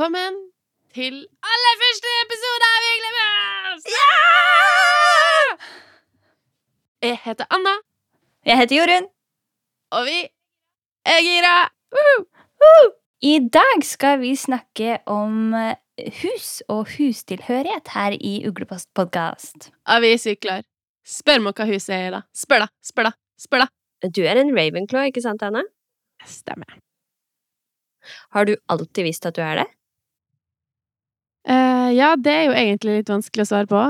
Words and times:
Velkommen 0.00 0.36
til 0.96 1.16
aller 1.44 1.74
første 1.76 2.10
episode 2.22 2.66
av 2.66 2.84
Yglemus! 2.90 3.88
Jeg 7.04 7.18
heter 7.24 7.48
Anna, 7.52 7.74
Jeg 8.48 8.56
heter 8.56 8.78
Jorunn. 8.78 9.08
og 9.92 10.06
vi 10.06 10.14
er 11.04 11.20
gira! 11.26 11.52
I 13.20 13.34
dag 13.52 13.84
skal 13.84 14.22
vi 14.22 14.30
snakke 14.40 14.94
om 15.04 15.52
eh, 15.52 15.76
hus 16.22 16.62
og 16.72 16.88
hustilhørighet 16.94 17.92
her 17.92 18.16
i 18.16 18.30
Uglepost 18.48 18.88
podkast. 18.96 19.68
Og 19.84 20.00
vi 20.00 20.14
sykler. 20.16 20.64
Spør 21.04 21.44
meg 21.44 21.60
hva 21.60 21.66
huset 21.68 21.92
er 21.98 22.06
i, 22.06 22.14
da. 22.14 22.22
Spør, 22.32 22.64
da. 22.64 22.70
Spør, 22.80 23.10
da. 23.10 23.12
Spør, 23.36 23.66
da. 23.66 24.08
Du 24.08 24.22
er 24.24 24.40
en 24.40 24.54
Ravenclaw, 24.56 25.12
ikke 25.12 25.26
sant, 25.28 25.44
Anna? 25.44 25.66
Stemmer. 26.24 26.80
Har 28.32 28.48
du 28.48 28.56
alltid 28.64 29.04
visst 29.04 29.28
at 29.28 29.36
du 29.36 29.44
er 29.44 29.60
det? 29.60 29.68
Eh, 31.48 31.90
ja, 31.96 32.12
det 32.20 32.32
er 32.32 32.42
jo 32.48 32.56
egentlig 32.56 32.98
litt 32.98 33.12
vanskelig 33.12 33.46
å 33.46 33.50
svare 33.54 33.70
på, 33.70 33.84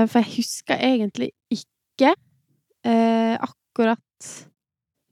Uh, 0.00 0.06
for 0.08 0.22
jeg 0.22 0.38
husker 0.38 0.80
egentlig 0.80 1.26
ikke 1.52 2.14
uh, 2.14 3.36
akkurat 3.36 4.28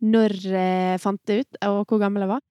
når 0.00 0.34
jeg 0.48 1.00
fant 1.02 1.20
det 1.28 1.42
ut, 1.42 1.58
og 1.68 1.80
hvor 1.90 2.00
gammel 2.00 2.24
jeg 2.24 2.30
var. 2.30 2.42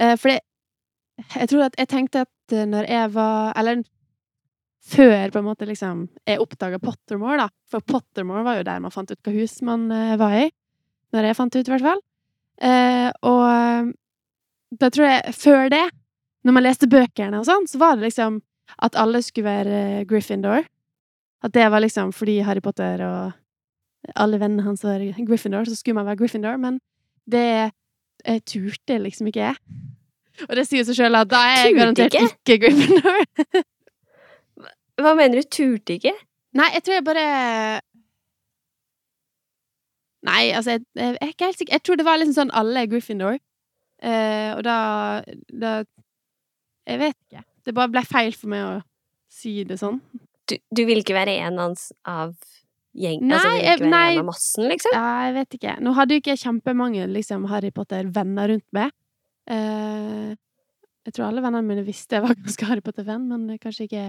Uh, 0.00 0.14
for 0.18 0.34
jeg 0.34 1.50
tror 1.52 1.66
at 1.68 1.76
jeg 1.78 1.90
tenkte 1.92 2.24
at 2.24 2.54
når 2.66 2.88
jeg 2.90 3.10
var 3.14 3.52
Eller 3.56 3.84
før 4.82 5.30
på 5.30 5.38
en 5.38 5.46
måte 5.46 5.68
liksom 5.68 6.00
jeg 6.26 6.42
oppdaga 6.42 6.80
Pottermore, 6.82 7.44
da. 7.44 7.46
For 7.70 7.84
Pottermore 7.86 8.42
var 8.44 8.58
jo 8.58 8.66
der 8.66 8.82
man 8.82 8.92
fant 8.92 9.12
ut 9.12 9.20
hva 9.22 9.34
hus 9.36 9.60
man 9.62 9.86
var 10.20 10.34
i. 10.42 10.48
Når 11.14 11.28
jeg 11.28 11.38
fant 11.38 11.54
det 11.54 11.62
ut, 11.62 11.70
i 11.70 11.74
hvert 11.76 11.86
fall. 11.86 12.02
Og 13.30 13.94
da 14.82 14.90
tror 14.90 15.08
jeg 15.08 15.36
Før 15.38 15.70
det, 15.72 15.84
når 16.44 16.56
man 16.58 16.66
leste 16.66 16.90
bøkene 16.90 17.40
og 17.40 17.46
sånn, 17.48 17.70
så 17.70 17.80
var 17.80 17.96
det 17.96 18.10
liksom 18.10 18.42
at 18.82 18.96
alle 18.98 19.22
skulle 19.22 19.44
være 19.44 20.04
Gryffindor. 20.08 20.66
At 21.44 21.54
det 21.54 21.70
var 21.70 21.84
liksom 21.84 22.12
fordi 22.12 22.38
Harry 22.40 22.60
Potter 22.64 23.04
og 23.04 23.32
alle 24.16 24.40
vennene 24.40 24.62
hans 24.62 24.84
var 24.84 25.00
Gryffindor, 25.26 25.64
så 25.64 25.76
skulle 25.76 25.94
man 25.94 26.06
være 26.06 26.16
Gryffindor. 26.16 26.56
Men 26.56 26.80
det 27.30 27.72
jeg 28.24 28.44
turte 28.48 28.98
liksom 28.98 29.28
ikke 29.28 29.40
jeg. 29.40 29.56
Og 30.48 30.56
det 30.56 30.64
sier 30.66 30.84
seg 30.86 30.96
sjøl 30.98 31.14
at 31.18 31.30
da 31.30 31.40
er 31.46 31.56
jeg 31.58 31.72
Turte 31.74 31.80
garantert 31.80 32.14
ikke? 32.14 32.28
ikke 32.42 32.58
Gryffindor. 32.64 33.64
Hva 35.02 35.12
mener 35.18 35.40
du, 35.40 35.48
turte 35.50 35.98
ikke? 35.98 36.14
Nei, 36.54 36.70
jeg 36.76 36.84
tror 36.86 36.94
jeg 36.98 37.04
bare 37.06 37.26
Nei, 40.24 40.44
altså, 40.56 40.78
jeg, 40.78 40.84
jeg 40.96 41.16
er 41.20 41.32
ikke 41.34 41.48
helt 41.50 41.58
sikker. 41.58 41.74
Jeg 41.74 41.84
tror 41.84 41.98
det 42.00 42.06
var 42.06 42.16
liksom 42.16 42.36
sånn 42.38 42.54
alle 42.56 42.84
er 42.84 42.88
Gryffindor. 42.88 43.36
Eh, 44.04 44.50
og 44.56 44.62
da, 44.64 44.76
da 45.52 45.74
Jeg 46.88 47.00
vet 47.00 47.18
ikke. 47.28 47.44
Det 47.64 47.74
bare 47.76 47.92
ble 47.92 48.04
feil 48.06 48.34
for 48.36 48.52
meg 48.52 48.66
å 48.66 48.74
si 49.32 49.62
det 49.66 49.78
sånn. 49.80 50.00
Du, 50.48 50.58
du 50.76 50.82
vil 50.84 51.00
ikke 51.00 51.16
være 51.16 51.38
en 51.46 51.60
av 51.62 52.34
gjengen? 52.94 53.28
Nei, 53.30 53.38
altså, 53.38 53.48
du 53.48 53.54
vil 53.54 53.62
ikke 53.64 53.86
være 53.86 53.92
nei. 53.94 54.08
en 54.12 54.22
av 54.22 54.28
massen, 54.28 54.66
liksom? 54.70 54.96
Jeg 54.98 55.34
vet 55.38 55.56
ikke. 55.58 55.76
Nå 55.84 55.94
hadde 55.98 56.16
jo 56.16 56.22
ikke 56.22 56.34
jeg 56.34 56.42
kjempemange 56.44 57.08
liksom, 57.12 57.48
Harry 57.50 57.72
Potter-venner 57.74 58.52
rundt 58.54 58.68
meg. 58.76 58.92
Uh, 59.50 60.36
jeg 61.04 61.16
tror 61.16 61.28
alle 61.28 61.42
vennene 61.44 61.66
mine 61.68 61.84
visste 61.86 62.16
jeg 62.16 62.24
var 62.24 62.36
ganske 62.44 62.68
Harry 62.68 62.84
Potter-venn, 62.84 63.26
men 63.30 63.58
kanskje 63.62 63.88
ikke 63.88 64.06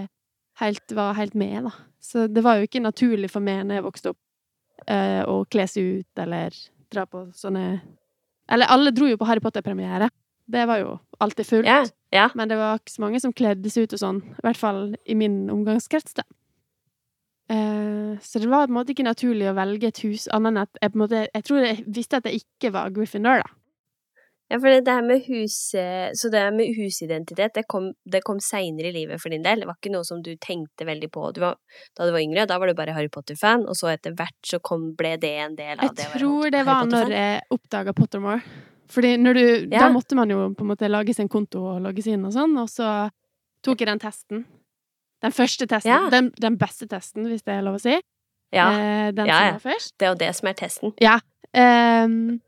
helt, 0.62 0.96
var 0.96 1.16
helt 1.18 1.36
med, 1.36 1.68
da. 1.68 1.74
Så 2.00 2.28
det 2.30 2.44
var 2.46 2.60
jo 2.60 2.68
ikke 2.68 2.84
naturlig 2.84 3.32
for 3.32 3.44
meg 3.44 3.64
når 3.66 3.80
jeg 3.80 3.86
vokste 3.88 4.12
opp, 4.14 4.22
uh, 4.86 5.22
å 5.28 5.42
kle 5.50 5.66
seg 5.70 6.00
ut 6.00 6.24
eller 6.26 6.54
dra 6.92 7.06
på 7.10 7.24
sånne 7.34 7.80
Eller 8.52 8.70
alle 8.70 8.92
dro 8.94 9.08
jo 9.10 9.18
på 9.18 9.26
Harry 9.26 9.42
Potter-premiere. 9.42 10.06
Det 10.46 10.62
var 10.70 10.78
jo 10.78 10.96
alltid 11.18 11.46
fullt. 11.46 11.66
Yeah, 11.66 11.88
yeah. 12.14 12.30
Men 12.38 12.48
det 12.48 12.58
var 12.60 12.78
ikke 12.78 12.94
så 12.94 13.02
mange 13.02 13.20
som 13.22 13.34
kledde 13.34 13.70
seg 13.72 13.86
ut 13.86 13.96
og 13.96 14.02
sånn. 14.02 14.22
I 14.38 14.46
hvert 14.46 14.60
fall 14.60 14.82
i 15.04 15.18
min 15.18 15.46
omgangskrets, 15.50 16.14
da. 16.18 16.26
Eh, 17.50 18.18
så 18.22 18.38
det 18.38 18.48
var 18.50 18.66
på 18.66 18.72
en 18.72 18.78
måte 18.80 18.90
ikke 18.90 19.06
naturlig 19.06 19.46
å 19.46 19.54
velge 19.54 19.92
et 19.92 20.00
hus, 20.02 20.24
annet 20.34 20.50
enn 20.50 20.64
at 20.64 20.80
jeg 20.82 20.90
på 20.90 20.98
en 20.98 21.02
måte 21.04 21.20
Jeg 21.28 21.44
tror 21.46 21.62
jeg 21.62 21.84
visste 21.86 22.18
at 22.18 22.26
jeg 22.26 22.42
ikke 22.42 22.72
var 22.74 22.90
Gryffindor, 22.90 23.38
da. 23.44 23.52
ja, 24.50 24.58
for 24.58 24.66
det, 24.66 24.90
her 24.90 25.04
med 25.06 25.22
hus 25.28 25.58
eh, 25.78 26.10
Så 26.18 26.32
det 26.34 26.42
her 26.42 26.50
med 26.50 26.74
husidentitet, 26.74 27.54
det 27.54 27.68
kom, 27.70 27.92
det 28.02 28.24
kom 28.26 28.42
seinere 28.42 28.90
i 28.90 28.96
livet 28.98 29.22
for 29.22 29.30
din 29.30 29.46
del? 29.46 29.62
Det 29.62 29.70
var 29.70 29.78
ikke 29.78 29.94
noe 29.94 30.08
som 30.08 30.24
du 30.26 30.32
tenkte 30.42 30.88
veldig 30.88 31.10
på 31.14 31.30
du 31.36 31.44
var, 31.44 31.60
da 31.94 32.08
du 32.08 32.16
var 32.16 32.24
yngre? 32.24 32.48
Da 32.50 32.58
var 32.58 32.66
du 32.66 32.74
bare 32.74 32.96
Harry 32.98 33.12
Potter-fan, 33.14 33.68
og 33.70 33.78
så 33.78 33.94
etter 33.94 34.18
hvert 34.18 34.40
så 34.42 34.58
kom, 34.58 34.90
ble 34.98 35.14
det 35.14 35.36
en 35.44 35.54
del 35.54 35.78
av 35.78 35.86
Jeg 35.86 36.00
det 36.00 36.08
Jeg 36.08 36.18
tror 36.18 36.50
det 36.50 36.66
var 36.66 36.90
når 36.90 37.14
jeg 37.14 37.44
oppdaga 37.54 37.94
Pottermore. 37.94 38.42
Fordi 38.88 39.16
du 39.18 39.66
Da 39.70 39.88
måtte 39.90 40.14
man 40.14 40.30
jo 40.30 40.54
på 40.54 40.62
en 40.62 40.68
måte 40.70 40.88
lage 40.90 41.14
sin 41.14 41.28
konto 41.28 41.64
og 41.74 41.80
logges 41.82 42.06
inn 42.06 42.24
og 42.24 42.32
sånn, 42.32 42.56
og 42.58 42.68
så 42.70 43.10
tok 43.62 43.80
jeg 43.82 43.88
den 43.88 43.98
testen. 43.98 44.44
Den 45.22 45.32
første 45.32 45.66
testen. 45.66 45.90
Ja. 45.90 46.08
Den, 46.12 46.30
den 46.38 46.56
beste 46.60 46.86
testen, 46.86 47.26
hvis 47.26 47.42
det 47.42 47.54
er 47.56 47.62
lov 47.66 47.78
å 47.80 47.82
si. 47.82 47.96
Ja, 48.54 48.68
Eh, 48.78 49.10
den 49.12 49.26
Ja, 49.26 49.38
som 49.40 49.56
var 49.58 49.64
først. 49.72 49.94
det 49.98 50.06
er 50.06 50.12
jo 50.12 50.18
det 50.20 50.34
som 50.36 50.48
er 50.48 50.54
testen. 50.54 50.92
Ehm, 51.56 52.40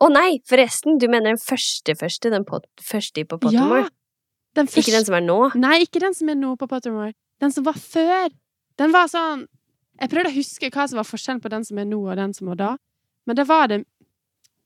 Å 0.00 0.08
nei, 0.10 0.40
forresten, 0.48 0.98
du 0.98 1.06
mener 1.08 1.28
den 1.34 1.38
første 1.38 1.92
første, 1.94 2.30
den 2.32 2.44
pot, 2.48 2.64
første 2.80 3.24
på 3.28 3.38
Pottermore? 3.38 3.82
ja! 3.84 3.88
Den 4.56 4.66
første 4.66 4.80
Ikke 4.80 4.96
den 4.96 5.04
som 5.04 5.14
er 5.14 5.20
nå? 5.20 5.36
Nei, 5.60 5.82
ikke 5.84 6.00
den 6.00 6.14
som 6.14 6.28
er 6.32 6.34
nå 6.40 6.56
på 6.56 6.66
Pottermore. 6.66 7.12
Den 7.40 7.52
som 7.52 7.64
var 7.64 7.74
før. 7.74 8.30
Den 8.78 8.90
var 8.92 9.06
sånn 9.12 9.46
Jeg 10.00 10.08
prøvde 10.08 10.30
å 10.32 10.34
huske 10.34 10.70
hva 10.72 10.88
som 10.88 10.96
var 10.96 11.04
forskjellen 11.04 11.42
på 11.44 11.50
den 11.52 11.62
som 11.64 11.76
er 11.78 11.84
nå, 11.84 12.00
og 12.10 12.16
den 12.16 12.32
som 12.32 12.48
var 12.48 12.56
da. 12.56 12.70
Men 13.26 13.36
det 13.36 13.44
var 13.46 13.66
det 13.68 13.84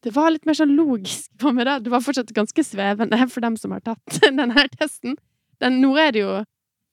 Det 0.04 0.12
var 0.12 0.34
litt 0.34 0.44
mer 0.44 0.56
sånn 0.58 0.74
logisk 0.76 1.30
for 1.40 1.56
meg, 1.56 1.64
da. 1.68 1.78
Det 1.80 1.92
var 1.92 2.02
fortsatt 2.04 2.32
ganske 2.36 2.64
svevende 2.66 3.20
for 3.32 3.44
dem 3.44 3.56
som 3.60 3.72
har 3.72 3.84
tatt 3.84 4.18
denne 4.24 4.66
testen. 4.76 5.16
Den, 5.62 5.80
nå 5.80 5.94
er 6.00 6.12
det 6.12 6.24
jo 6.24 6.32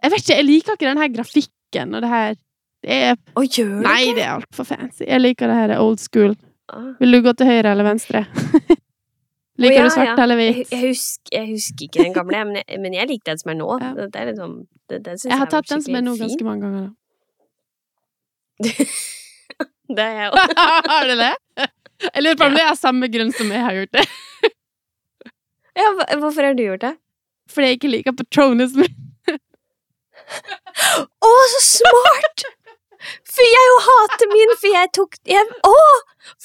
Jeg 0.01 0.11
vet 0.13 0.22
ikke, 0.23 0.38
jeg 0.38 0.47
liker 0.47 0.77
ikke 0.77 0.88
den 0.88 1.01
her 1.01 1.09
grafikken 1.11 1.95
og 1.97 2.03
det 2.03 2.11
her 2.11 2.35
det 2.81 2.95
er, 3.09 3.17
Å, 3.38 3.44
gjør 3.45 3.67
du 3.69 3.83
Nei, 3.85 4.13
det 4.17 4.23
er 4.23 4.31
altfor 4.39 4.66
fancy. 4.66 5.03
Jeg 5.05 5.22
liker 5.22 5.51
det 5.51 5.57
her 5.59 5.73
old 5.77 5.99
school. 6.01 6.31
Ah. 6.72 6.95
Vil 6.97 7.13
du 7.13 7.19
gå 7.22 7.33
til 7.38 7.49
høyre 7.51 7.75
eller 7.75 7.85
venstre? 7.85 8.23
liker 9.61 9.75
ja, 9.75 9.83
du 9.85 9.93
svart 9.93 10.13
ja. 10.16 10.16
eller 10.23 10.41
Jeg, 10.41 10.55
hvit? 10.55 10.72
jeg, 10.73 10.88
husker, 10.88 11.35
jeg 11.35 11.49
husker 11.51 11.85
ikke 11.85 12.05
den 12.07 12.16
gamle, 12.16 12.41
men 12.49 12.57
jeg, 12.63 12.79
men 12.81 12.95
jeg 12.97 13.09
liker 13.11 13.33
den 13.35 13.43
som 13.43 13.53
er 13.53 13.59
nå. 13.59 13.67
Ja. 13.85 13.91
Det 14.01 14.23
er 14.23 14.31
liksom, 14.31 14.55
det, 14.89 15.03
den 15.05 15.22
synes 15.22 15.29
Jeg 15.29 15.41
har 15.43 15.51
tatt 15.53 15.69
den 15.69 15.85
som 15.85 15.99
er 15.99 16.05
nå, 16.07 16.16
ganske 16.23 16.47
mange 16.47 16.66
ganger. 16.66 16.89
Det 19.91 20.03
er 20.07 20.17
jeg 20.17 20.31
òg. 20.31 20.57
har 20.88 21.09
du 21.09 21.16
det? 21.19 21.33
Jeg 22.07 22.23
lurer 22.25 22.38
på 22.39 22.47
om 22.50 22.56
det 22.57 22.63
er 22.66 22.75
samme 22.79 23.07
grunn 23.13 23.31
som 23.35 23.51
jeg 23.53 23.62
har 23.67 23.78
gjort 23.81 23.95
det. 24.00 24.06
Ja, 25.78 25.88
hvorfor 26.19 26.44
har 26.44 26.53
du 26.57 26.66
gjort 26.66 26.81
det? 26.84 26.95
Fordi 27.50 27.67
jeg 27.69 27.78
ikke 27.78 27.89
liker 27.94 28.16
Patronus 28.19 28.73
min. 28.75 28.91
Å, 31.22 31.29
så 31.53 31.61
smart! 31.63 32.44
For 33.31 33.41
jeg 33.47 33.69
jo 33.72 33.78
hater 33.85 34.29
min, 34.29 34.51
for 34.61 34.69
jeg 34.75 34.90
tok 34.94 35.16
jeg, 35.31 35.47
Å, 35.66 35.72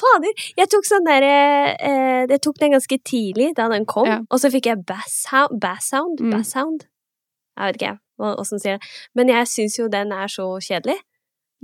fader! 0.01 0.47
Jeg 0.57 0.71
tok 0.73 0.87
sånn 0.89 1.05
derre 1.05 1.33
eh, 1.75 2.23
Jeg 2.31 2.41
tok 2.47 2.57
den 2.63 2.73
ganske 2.79 2.97
tidlig, 3.05 3.51
da 3.59 3.67
den 3.75 3.85
kom, 3.91 4.07
Ja. 4.09 4.21
og 4.31 4.41
så 4.41 4.49
fikk 4.55 4.71
jeg 4.71 4.85
bass, 4.89 5.19
sound- 5.27 5.59
bass 5.61 5.91
sound. 5.91 6.23
Mm. 6.23 6.87
Jeg 7.59 7.67
vet 7.75 7.81
ikke 7.83 7.93
hva- 8.23 8.35
åssen 8.41 8.63
sier 8.63 8.79
det. 8.79 8.89
Men 9.19 9.29
jeg 9.35 9.51
syns 9.53 9.77
jo 9.83 9.91
den 9.93 10.13
er 10.17 10.31
så 10.33 10.47
kjedelig. 10.65 10.97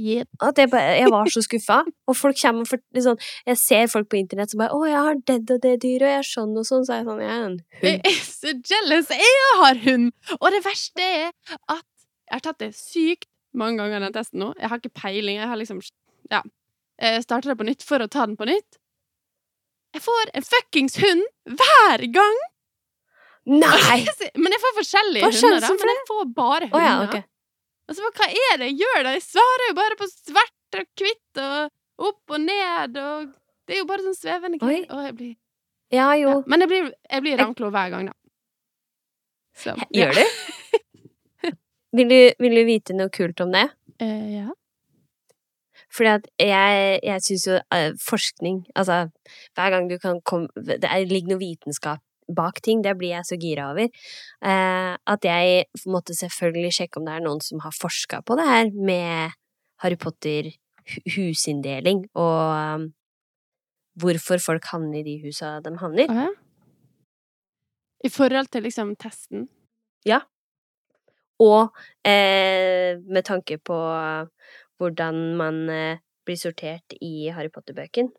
Yep. 0.01 0.29
At 0.41 0.57
jeg, 0.57 0.71
bare, 0.73 0.95
jeg 0.97 1.11
var 1.13 1.29
så 1.29 1.43
skuffa. 1.45 1.83
Og 2.09 2.17
folk 2.17 2.39
kommer 2.41 2.65
for, 2.65 2.81
liksom, 2.97 3.19
Jeg 3.47 3.59
ser 3.61 3.91
folk 3.93 4.09
på 4.09 4.17
internett 4.17 4.51
som 4.51 4.63
bare 4.63 4.73
'Å, 4.73 4.87
jeg 4.89 4.97
har 4.97 5.15
det 5.27 5.51
og 5.53 5.61
det 5.61 5.75
dyret, 5.83 6.03
og 6.03 6.13
jeg 6.13 6.19
er 6.19 6.29
sånn 6.29 6.57
og 6.57 6.65
sånn', 6.65 6.87
så 6.87 6.95
er 6.95 6.99
jeg 7.03 7.07
sånn 7.07 7.21
Jeg 7.21 7.29
er 7.29 7.43
en 7.43 7.45
hund'. 7.51 7.61
Jeg 7.83 8.01
er 8.05 8.21
så 8.25 8.55
jealous. 8.71 9.09
Jeg 9.11 9.59
har 9.61 9.75
hund! 9.85 10.13
Og 10.41 10.49
det 10.51 10.63
verste 10.65 11.03
er 11.03 11.33
at 11.69 11.85
jeg 12.33 12.33
har 12.33 12.41
tatt 12.41 12.59
det 12.59 12.75
sykt 12.75 13.29
mange 13.55 13.77
ganger, 13.77 14.01
den 14.01 14.13
testen 14.13 14.41
nå. 14.41 14.55
Jeg 14.59 14.69
har 14.71 14.79
ikke 14.79 14.95
peiling. 14.97 15.37
Jeg 15.37 15.49
har 15.49 15.57
liksom 15.57 15.81
Ja. 16.31 16.41
Jeg 17.01 17.23
starter 17.25 17.51
det 17.51 17.59
på 17.59 17.67
nytt 17.67 17.83
for 17.83 17.99
å 17.99 18.09
ta 18.09 18.25
den 18.27 18.37
på 18.37 18.47
nytt. 18.47 18.79
Jeg 19.93 20.03
får 20.03 20.31
en 20.35 20.43
fuckings 20.43 20.97
hund 20.97 21.23
hver 21.45 22.07
gang! 22.13 22.39
Nei! 23.45 24.07
Men 24.41 24.55
jeg 24.55 24.63
får 24.63 24.75
forskjellige 24.79 25.27
Hva 25.27 25.29
er 25.29 25.41
hunder, 25.43 25.61
da. 25.61 25.69
Men 25.83 25.99
jeg 25.99 26.09
får 26.09 26.25
bare 26.35 26.69
hunder. 26.71 26.79
hunder. 26.79 27.13
ja, 27.13 27.21
ok. 27.21 27.29
Altså, 27.91 28.09
hva 28.17 28.29
er 28.31 28.59
det 28.61 28.69
jeg 28.71 28.79
gjør 28.85 29.03
da? 29.07 29.13
Jeg 29.17 29.25
svarer 29.27 29.69
jo 29.69 29.75
bare 29.79 29.99
på 30.01 30.09
svart 30.11 30.79
og 30.79 30.87
hvitt 31.03 31.41
og 31.43 32.07
opp 32.09 32.35
og 32.37 32.41
ned 32.41 32.97
og 33.03 33.33
Det 33.69 33.77
er 33.77 33.83
jo 33.83 33.87
bare 33.91 34.05
sånn 34.07 34.17
svevende 34.19 34.59
greier. 34.63 34.87
Og 34.91 35.05
jeg 35.07 35.15
blir 35.19 35.35
Ja, 35.93 36.09
jo. 36.19 36.39
ja. 36.39 36.43
Men 36.47 36.65
jeg 36.65 36.71
blir, 36.73 36.89
jeg 37.11 37.25
blir 37.27 37.39
Ravnklo 37.43 37.69
hver 37.75 37.91
gang, 37.93 38.09
da. 38.11 38.17
Så, 39.55 39.75
Gjør 39.93 40.17
du? 40.17 40.25
Vil 41.99 42.09
du? 42.09 42.19
Vil 42.41 42.57
du 42.57 42.63
vite 42.65 42.95
noe 42.97 43.13
kult 43.13 43.41
om 43.45 43.53
det? 43.53 43.67
Eh, 44.01 44.39
ja. 44.39 44.47
Fordi 45.93 46.09
at 46.15 46.29
jeg, 46.41 47.01
jeg 47.05 47.25
syns 47.27 47.45
jo 47.51 47.59
eh, 47.77 47.91
forskning 48.01 48.63
Altså, 48.73 49.03
hver 49.53 49.75
gang 49.75 49.91
du 49.91 49.99
kan 50.01 50.23
komme 50.25 50.49
Det 50.57 50.79
er, 50.89 51.05
ligger 51.05 51.35
noe 51.35 51.43
vitenskap 51.43 52.01
bak 52.29 52.61
ting, 52.63 52.83
det 52.85 52.99
blir 52.99 53.11
jeg 53.17 53.25
så 53.29 53.37
gira 53.41 53.71
over. 53.73 53.87
Eh, 54.45 54.93
at 55.15 55.23
jeg 55.27 55.65
måtte 55.91 56.15
selvfølgelig 56.19 56.73
sjekke 56.79 56.97
om 57.01 57.07
det 57.09 57.15
er 57.17 57.27
noen 57.27 57.43
som 57.45 57.59
har 57.65 57.75
forska 57.77 58.17
på 58.27 58.33
det 58.39 58.47
her 58.49 58.67
med 58.75 59.15
Harry 59.83 59.99
Potter-husinndeling, 59.99 61.99
og 62.15 62.79
um, 62.79 62.85
hvorfor 63.99 64.39
folk 64.43 64.65
havner 64.71 64.99
i 65.01 65.09
de 65.09 65.15
husa 65.25 65.49
de 65.65 65.71
havner. 65.81 66.07
Ja. 66.07 66.29
I 68.03 68.11
forhold 68.11 68.49
til 68.51 68.63
liksom 68.67 68.97
testen. 68.99 69.49
Og 71.43 71.73
eh, 72.07 72.99
med 73.03 73.25
tanke 73.27 73.59
på 73.59 73.77
hvordan 74.79 75.21
man 75.39 75.63
eh, 75.71 76.03
blir 76.27 76.39
sortert 76.39 76.95
i 77.01 77.31
Harry 77.35 77.51
Potter-bøken. 77.51 78.13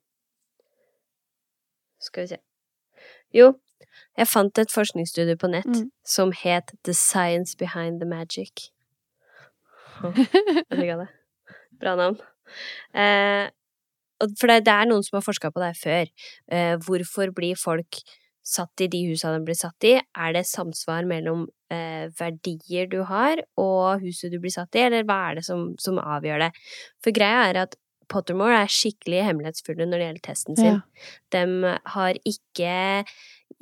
Skal 2.04 2.26
vi 2.26 2.34
se. 2.34 2.40
Jo, 3.34 3.54
jeg 4.18 4.28
fant 4.30 4.58
et 4.62 4.72
forskningsstudie 4.72 5.36
på 5.40 5.50
nett 5.52 5.66
Mm. 5.70 5.90
som 6.06 6.32
het 6.32 6.72
The 6.84 6.94
Science 6.94 7.56
Behind 7.58 8.00
the 8.00 8.06
Magic. 8.08 8.70
Jeg 10.04 10.78
digga 10.80 10.98
det. 11.04 11.10
Bra 11.80 11.96
navn. 12.00 12.18
Eh, 12.94 13.50
for 14.40 14.48
det, 14.52 14.64
det 14.68 14.74
er 14.74 14.90
noen 14.90 15.04
som 15.06 15.18
har 15.18 15.26
forska 15.26 15.52
på 15.52 15.62
det 15.62 15.72
her 15.74 15.80
før. 15.84 16.12
Eh, 16.52 16.76
hvorfor 16.86 17.32
blir 17.36 17.56
folk 17.60 18.02
satt 18.44 18.82
i 18.84 18.88
de 18.92 19.00
husa 19.10 19.32
de 19.34 19.44
blir 19.46 19.56
satt 19.58 19.88
i? 19.88 19.94
Er 20.16 20.34
det 20.36 20.46
samsvar 20.50 21.06
mellom 21.08 21.46
eh, 21.72 22.10
verdier 22.20 22.90
du 22.92 23.02
har, 23.08 23.40
og 23.58 24.04
huset 24.04 24.32
du 24.34 24.40
blir 24.44 24.52
satt 24.54 24.76
i, 24.76 24.84
eller 24.88 25.06
hva 25.08 25.32
er 25.32 25.40
det 25.40 25.46
som, 25.48 25.72
som 25.80 25.98
avgjør 26.02 26.48
det? 26.48 26.52
For 27.04 27.16
greia 27.16 27.48
er 27.50 27.62
at 27.68 27.80
Pottermore 28.12 28.58
er 28.66 28.70
skikkelig 28.70 29.22
hemmelighetsfulle 29.26 29.86
når 29.88 29.98
det 30.02 30.08
gjelder 30.10 30.24
testen 30.28 30.58
sin. 30.60 30.66
Ja. 30.76 30.82
De 31.34 31.72
har 31.96 32.18
ikke 32.28 32.74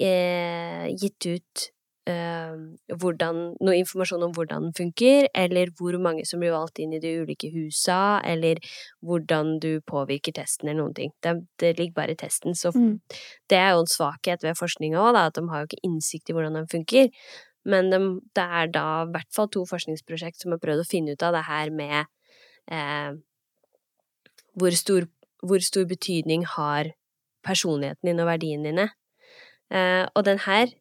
gitt 0.01 1.27
ut 1.27 1.67
eh, 2.09 2.55
hvordan, 2.97 3.41
noe 3.61 3.75
informasjon 3.77 4.23
om 4.25 4.33
hvordan 4.35 4.67
den 4.69 4.75
funker, 4.77 5.27
eller 5.37 5.71
hvor 5.77 5.97
mange 6.01 6.25
som 6.27 6.41
blir 6.41 6.53
valgt 6.55 6.81
inn 6.81 6.95
i 6.97 7.01
de 7.03 7.13
ulike 7.21 7.51
husa, 7.53 8.21
eller 8.25 8.61
hvordan 9.05 9.59
du 9.61 9.81
påvirker 9.87 10.35
testen, 10.37 10.69
eller 10.69 10.81
noen 10.83 10.97
ting. 10.97 11.13
Det, 11.23 11.35
det 11.61 11.75
ligger 11.79 11.93
bare 12.01 12.15
i 12.15 12.19
testen. 12.19 12.55
Så 12.57 12.71
Mm. 12.73 12.99
det 13.49 13.57
er 13.57 13.71
jo 13.71 13.83
en 13.83 13.87
svakhet 13.87 14.43
ved 14.43 14.57
forskninga 14.57 14.97
òg, 14.97 15.15
at 15.15 15.35
de 15.35 15.47
har 15.49 15.61
jo 15.61 15.69
ikke 15.69 15.85
innsikt 15.85 16.29
i 16.29 16.33
hvordan 16.33 16.55
den 16.55 16.67
funker. 16.67 17.09
Men 17.65 17.91
de, 17.91 17.99
det 18.33 18.43
er 18.43 18.67
da 18.73 19.03
i 19.03 19.11
hvert 19.13 19.29
fall 19.33 19.49
to 19.49 19.65
forskningsprosjekt 19.69 20.41
som 20.41 20.51
har 20.51 20.59
prøvd 20.63 20.81
å 20.81 20.89
finne 20.89 21.13
ut 21.13 21.23
av 21.23 21.33
det 21.33 21.45
her 21.45 21.69
med 21.69 22.05
eh, 22.71 23.13
hvor, 24.57 24.71
stor, 24.71 25.05
hvor 25.43 25.61
stor 25.61 25.85
betydning 25.85 26.45
har 26.45 26.93
personligheten 27.45 28.09
din 28.09 28.19
og 28.19 28.27
verdiene 28.27 28.71
dine. 28.71 28.87
Eh, 29.71 30.05
og 30.15 30.25
den 30.27 30.41
her, 30.45 30.71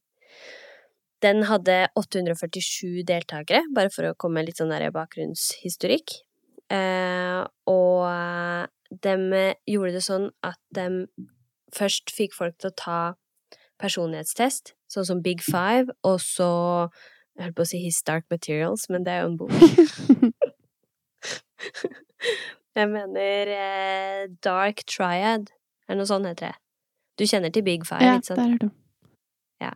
den 1.22 1.44
hadde 1.46 1.84
847 1.98 3.04
deltakere, 3.08 3.62
bare 3.76 3.90
for 3.94 4.08
å 4.08 4.16
komme 4.19 4.40
med 4.40 4.50
litt 4.50 4.60
sånn 4.60 4.72
der 4.72 4.90
bakgrunnshistorikk. 4.94 6.08
Eh, 6.70 7.42
og 7.70 8.70
de 8.90 9.14
gjorde 9.70 9.94
det 9.94 10.02
sånn 10.06 10.31
at 10.46 10.58
de 10.75 11.06
først 11.75 12.10
fikk 12.14 12.34
folk 12.34 12.56
til 12.58 12.70
å 12.70 12.78
ta 12.78 13.00
personlighetstest, 13.81 14.75
sånn 14.90 15.06
som 15.06 15.22
Big 15.25 15.43
Five, 15.44 15.86
og 16.04 16.20
så 16.25 16.50
Jeg 17.38 17.46
holdt 17.46 17.56
på 17.56 17.64
å 17.64 17.70
si 17.70 17.78
His 17.81 18.02
Dark 18.04 18.25
Materials, 18.28 18.82
men 18.90 19.04
det 19.06 19.12
er 19.14 19.20
jo 19.22 19.28
en 19.31 19.36
bok. 19.40 19.52
Jeg 22.76 22.86
mener 22.90 23.44
eh, 23.54 24.22
Dark 24.44 24.78
Triad, 24.84 25.48
eller 25.88 25.98
noe 26.02 26.10
sånt 26.10 26.28
heter 26.28 26.46
det. 26.50 26.56
Du 27.16 27.25
kjenner 27.25 27.50
til 27.54 27.64
Big 27.64 27.82
Five, 27.88 28.04
ja, 28.04 28.19
ikke 28.19 28.34
sant? 28.34 28.44
hørt 28.44 28.69
er 28.69 28.80
du. 29.60 29.70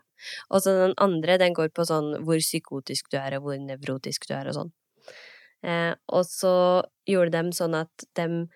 Og 0.50 0.64
så 0.64 0.74
den 0.78 0.96
andre, 1.02 1.38
den 1.38 1.54
går 1.56 1.70
på 1.76 1.86
sånn 1.88 2.24
hvor 2.24 2.40
psykotisk 2.40 3.10
du 3.12 3.18
er, 3.20 3.36
og 3.38 3.46
hvor 3.46 3.60
nevrotisk 3.60 4.28
du 4.28 4.34
er, 4.34 4.48
og 4.48 4.56
sånn. 4.58 4.72
Eh, 5.64 5.94
og 6.12 6.26
så 6.28 6.84
gjorde 7.08 7.36
de 7.36 7.56
sånn 7.56 7.76
at 7.78 8.06
de 8.18 8.46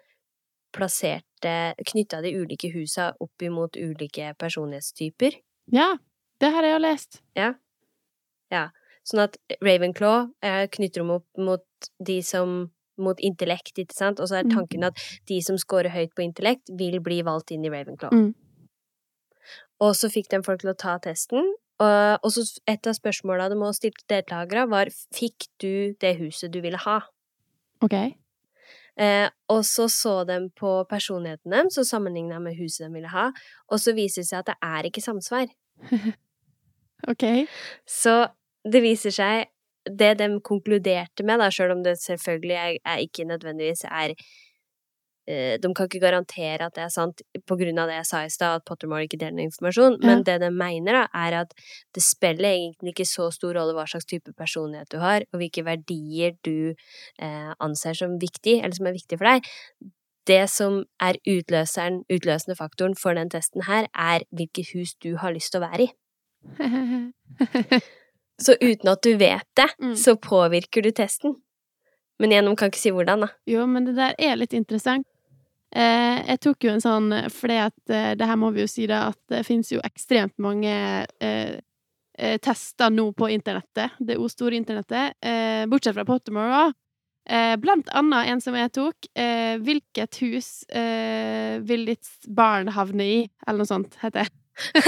plasserte 0.77 1.75
Knytta 1.89 2.21
de 2.21 2.35
ulike 2.37 2.69
husa 2.75 3.13
opp 3.23 3.45
imot 3.47 3.79
ulike 3.81 4.35
personlighetstyper. 4.41 5.39
Ja, 5.73 5.95
det 6.41 6.51
har 6.53 6.67
jeg 6.67 6.75
jo 6.75 6.83
lest. 6.83 7.23
Sånn 9.09 9.23
at 9.25 9.39
Ravenclaw 9.65 10.27
eh, 10.45 10.67
knytter 10.69 11.01
dem 11.01 11.15
opp 11.15 11.41
mot 11.41 11.89
de 12.05 12.19
som 12.27 12.67
mot 12.99 13.21
intellekt, 13.23 13.79
ikke 13.79 13.95
sant? 13.95 14.21
Og 14.21 14.29
så 14.29 14.41
er 14.41 14.45
Mm. 14.45 14.51
tanken 14.57 14.85
at 14.85 14.99
de 15.27 15.41
som 15.41 15.57
scorer 15.57 15.91
høyt 15.95 16.13
på 16.15 16.25
intellekt, 16.27 16.69
vil 16.77 16.99
bli 17.01 17.23
valgt 17.23 17.53
inn 17.55 17.65
i 17.65 17.71
Ravenclaw. 17.71 18.11
Mm. 18.13 18.35
Og 19.85 19.95
så 19.97 20.11
fikk 20.11 20.31
de 20.33 20.43
folk 20.47 20.63
til 20.63 20.73
å 20.73 20.79
ta 20.79 20.97
testen. 21.03 21.53
Og, 21.79 22.25
og 22.27 22.33
så 22.35 22.43
et 22.67 22.87
av 22.91 22.97
spørsmåla 22.97 23.47
de 23.53 23.59
også 23.59 23.85
stilte 23.85 24.07
deltakere, 24.11 24.67
var 24.71 24.91
fikk 25.15 25.47
du 25.63 25.95
det 26.03 26.17
huset 26.19 26.51
du 26.55 26.59
ville 26.65 26.81
ha? 26.83 27.01
Ok. 27.87 27.95
Eh, 28.99 29.29
og 29.55 29.61
så 29.67 29.87
så 29.93 30.25
de 30.27 30.41
på 30.59 30.73
personligheten 30.91 31.55
deres 31.55 31.79
og 31.79 31.87
sammenligna 31.87 32.41
med 32.43 32.59
huset 32.59 32.89
de 32.89 32.97
ville 32.97 33.13
ha, 33.13 33.29
og 33.71 33.79
så 33.79 33.95
viser 33.95 34.25
det 34.25 34.31
seg 34.33 34.41
at 34.41 34.51
det 34.51 34.57
er 34.75 34.91
ikke 34.91 35.05
samsvar. 35.05 35.53
Ok. 37.07 37.23
Så 37.87 38.13
det 38.67 38.81
viser 38.83 39.15
seg 39.15 39.53
Det 39.87 40.09
de 40.19 40.27
konkluderte 40.45 41.23
med, 41.25 41.39
da, 41.39 41.47
sjøl 41.55 41.71
om 41.77 41.85
det 41.85 41.95
selvfølgelig 42.03 42.57
er, 42.59 42.73
er 42.83 43.05
ikke 43.05 43.25
nødvendigvis 43.25 43.85
er 43.87 44.17
De 45.29 45.69
kan 45.77 45.85
ikke 45.89 46.01
garantere 46.01 46.65
at 46.65 46.73
det 46.79 46.83
er 46.87 46.89
sant 46.95 47.21
på 47.45 47.57
grunn 47.61 47.77
av 47.83 47.91
det 47.91 47.99
jeg 47.99 48.07
sa 48.09 48.21
i 48.25 48.31
stad, 48.33 48.63
at 48.63 48.65
Pottermore 48.65 49.05
ikke 49.05 49.19
deler 49.21 49.35
noe 49.37 49.45
informasjon, 49.51 49.99
Ja. 50.01 50.07
men 50.09 50.23
det 50.25 50.39
de 50.41 50.49
mener, 50.51 50.93
da, 50.93 51.03
er 51.13 51.37
at 51.43 51.53
det 51.93 52.03
spiller 52.03 52.49
egentlig 52.49 52.95
ikke 52.95 53.05
så 53.11 53.27
stor 53.35 53.53
rolle 53.59 53.75
hva 53.77 53.85
slags 53.87 54.07
type 54.09 54.33
personlighet 54.39 54.89
du 54.89 54.97
har, 55.03 55.27
og 55.33 55.41
hvilke 55.43 55.65
verdier 55.67 56.33
du 56.43 56.73
eh, 57.19 57.53
anser 57.61 57.93
som 57.95 58.17
viktig, 58.19 58.63
eller 58.63 58.73
som 58.79 58.87
er 58.89 58.97
viktig 58.97 59.19
for 59.21 59.29
deg. 59.29 59.45
Det 60.29 60.43
som 60.51 60.85
er 61.01 61.17
utløseren, 61.29 62.03
utløsende 62.09 62.57
faktoren 62.57 62.97
for 62.97 63.13
den 63.15 63.29
testen 63.29 63.63
her, 63.69 63.87
er 63.95 64.25
hvilket 64.33 64.73
hus 64.75 64.95
du 65.05 65.17
har 65.21 65.33
lyst 65.37 65.53
til 65.53 65.61
å 65.61 65.69
være 65.69 65.89
i. 65.89 65.93
Så 68.41 68.55
uten 68.63 68.89
at 68.93 69.03
du 69.03 69.17
vet 69.19 69.47
det, 69.59 69.69
Mm. 69.83 69.95
så 69.97 70.15
påvirker 70.17 70.83
du 70.83 70.91
testen. 70.93 71.35
Men 72.21 72.31
igjen, 72.33 72.45
man 72.47 72.57
kan 72.57 72.71
ikke 72.71 72.79
si 72.79 72.91
hvordan, 72.91 73.21
da. 73.21 73.29
Jo, 73.47 73.67
men 73.67 73.85
det 73.87 73.97
der 73.97 74.15
er 74.19 74.37
litt 74.37 74.53
interessant. 74.55 75.07
Eh, 75.69 76.19
jeg 76.31 76.41
tok 76.41 76.65
jo 76.65 76.73
en 76.73 76.83
sånn 76.83 77.13
fordi 77.29 77.59
at 77.61 77.93
eh, 77.93 78.13
det 78.17 78.27
her 78.29 78.39
må 78.41 78.49
vi 78.55 78.63
jo 78.65 78.69
si 78.71 78.87
det, 78.89 78.99
at 79.13 79.19
det 79.29 79.45
finnes 79.45 79.69
jo 79.73 79.81
ekstremt 79.85 80.33
mange 80.41 80.73
eh, 81.05 81.59
eh, 82.19 82.37
tester 82.41 82.91
nå 82.95 83.11
på 83.17 83.29
internettet, 83.35 83.99
det 84.01 84.17
ordstore 84.17 84.57
internettet, 84.57 85.19
eh, 85.21 85.67
bortsett 85.69 85.97
fra 85.99 86.07
Pottermore. 86.09 86.71
Eh, 87.29 87.57
blant 87.61 87.91
annet 87.93 88.31
en 88.33 88.41
som 88.41 88.57
jeg 88.57 88.73
tok. 88.73 88.97
Eh, 89.13 89.61
hvilket 89.61 90.17
hus 90.25 90.65
eh, 90.73 91.61
vil 91.61 91.85
ditt 91.91 92.09
barn 92.25 92.73
havne 92.73 93.05
i? 93.05 93.19
Eller 93.45 93.61
noe 93.61 93.69
sånt, 93.69 93.99
heter 94.01 94.25
det. 94.25 94.33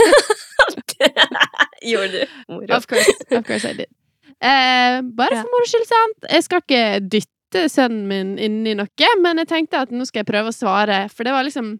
Gjorde 1.90 2.12
du? 2.14 2.22
Moro. 2.48 2.72
Of 2.76 2.86
course, 2.88 3.12
of 3.28 3.44
course 3.44 3.68
I 3.68 3.74
did. 3.82 3.92
Eh, 4.40 5.02
bare 5.04 5.36
for 5.36 5.52
moro 5.52 5.68
skyld, 5.68 5.84
sant? 5.88 6.24
Jeg 6.32 6.46
skal 6.46 6.62
ikke 6.64 6.84
dytte 7.12 7.39
sønnen 7.52 8.06
min 8.08 8.38
inn 8.38 8.66
i 8.66 8.74
noe, 8.78 9.08
men 9.22 9.38
jeg 9.42 9.48
tenkte 9.50 9.80
at 9.82 9.90
nå 9.90 10.04
skal 10.06 10.20
jeg 10.22 10.26
prøve 10.30 10.48
å 10.52 10.54
svare, 10.54 11.08
for 11.10 11.24
det 11.24 11.32
var 11.32 11.44
liksom 11.44 11.78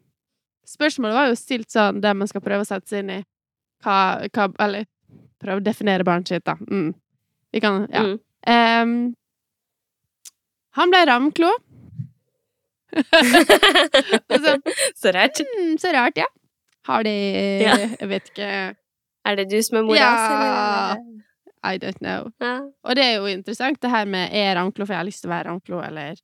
Spørsmålet 0.71 1.15
var 1.17 1.27
jo 1.31 1.35
stilt 1.35 1.71
sånn 1.73 2.01
det 2.01 2.13
man 2.15 2.29
skal 2.31 2.43
prøve 2.45 2.63
å 2.63 2.67
sette 2.69 2.87
seg 2.87 3.01
inn 3.03 3.11
i 3.11 3.25
hva, 3.83 4.23
hva 4.31 4.45
Eller 4.63 4.85
prøve 5.41 5.59
å 5.59 5.65
definere 5.65 6.05
barnet 6.07 6.29
sitt, 6.29 6.45
da. 6.47 6.55
Mm. 6.71 6.93
Vi 7.53 7.61
kan 7.65 7.87
Ja. 7.91 8.03
Mm. 8.07 8.21
Um, 8.47 9.15
han 10.79 10.91
ble 10.93 11.01
ramklo. 11.09 11.51
så, 14.31 14.53
Så 14.95 15.13
rart. 15.13 15.41
mm, 15.41 15.79
så 15.79 15.93
rart, 15.93 16.17
ja. 16.17 16.27
Har 16.87 17.03
de 17.05 17.15
Ja. 17.63 17.77
Jeg 18.01 18.09
vet 18.09 18.31
ikke 18.31 18.51
Er 19.27 19.37
det 19.37 19.49
du 19.51 19.59
som 19.63 19.79
er 19.79 19.83
mora 19.83 19.99
Ja. 19.99 20.13
eller? 20.95 21.05
I 21.63 21.77
don't 21.79 21.99
know. 22.01 22.31
Ja. 22.41 22.61
Og 22.85 22.97
det 22.97 23.05
er 23.05 23.17
jo 23.19 23.27
interessant, 23.29 23.81
det 23.83 23.91
her 23.93 24.07
med 24.09 24.33
er 24.33 24.55
ranklo 24.57 24.87
for 24.87 24.95
jeg 24.95 25.03
har 25.03 25.09
lyst 25.09 25.25
til 25.25 25.31
å 25.31 25.35
være 25.35 25.49
ranklo, 25.51 25.81
eller 25.85 26.21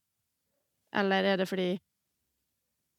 Eller 0.96 1.24
er 1.32 1.36
det 1.36 1.48
fordi 1.48 1.70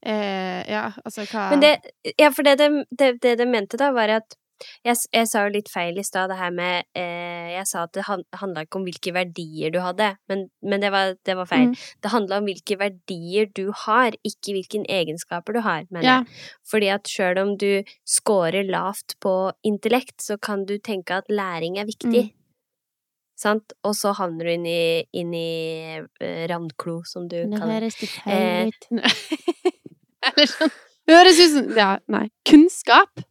eh, 0.06 0.62
Ja, 0.70 0.92
altså 1.06 1.26
hva 1.32 1.50
Men 1.52 1.64
det, 1.64 1.72
ja, 2.18 2.30
for 2.30 2.44
det 2.44 2.58
de, 2.62 2.86
det, 3.00 3.12
det 3.24 3.38
de 3.40 3.46
mente 3.50 3.78
da, 3.78 3.92
var 3.96 4.10
at 4.20 4.38
jeg, 4.86 4.96
jeg 5.14 5.28
sa 5.30 5.44
jo 5.46 5.52
litt 5.54 5.70
feil 5.70 5.98
i 6.00 6.04
stad, 6.04 6.30
det 6.32 6.38
her 6.40 6.52
med 6.56 6.84
eh, 6.98 7.54
Jeg 7.58 7.68
sa 7.70 7.84
at 7.86 7.94
det 7.94 8.04
han, 8.08 8.24
handla 8.42 8.64
ikke 8.66 8.80
om 8.80 8.86
hvilke 8.88 9.14
verdier 9.16 9.72
du 9.74 9.80
hadde, 9.84 10.10
men, 10.30 10.48
men 10.62 10.82
det, 10.84 10.92
var, 10.92 11.14
det 11.26 11.36
var 11.40 11.46
feil. 11.50 11.70
Mm. 11.72 11.76
Det 12.04 12.12
handla 12.14 12.38
om 12.42 12.48
hvilke 12.50 12.78
verdier 12.82 13.52
du 13.56 13.72
har, 13.86 14.18
ikke 14.28 14.56
hvilke 14.58 14.82
egenskaper 14.88 15.54
du 15.58 15.62
har, 15.66 15.86
mener 15.90 16.08
Ja. 16.08 16.18
jeg. 16.24 16.50
Fordi 16.72 16.90
at 16.96 17.08
sjøl 17.12 17.38
om 17.44 17.54
du 17.58 17.84
scorer 18.08 18.64
lavt 18.68 19.16
på 19.24 19.36
intellekt, 19.68 20.18
så 20.22 20.38
kan 20.42 20.66
du 20.66 20.78
tenke 20.80 21.18
at 21.22 21.30
læring 21.30 21.78
er 21.80 21.86
viktig. 21.90 22.26
Mm. 22.30 22.34
Sant? 23.38 23.74
Og 23.86 23.94
så 23.94 24.16
havner 24.18 24.48
du 24.48 24.52
inn 24.56 24.66
i, 24.66 25.06
inn 25.14 25.34
i 25.38 26.00
eh, 26.02 26.48
ravnklo, 26.50 27.04
som 27.06 27.28
du 27.30 27.36
Det 27.46 27.60
kaller 27.60 27.86
det. 27.86 27.94
høres 27.94 28.02
litt 28.02 28.16
Eh. 28.26 28.26
feil 28.26 28.74
ut. 28.74 28.88
Eller 30.28 30.50
sånn 30.50 30.72
Det 31.08 31.16
høres 31.16 31.38
ut 31.40 31.52
som 31.54 31.68
Ja, 31.78 31.90
nei. 32.12 32.26
Kunnskap 32.50 33.22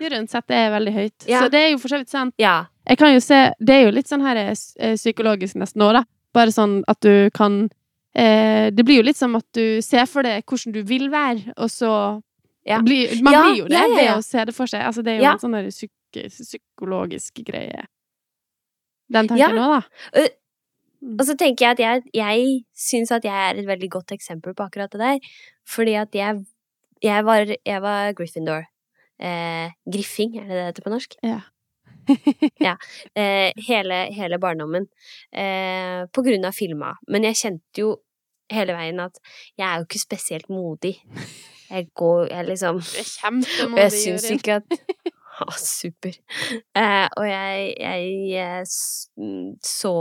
Jørund 0.00 0.28
setter 0.30 0.54
jeg 0.60 0.72
veldig 0.74 0.92
høyt. 0.92 1.26
Ja. 1.28 1.40
Så 1.40 1.50
det 1.52 1.60
er 1.62 1.70
jo 1.72 1.78
for 1.82 1.88
så 1.92 1.98
vidt 2.02 2.12
sant. 2.12 2.34
Ja. 2.38 2.66
Jeg 2.86 2.98
kan 3.00 3.12
jo 3.14 3.20
se 3.24 3.38
Det 3.58 3.74
er 3.74 3.82
jo 3.86 3.94
litt 3.96 4.06
sånn 4.10 4.22
her 4.22 4.36
eh, 4.36 4.94
psykologisk 4.96 5.56
nesten 5.58 5.82
òg, 5.82 5.92
da. 5.98 6.04
Bare 6.36 6.52
sånn 6.54 6.82
at 6.86 7.00
du 7.02 7.30
kan 7.34 7.68
eh, 8.14 8.70
Det 8.70 8.84
blir 8.84 9.00
jo 9.00 9.06
litt 9.08 9.16
som 9.18 9.34
at 9.36 9.46
du 9.56 9.80
ser 9.82 10.06
for 10.06 10.22
deg 10.22 10.44
hvordan 10.46 10.72
du 10.76 10.82
vil 10.86 11.08
være, 11.10 11.52
og 11.56 11.70
så 11.72 12.22
Ja. 12.66 12.80
blir 12.82 13.22
Man 13.22 13.34
blir 13.34 13.58
jo 13.64 13.68
det 13.68 13.82
ved 13.96 14.10
å 14.16 14.22
se 14.22 14.44
det 14.44 14.54
for 14.54 14.66
seg. 14.66 14.82
Altså, 14.82 15.02
det 15.02 15.16
er 15.16 15.22
jo 15.22 15.32
en 15.32 15.38
sånn 15.38 15.70
psyk 15.70 15.92
psykologisk 16.30 17.42
greie. 17.44 17.86
den 19.12 19.28
tanken 19.28 19.54
nå, 19.54 19.66
da. 19.80 20.26
Og 21.06 21.20
så 21.28 21.36
tenker 21.38 21.66
jeg 21.66 21.72
at 21.76 21.78
jeg, 21.78 22.02
jeg 22.14 22.46
syns 22.74 23.12
at 23.12 23.24
jeg 23.24 23.34
er 23.34 23.60
et 23.60 23.66
veldig 23.68 23.88
godt 23.90 24.12
eksempel 24.16 24.54
på 24.56 24.64
akkurat 24.64 24.90
det 24.90 24.98
der. 24.98 25.18
Fordi 25.68 25.94
at 26.00 26.14
jeg, 26.14 26.40
jeg, 27.02 27.24
var, 27.24 27.44
jeg 27.64 27.82
var 27.82 28.12
Gryffindor. 28.16 28.64
Eh, 29.18 29.70
griffing, 29.92 30.36
er 30.38 30.48
det 30.48 30.56
det 30.56 30.64
heter 30.70 30.86
på 30.86 30.94
norsk? 30.94 31.18
Ja. 32.62 32.76
Eh, 33.14 33.52
hele, 33.68 33.94
hele 34.14 34.38
barndommen. 34.38 34.86
Eh, 35.32 36.06
på 36.12 36.22
grunn 36.22 36.44
av 36.44 36.54
filma. 36.54 36.92
Men 37.10 37.26
jeg 37.26 37.40
kjente 37.40 37.82
jo 37.82 37.96
hele 38.52 38.76
veien 38.76 39.00
at 39.02 39.18
jeg 39.58 39.66
er 39.66 39.80
jo 39.80 39.88
ikke 39.88 40.02
spesielt 40.04 40.48
modig. 40.52 41.00
Jeg 41.66 41.88
går 41.98 42.28
Jeg 42.30 42.46
liksom 42.46 42.76
Du 42.78 42.98
er 43.00 43.08
kjempemodig, 43.10 43.72
Og 43.72 43.78
jeg 43.80 43.92
syns 43.92 44.26
ikke 44.30 44.60
at 44.60 44.76
Å, 45.42 45.50
super. 45.60 46.14
Eh, 46.78 47.08
og 47.18 47.26
jeg, 47.26 47.72
jeg, 47.76 48.12
jeg 48.30 48.62
så 49.66 49.92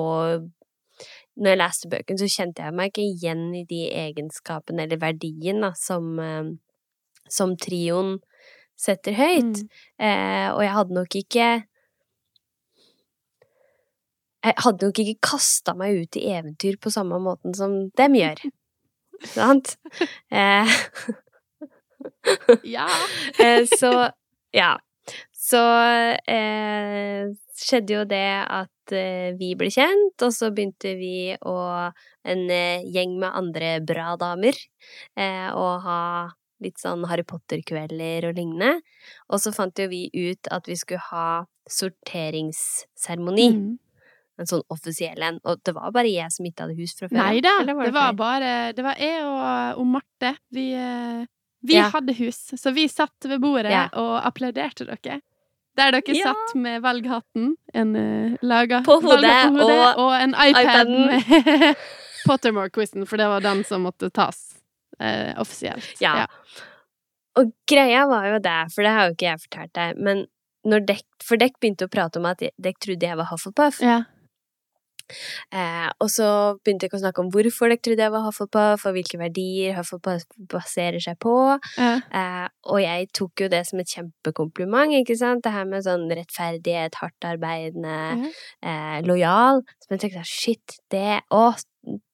Når 1.35 1.49
jeg 1.49 1.59
leste 1.59 1.89
bøken, 1.91 2.19
så 2.21 2.29
kjente 2.31 2.63
jeg 2.63 2.77
meg 2.77 2.93
ikke 2.93 3.07
igjen 3.09 3.49
i 3.57 3.65
de 3.67 3.81
egenskapene 4.05 4.85
eller 4.85 5.01
verdien 5.01 5.65
da, 5.65 5.73
som, 5.75 6.13
eh, 6.23 6.53
som 7.27 7.57
trioen 7.59 8.19
setter 8.79 9.15
høyt. 9.17 9.63
Mm. 9.63 9.71
Eh, 10.07 10.47
og 10.51 10.61
jeg 10.65 10.75
hadde 10.75 10.99
nok 10.99 11.17
ikke 11.21 11.47
Jeg 14.45 14.53
hadde 14.61 14.85
nok 14.85 14.99
ikke 15.01 15.25
kasta 15.25 15.73
meg 15.73 16.03
ut 16.03 16.17
i 16.19 16.27
eventyr 16.29 16.75
på 16.77 16.91
samme 16.93 17.17
måten 17.17 17.55
som 17.57 17.87
dem 17.97 18.17
gjør. 18.19 18.43
Sant? 19.35 19.77
Eh, 20.29 20.69
Ja. 22.63 22.87
Eh, 23.39 23.65
så 23.65 24.09
ja. 24.53 24.75
Så 25.31 25.61
eh, 26.31 27.25
skjedde 27.57 27.93
jo 27.99 28.03
det 28.09 28.27
at 28.43 28.93
eh, 28.95 29.35
vi 29.37 29.53
ble 29.57 29.69
kjent, 29.73 30.15
og 30.25 30.33
så 30.33 30.49
begynte 30.53 30.95
vi 30.99 31.35
å 31.41 31.57
En 32.25 32.47
eh, 32.49 32.81
gjeng 32.89 33.19
med 33.21 33.35
andre 33.37 33.75
bra 33.85 34.15
damer 34.17 34.57
eh, 35.13 35.49
å 35.53 35.65
ha 35.83 35.99
litt 36.63 36.77
sånn 36.79 37.03
Harry 37.09 37.23
Potter-kvelder 37.27 38.29
og 38.29 38.35
lignende. 38.37 38.81
Og 39.29 39.39
så 39.43 39.51
fant 39.55 39.75
jo 39.79 39.87
vi 39.91 40.09
ut 40.13 40.47
at 40.51 40.67
vi 40.67 40.75
skulle 40.79 41.03
ha 41.11 41.45
sorteringsseremoni. 41.69 43.49
Mm. 43.55 43.73
En 44.39 44.49
sånn 44.49 44.63
offisiell 44.73 45.21
en. 45.23 45.37
Og 45.47 45.61
det 45.63 45.73
var 45.75 45.93
bare 45.95 46.11
jeg 46.11 46.31
som 46.35 46.45
ikke 46.47 46.65
hadde 46.65 46.75
hus 46.79 46.95
fra 46.97 47.07
før. 47.07 47.19
Nei 47.21 47.39
da, 47.43 47.53
var 47.63 47.65
det 47.87 47.93
var 47.95 48.09
flere? 48.09 48.17
bare 48.19 48.51
Det 48.75 48.83
var 48.83 48.99
jeg 48.99 49.21
og, 49.23 49.79
og 49.79 49.87
Marte. 49.93 50.33
Vi, 50.51 50.65
eh, 50.75 51.23
vi 51.63 51.77
Ja. 51.77 51.89
hadde 51.93 52.13
hus, 52.19 52.41
så 52.59 52.73
vi 52.75 52.87
satt 52.87 53.15
ved 53.25 53.39
bordet 53.41 53.71
Ja. 53.71 53.87
og 53.93 54.21
applauderte 54.27 54.85
dere. 54.85 55.21
Der 55.75 55.91
dere 55.91 56.13
Ja. 56.15 56.33
satt 56.33 56.55
med 56.55 56.81
valghatten, 56.81 57.55
en 57.73 57.95
uh, 57.95 58.37
laga 58.41 58.81
På 58.83 59.01
hodet, 59.01 59.23
på 59.51 59.59
hodet, 59.59 59.97
og 59.97 59.99
og, 59.99 60.13
en 60.21 60.31
iPad 60.33 60.87
iPaden. 60.87 61.07
med 61.07 61.75
Pottermore-quizen, 62.27 63.05
for 63.07 63.17
det 63.17 63.27
var 63.27 63.39
den 63.41 63.63
som 63.63 63.83
måtte 63.83 64.09
tas 64.09 64.61
eh, 64.99 65.33
offisielt. 65.41 65.95
Ja. 66.01 66.25
Og 67.35 67.51
greia 67.67 68.05
var 68.07 68.29
jo 68.31 68.39
det, 68.39 68.57
for 68.73 68.81
det 68.87 68.91
har 68.95 69.07
jo 69.09 69.15
ikke 69.17 69.27
jeg 69.33 69.43
fortalt 69.43 69.73
deg, 69.75 69.97
men 69.99 70.25
når 70.65 70.85
dekk, 70.87 71.05
for 71.21 71.37
dekk 71.37 71.59
begynte 71.61 71.85
å 71.85 71.91
prate 71.91 72.17
om 72.21 72.25
at 72.25 72.39
dekk 72.57 72.79
trodde 72.81 73.05
jeg 73.09 73.17
var 73.19 73.27
Hufflepuff, 73.29 73.81
Ja. 73.83 74.03
eh, 75.53 75.89
og 76.01 76.09
så 76.09 76.27
begynte 76.65 76.87
jeg 76.87 76.95
å 76.97 77.01
snakke 77.03 77.21
om 77.21 77.29
hvorfor 77.29 77.69
dere 77.69 77.77
trodde 77.85 78.01
jeg 78.07 78.13
var 78.15 78.23
Hufflepuff, 78.25 78.85
og 78.89 78.95
hvilke 78.95 79.19
verdier 79.21 79.75
Hufflepuff 79.77 80.23
baserer 80.49 80.99
seg 81.03 81.19
på, 81.21 81.35
Ja. 81.77 81.99
eh, 82.11 82.47
og 82.65 82.79
jeg 82.81 83.11
tok 83.13 83.43
jo 83.43 83.47
det 83.51 83.65
som 83.67 83.79
et 83.79 83.87
kjempekompliment, 83.93 84.95
ikke 85.05 85.17
sant, 85.17 85.43
det 85.43 85.51
her 85.53 85.65
med 85.65 85.83
sånn 85.83 86.07
rettferdighet, 86.09 86.95
hardt 86.95 87.19
arbeidende, 87.21 88.23
Ja. 88.23 88.31
eh, 88.63 89.01
lojal, 89.03 89.61
så 89.83 89.91
jeg 89.91 89.99
tenkte 89.99 90.25
shit, 90.25 90.79
det, 90.89 91.21
å, 91.31 91.53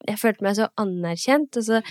jeg 0.07 0.17
følte 0.17 0.41
meg 0.41 0.55
så 0.57 0.67
anerkjent, 0.77 1.55
og 1.57 1.63
så 1.63 1.83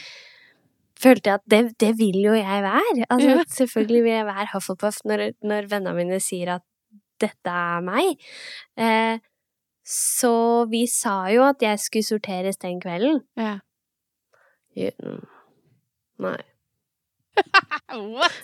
følte 1.03 1.31
jeg 1.31 1.41
at 1.41 1.47
det, 1.51 1.61
det 1.81 1.95
vil 1.99 2.19
jo 2.25 2.35
jeg 2.37 2.63
være. 2.67 3.07
Altså, 3.09 3.29
Ja. 3.31 3.45
selvfølgelig 3.61 4.03
vil 4.05 4.13
jeg 4.13 4.27
være 4.29 4.49
Hufflepuff 4.55 5.01
når, 5.05 5.25
når 5.43 5.69
vennene 5.73 5.97
mine 5.97 6.21
sier 6.23 6.55
at 6.59 6.67
dette 7.21 7.53
er 7.53 7.83
meg. 7.85 8.23
Eh, 8.81 9.19
så 9.85 10.33
vi 10.71 10.85
sa 10.87 11.25
jo 11.35 11.45
at 11.49 11.63
jeg 11.65 11.81
skulle 11.83 12.07
sorteres 12.07 12.61
den 12.63 12.81
kvelden. 12.81 13.23
Ja. 13.37 13.59
Ja, 14.79 14.91
mm, 15.03 15.25
Nei. 16.21 16.39
What? 18.15 18.43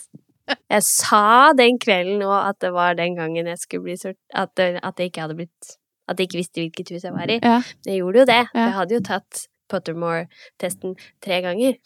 Jeg 0.71 0.83
sa 0.87 1.53
den 1.59 1.79
kvelden 1.83 2.23
òg 2.27 2.37
at 2.53 2.61
det 2.63 2.73
var 2.75 2.95
den 2.99 3.17
gangen 3.19 3.49
jeg 3.51 3.59
skulle 3.59 3.87
bli 3.89 3.97
sort... 4.01 4.19
At, 4.35 4.59
at 4.59 4.99
jeg 4.99 5.11
ikke 5.11 5.25
hadde 5.25 5.37
blitt 5.39 5.77
At 6.09 6.19
jeg 6.21 6.29
ikke 6.29 6.39
visste 6.39 6.63
hvilket 6.63 6.91
hus 6.95 7.05
jeg 7.07 7.15
var 7.15 7.31
i. 7.31 7.39
Ja. 7.43 7.61
Jeg 7.87 8.01
gjorde 8.01 8.23
jo 8.23 8.27
det. 8.31 8.43
Ja. 8.55 8.61
Jeg 8.61 8.75
hadde 8.77 8.95
jo 8.95 9.03
tatt 9.07 9.47
Pottermore-testen 9.73 10.97
tre 11.25 11.41
ganger. 11.45 11.79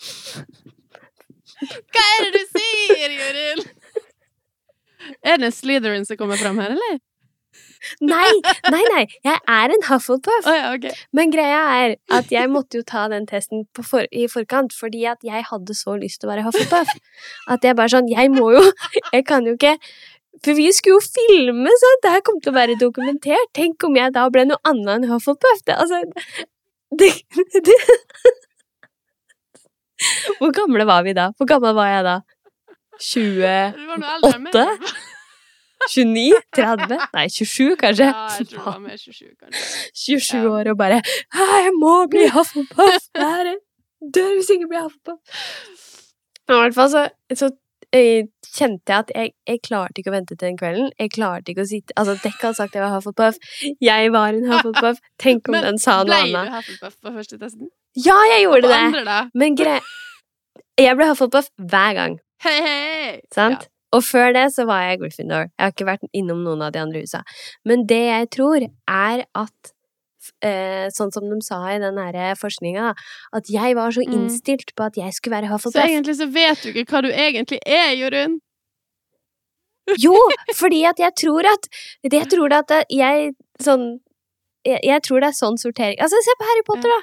Hva 1.60 2.06
er 2.16 2.26
det 2.26 2.32
du 2.34 2.58
sier, 2.58 3.14
Jorunn? 3.20 3.68
Er 5.26 5.40
det 5.40 5.54
Slytherin 5.56 6.04
som 6.08 6.18
kommer 6.20 6.40
fram 6.40 6.60
her, 6.60 6.76
eller? 6.76 7.00
Nei, 8.04 8.28
nei, 8.68 8.82
nei! 8.92 9.04
Jeg 9.24 9.38
er 9.48 9.72
en 9.72 9.84
Hufflepuff! 9.88 10.44
Oh, 10.44 10.54
ja, 10.54 10.72
okay. 10.76 10.92
Men 11.16 11.32
greia 11.32 11.60
er 11.78 11.94
at 12.12 12.28
jeg 12.32 12.50
måtte 12.52 12.80
jo 12.80 12.84
ta 12.86 13.06
den 13.12 13.24
testen 13.28 13.64
på 13.76 13.84
for, 13.86 14.04
i 14.12 14.26
forkant, 14.28 14.74
fordi 14.76 15.06
at 15.08 15.24
jeg 15.24 15.46
hadde 15.48 15.76
så 15.76 15.96
lyst 16.00 16.20
til 16.20 16.28
å 16.28 16.34
være 16.34 16.44
Hufflepuff. 16.44 16.92
At 17.50 17.64
jeg 17.64 17.78
bare 17.78 17.92
sånn 17.92 18.10
Jeg 18.12 18.32
må 18.32 18.50
jo 18.54 18.62
Jeg 19.14 19.24
kan 19.28 19.48
jo 19.48 19.56
ikke 19.56 19.74
For 20.44 20.56
vi 20.56 20.68
skulle 20.76 20.98
jo 20.98 21.06
filme, 21.06 21.72
så 21.82 21.94
det 22.04 22.14
her 22.14 22.24
kom 22.26 22.38
til 22.40 22.52
å 22.52 22.58
være 22.58 22.78
dokumentert. 22.80 23.50
Tenk 23.56 23.88
om 23.88 23.96
jeg 23.98 24.14
da 24.16 24.28
ble 24.32 24.46
noe 24.48 24.60
annet 24.68 24.92
enn 24.98 25.08
Hufflepuff. 25.10 25.64
Det, 25.64 25.76
altså 25.80 26.04
det, 26.98 27.12
det. 27.66 27.78
Hvor 30.40 30.52
gamle 30.56 30.86
var 30.88 31.02
vi 31.04 31.12
da? 31.16 31.28
Hvor 31.36 31.46
gammel 31.50 31.74
var 31.76 31.88
jeg 31.92 32.04
da? 32.06 32.18
20 33.00 33.32
Du 33.76 33.86
var 33.88 34.00
noe 34.00 34.12
eldre 34.16 34.30
enn 34.36 34.44
meg. 34.46 34.54
Åtte? 34.54 34.94
29? 35.90 36.40
30? 36.56 36.98
Nei, 37.16 37.24
27 37.32 37.76
kanskje? 37.80 38.08
Ja, 38.10 38.24
jeg 38.38 38.48
tror 38.50 38.58
det 38.58 38.66
var 38.66 38.80
mer 38.84 38.98
27, 39.00 39.30
kanskje. 39.40 39.62
27 39.96 40.36
Ja. 40.36 40.50
år 40.58 40.70
og 40.74 40.76
bare 40.80 40.98
Jeg 41.00 41.72
må 41.80 41.94
bli 42.12 42.26
Hufflepuff! 42.34 43.06
Det 43.16 43.28
her 43.32 43.54
dør 44.16 44.34
hvis 44.36 44.50
jeg 44.52 44.60
ikke 44.60 44.68
blir 44.74 44.84
Hufflepuff. 44.84 45.40
Men 46.48 46.56
i 46.56 46.60
hvert 46.64 46.76
fall 46.76 46.90
så, 46.92 47.06
så 47.40 47.48
eh, 47.96 48.28
kjente 48.56 48.92
jeg 48.92 49.04
at 49.04 49.10
jeg, 49.14 49.32
jeg 49.48 49.60
klarte 49.66 50.02
ikke 50.02 50.12
å 50.12 50.14
vente 50.14 50.34
til 50.36 50.42
den 50.46 50.58
kvelden. 50.60 50.90
Jeg 50.98 51.12
klarte 51.14 51.52
ikke 51.52 51.64
å 51.64 51.70
sitte 51.70 51.96
Altså, 52.00 52.16
Dekk 52.22 52.44
hadde 52.46 52.58
sagt 52.58 52.76
jeg 52.76 52.84
var 52.84 52.94
Hufflepuff. 52.96 53.40
Jeg 53.82 54.12
var 54.14 54.36
en 54.36 54.46
Hufflepuff. 54.50 55.02
Tenk 55.22 55.50
om 55.50 55.56
Men 55.56 55.68
den 55.68 55.82
sa 55.82 56.00
noe 56.02 56.22
Ble 56.26 56.44
du. 56.46 56.54
Hufflepuff 56.56 56.96
på 57.00 57.14
første 57.18 57.40
testen? 57.40 57.70
Ja, 57.98 58.16
jeg 58.30 58.44
På 58.44 58.54
gjorde 58.54 58.70
det! 58.70 58.80
andre, 58.90 59.04
da? 59.08 59.20
Men 59.34 59.58
gre... 59.58 59.80
Jeg 60.80 60.96
ble 60.96 61.10
Hufflepuff 61.10 61.50
hver 61.70 61.96
gang. 61.98 62.16
Hei, 62.44 62.56
hei! 62.64 63.10
Sant? 63.34 63.66
Og 63.92 64.04
før 64.06 64.30
det 64.36 64.46
så 64.54 64.64
var 64.68 64.84
jeg 64.86 65.00
Gryffindor. 65.00 65.48
Jeg 65.50 65.64
har 65.64 65.74
ikke 65.74 65.88
vært 65.88 66.06
innom 66.16 66.44
noen 66.46 66.62
av 66.62 66.72
de 66.74 66.80
andre 66.82 67.02
husa. 67.02 67.24
Men 67.66 67.82
det 67.90 68.04
jeg 68.06 68.28
tror, 68.36 68.66
er 68.86 69.24
at 69.26 69.72
eh, 70.42 70.88
Sånn 70.94 71.12
som 71.14 71.26
de 71.30 71.38
sa 71.44 71.58
i 71.74 71.78
den 71.82 71.98
her 71.98 72.34
forskninga, 72.38 72.94
at 73.32 73.50
jeg 73.50 73.74
var 73.76 73.90
så 73.90 74.02
Mm. 74.06 74.12
innstilt 74.14 74.74
på 74.76 74.84
at 74.86 74.94
jeg 74.96 75.12
skulle 75.12 75.40
være 75.42 75.58
Så 75.60 75.72
egentlig 75.80 76.16
så 76.16 76.26
vet 76.32 76.62
du 76.62 76.72
ikke 76.72 76.92
hva 76.92 77.02
du 77.02 77.10
egentlig 77.12 77.58
er, 77.66 77.94
Jorunn. 77.96 78.40
Jo, 79.98 80.14
fordi 80.54 80.84
at 80.86 80.98
jeg 80.98 81.12
tror 81.18 81.46
at 81.50 81.66
Jeg 82.04 82.28
tror 82.30 82.52
at 82.52 82.70
jeg 82.90 83.32
sånn 83.60 84.00
jeg, 84.64 84.78
jeg 84.84 85.02
tror 85.02 85.20
det 85.20 85.28
er 85.32 85.38
sånn 85.38 85.56
sortering 85.58 85.96
Altså, 86.00 86.20
se 86.22 86.34
på 86.38 86.44
Harry 86.46 86.62
Potter, 86.66 86.88
da! 86.92 87.00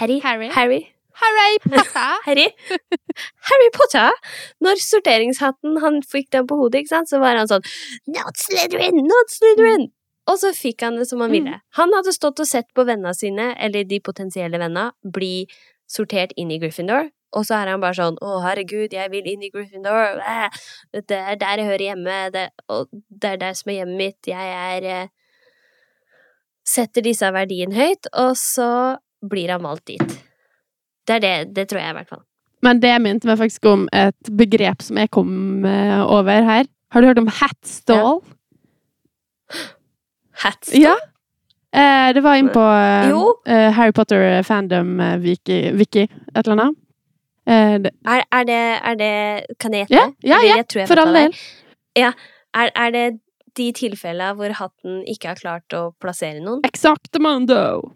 Harry. 0.00 0.18
Harry. 0.20 0.48
Harry. 0.50 0.80
Harry 1.16 1.58
Potter! 1.64 2.16
Harry. 2.26 2.48
Harry 3.50 3.70
Potter! 3.72 4.10
Når 4.64 4.80
sorteringshatten 4.84 5.78
han 5.80 6.00
fikk 6.02 6.30
den 6.34 6.46
på 6.48 6.56
hodet, 6.60 6.82
ikke 6.82 6.94
sant, 6.96 7.08
så 7.12 7.20
var 7.22 7.36
han 7.38 7.48
sånn 7.48 7.64
Not 8.08 8.36
Slytherin! 8.40 8.98
Not 9.06 9.32
Slytherin! 9.32 9.86
Og 10.26 10.38
så 10.42 10.50
fikk 10.56 10.82
han 10.82 10.96
det 10.98 11.06
som 11.08 11.20
han 11.22 11.30
Mm. 11.30 11.36
ville. 11.36 11.60
Han 11.78 11.92
hadde 11.94 12.12
stått 12.12 12.40
og 12.40 12.46
sett 12.46 12.66
på 12.74 12.84
vennene 12.84 13.14
sine, 13.14 13.54
eller 13.58 13.84
de 13.84 14.00
potensielle 14.00 14.58
vennene, 14.58 14.90
bli 15.04 15.46
sortert 15.88 16.32
inn 16.36 16.50
i 16.50 16.58
Gryffindor. 16.58 17.10
Og 17.36 17.44
så 17.44 17.54
er 17.60 17.66
han 17.70 17.80
bare 17.80 17.94
sånn 17.94 18.16
Å, 18.22 18.40
herregud, 18.42 18.92
jeg 18.92 19.10
vil 19.10 19.26
inn 19.26 19.42
i 19.42 19.50
Gryffindor. 19.50 20.18
Det 20.92 21.10
er 21.10 21.36
der 21.36 21.56
jeg 21.58 21.66
hører 21.66 21.84
hjemme. 21.94 22.30
Det, 22.32 22.50
og 22.68 22.88
det 23.10 23.30
er 23.32 23.36
der 23.36 23.52
som 23.54 23.70
er 23.70 23.84
hjemmet 23.84 23.96
mitt. 23.98 24.26
Jeg 24.26 24.36
er 24.80 24.84
eh, 25.02 25.08
Setter 26.66 27.04
disse 27.06 27.28
verdiene 27.30 27.76
høyt, 27.76 28.08
og 28.18 28.32
så 28.36 28.96
blir 29.22 29.52
han 29.54 29.62
valgt 29.62 29.86
dit. 29.92 30.16
Det 31.06 31.14
er 31.18 31.20
det. 31.22 31.54
Det 31.54 31.68
tror 31.70 31.78
jeg, 31.80 31.90
i 31.92 31.96
hvert 32.00 32.08
fall. 32.10 32.24
Men 32.66 32.80
det 32.82 32.94
minte 33.04 33.28
meg 33.28 33.38
faktisk 33.38 33.68
om 33.70 33.84
et 33.94 34.30
begrep 34.34 34.82
som 34.82 34.98
jeg 34.98 35.12
kom 35.14 35.64
eh, 35.68 36.00
over 36.02 36.42
her. 36.48 36.66
Har 36.90 37.02
du 37.04 37.06
hørt 37.06 37.20
om 37.22 37.30
hatstall? 37.30 38.18
Hats. 40.44 40.72
Ja. 40.76 40.94
Eh, 41.76 42.12
det 42.16 42.22
var 42.24 42.38
inn 42.40 42.48
på 42.54 42.62
eh, 42.62 43.10
eh, 43.52 43.70
Harry 43.76 43.92
Potter 43.92 44.42
fandom 44.46 45.00
eh, 45.00 45.16
wiki, 45.20 45.58
wiki, 45.76 46.06
et 46.06 46.40
eller 46.46 46.56
annet. 46.56 46.78
Eh, 47.46 47.74
det, 47.84 47.92
Er, 48.06 48.22
er, 48.32 48.44
det, 48.48 48.62
er 48.90 48.96
det 48.98 49.56
Kan 49.62 49.74
jeg 49.76 49.86
gjette? 49.86 50.14
ja, 50.26 50.38
ja, 50.42 50.56
ja, 50.62 50.86
for 50.88 50.98
all 51.02 51.12
del. 51.14 51.36
Ja. 51.96 52.12
Er, 52.56 52.72
er 52.74 52.90
det 52.94 53.04
de 53.56 53.70
tilfellene 53.72 54.34
hvor 54.36 54.52
hatten 54.58 55.02
ikke 55.08 55.30
har 55.32 55.38
klart 55.40 55.76
å 55.76 55.90
plassere 56.00 56.40
noen. 56.44 56.64
Exactamundo! 56.68 57.92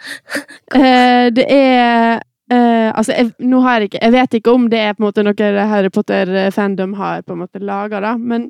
Eh, 0.74 1.26
det 1.34 1.44
er 1.50 2.20
eh, 2.48 2.88
Altså, 2.94 3.12
jeg, 3.12 3.32
nå 3.44 3.58
har 3.60 3.82
jeg 3.82 3.90
ikke 3.90 3.98
Jeg 4.06 4.12
vet 4.14 4.36
ikke 4.38 4.52
om 4.54 4.68
det 4.72 4.78
er 4.80 4.94
på 4.94 5.02
en 5.02 5.06
måte 5.08 5.24
noe 5.26 5.66
Harry 5.68 5.90
Potter-fandom 5.92 6.94
har 6.96 7.20
på 7.26 7.34
en 7.34 7.42
måte 7.42 7.60
laga, 7.60 8.00
da, 8.00 8.14
men 8.16 8.48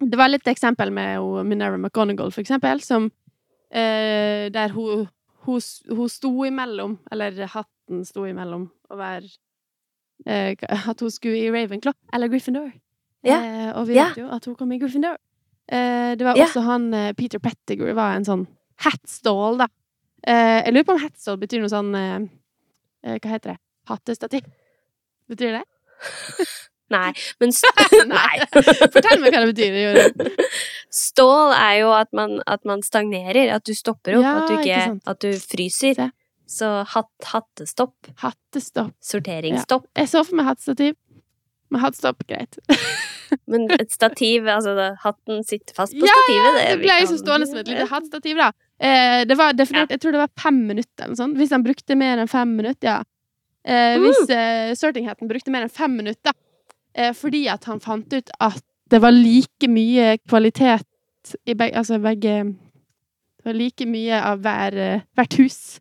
det 0.00 0.16
var 0.18 0.28
litt 0.32 0.46
eksempel 0.48 0.90
med 0.92 1.20
Minerva 1.46 1.76
McGonagall, 1.78 2.30
for 2.32 2.40
eksempel, 2.42 2.80
som 2.84 3.10
eh, 3.70 4.48
Der 4.50 4.68
hun, 4.74 5.08
hun, 5.46 5.60
hun 5.88 6.08
sto 6.08 6.30
imellom, 6.48 6.98
eller 7.12 7.36
hatten 7.52 8.04
sto 8.08 8.24
imellom, 8.28 8.68
å 8.90 8.96
være 8.98 9.28
eh, 10.26 10.54
At 10.68 11.00
hun 11.00 11.10
skulle 11.10 11.36
i 11.38 11.50
Ravenclaw 11.52 11.94
eller 12.12 12.28
Gryffindor. 12.32 12.70
Ja. 13.22 13.36
Eh, 13.42 13.72
og 13.76 13.86
vi 13.88 13.94
Ja. 13.98 14.08
vet 14.08 14.22
jo 14.22 14.28
at 14.32 14.44
hun 14.48 14.54
kom 14.56 14.72
i 14.72 14.78
Gryffindor. 14.80 15.16
Eh, 15.70 16.14
det 16.16 16.24
var 16.24 16.36
Ja. 16.36 16.46
også 16.46 16.62
han 16.64 16.92
eh, 16.94 17.12
Peter 17.12 17.38
Pettigrew 17.38 17.92
var 17.94 18.16
en 18.16 18.24
sånn 18.24 18.46
hatstall, 18.80 19.58
da. 19.58 19.66
Eh, 20.26 20.64
jeg 20.64 20.72
lurer 20.74 20.84
på 20.88 20.92
om 20.96 21.00
hatstall 21.04 21.36
betyr 21.38 21.60
noe 21.60 21.68
sånn 21.72 21.92
Hva 23.02 23.28
heter 23.30 23.54
det? 23.54 23.58
Hattestativ? 23.88 24.44
Betyr 25.28 25.60
det? 25.60 25.64
Nei, 26.90 27.10
men 27.40 27.52
Nei. 28.10 28.38
Fortell 28.54 29.20
meg 29.22 29.34
hva 29.34 29.42
det 29.44 29.52
betyr. 29.52 29.76
Jorunn. 29.84 30.32
stål 30.90 31.52
er 31.56 31.76
jo 31.84 31.92
at 31.94 32.10
man, 32.16 32.38
at 32.50 32.64
man 32.66 32.82
stagnerer, 32.86 33.52
at 33.54 33.64
du 33.68 33.74
stopper 33.78 34.18
opp, 34.18 34.24
Ja, 34.26 34.32
at, 34.40 34.48
du 34.50 34.56
ikke 34.58 34.80
ikke, 34.80 34.96
at 35.12 35.20
du 35.22 35.30
fryser. 35.38 35.94
Se. 36.00 36.08
Så 36.50 36.68
hat, 36.96 37.06
hattestopp, 37.30 37.94
Hattestopp. 38.24 38.90
sorteringsstopp. 39.06 39.84
Jeg 39.96 40.10
så 40.10 40.24
for 40.26 40.40
meg 40.40 40.48
hattestativ. 40.50 40.96
Men 41.70 41.84
hattstopp, 41.84 42.24
greit. 42.26 42.58
Men 43.46 43.68
et 43.76 43.92
stativ, 43.94 44.48
altså 44.50 44.72
da, 44.74 44.88
hatten 45.04 45.44
sitter 45.46 45.76
fast 45.76 45.94
på 45.94 46.02
Ja, 46.02 46.16
stativet. 46.18 46.56
Det 46.58 46.72
vi 46.80 46.88
ble 46.88 46.96
så 47.06 47.18
stående 47.20 47.46
som 47.46 47.60
et 47.62 47.70
lite 47.70 47.86
hattstativ, 47.92 48.40
da. 48.42 48.48
Eh, 48.82 49.20
det 49.30 49.36
var 49.38 49.54
definert, 49.54 49.92
jeg 49.94 50.02
tror 50.02 50.16
det 50.16 50.24
var 50.24 50.32
fem 50.42 50.58
minutter 50.66 51.04
eller 51.04 51.14
noe 51.14 51.20
sånt. 51.22 51.38
Hvis 51.38 51.54
han 51.54 51.62
brukte 51.62 51.94
mer 52.00 52.18
enn 52.24 52.32
fem 52.34 52.56
minutter, 52.58 52.96
ja. 52.96 52.98
Eh, 53.62 53.94
Mm. 54.00 54.08
hvis 54.08 54.30
eh, 54.34 54.72
sortinghatten 54.80 55.28
brukte 55.30 55.52
mer 55.54 55.62
enn 55.68 55.70
fem 55.70 55.94
minutter, 55.94 56.34
fordi 57.14 57.46
at 57.48 57.64
han 57.64 57.80
fant 57.80 58.12
ut 58.12 58.30
at 58.40 58.62
det 58.90 58.98
var 59.02 59.12
like 59.14 59.68
mye 59.70 60.16
kvalitet 60.28 60.86
i 61.46 61.54
begge 61.54 61.76
Altså 61.78 61.98
begge 62.02 62.32
Det 63.38 63.44
var 63.44 63.52
like 63.54 63.86
mye 63.86 64.18
av 64.20 64.40
hver, 64.42 64.74
eh, 64.76 65.00
hvert 65.16 65.36
hus. 65.38 65.80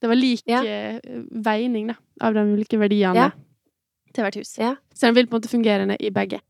Det 0.00 0.08
var 0.08 0.14
lik 0.16 0.42
Ja. 0.46 0.62
eh, 0.62 1.00
veining, 1.30 1.88
da, 1.88 1.94
av 2.20 2.34
de 2.34 2.40
ulike 2.54 2.78
verdiene 2.78 3.14
Ja. 3.16 3.30
til 4.14 4.22
hvert 4.24 4.34
hus. 4.36 4.56
Ja. 4.58 4.76
Så 4.94 5.06
den 5.06 5.14
vil 5.14 5.26
på 5.26 5.36
en 5.36 5.40
måte 5.42 5.50
fungere 5.50 5.96
i 6.00 6.10
begge. 6.10 6.40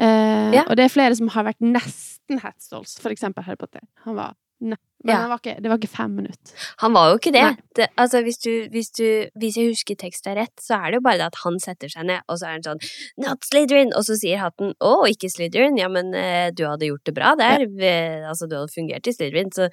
Eh. 0.00 0.64
Og 0.68 0.76
det 0.76 0.84
er 0.84 0.88
flere 0.88 1.14
som 1.14 1.28
har 1.28 1.44
vært 1.44 1.60
nesten 1.60 2.40
Hatstalls, 2.40 2.98
for 3.00 3.10
eksempel 3.10 3.44
Harry 3.44 3.56
Potter. 3.56 3.80
Han 4.04 4.16
var 4.16 4.34
ne 4.60 4.76
Men 5.04 5.12
Ja. 5.12 5.16
han 5.20 5.30
var 5.30 5.38
ikke, 5.38 5.60
det 5.62 5.70
var 5.70 5.78
ikke 5.78 5.90
fem 5.92 6.14
minutter. 6.16 6.52
Han 6.82 6.94
var 6.96 7.10
jo 7.10 7.18
ikke 7.20 7.32
det. 7.34 7.42
Det 7.76 7.86
altså, 8.00 8.22
hvis, 8.26 8.38
du, 8.42 8.50
hvis, 8.72 8.88
du, 8.96 9.28
hvis 9.38 9.56
jeg 9.60 9.68
husker 9.70 9.94
teksten 10.00 10.34
rett, 10.34 10.54
så 10.58 10.78
er 10.80 10.90
det 10.90 10.98
jo 10.98 11.04
bare 11.04 11.20
det 11.20 11.26
at 11.28 11.38
han 11.44 11.58
setter 11.62 11.92
seg 11.92 12.08
ned, 12.08 12.24
og 12.26 12.40
så 12.40 12.48
er 12.48 12.56
han 12.56 12.64
sånn 12.64 12.80
Not 13.22 13.44
Slytherin! 13.46 13.92
Og 13.94 14.02
så 14.08 14.16
sier 14.18 14.40
hatten 14.42 14.72
Å, 14.80 14.94
ikke 15.12 15.30
Slytherin. 15.30 15.76
Ja, 15.78 15.86
men 15.92 16.10
eh, 16.16 16.48
du 16.50 16.64
hadde 16.66 16.88
gjort 16.88 17.04
det 17.06 17.14
bra 17.14 17.34
der. 17.38 17.66
Ja. 17.78 18.32
Altså, 18.32 18.48
du 18.48 18.56
hadde 18.56 18.72
fungert 18.74 19.06
i 19.06 19.14
Slytherin. 19.14 19.52
Så 19.54 19.68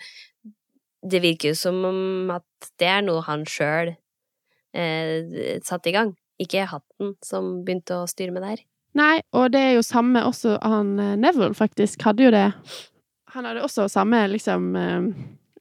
det 1.01 1.23
virker 1.23 1.53
jo 1.53 1.55
som 1.57 1.81
om 1.87 2.29
at 2.35 2.69
det 2.79 2.91
er 2.91 3.01
noe 3.07 3.23
han 3.25 3.47
sjøl 3.49 3.95
eh, 4.75 5.57
satte 5.65 5.89
i 5.89 5.95
gang. 5.95 6.13
Ikke 6.43 6.67
hatten 6.69 7.15
som 7.25 7.63
begynte 7.65 8.03
å 8.03 8.07
styre 8.11 8.35
med 8.35 8.43
der. 8.45 8.61
Nei, 8.93 9.21
og 9.33 9.49
det 9.55 9.59
er 9.71 9.75
jo 9.79 9.83
samme 9.85 10.21
også 10.27 10.59
han 10.61 10.97
eh, 11.01 11.15
Neville, 11.17 11.55
faktisk, 11.57 12.03
hadde 12.05 12.27
jo 12.27 12.33
det. 12.35 12.49
Han 13.33 13.47
hadde 13.49 13.63
også 13.65 13.87
samme, 13.89 14.19
liksom 14.29 14.73
eh, 14.77 15.05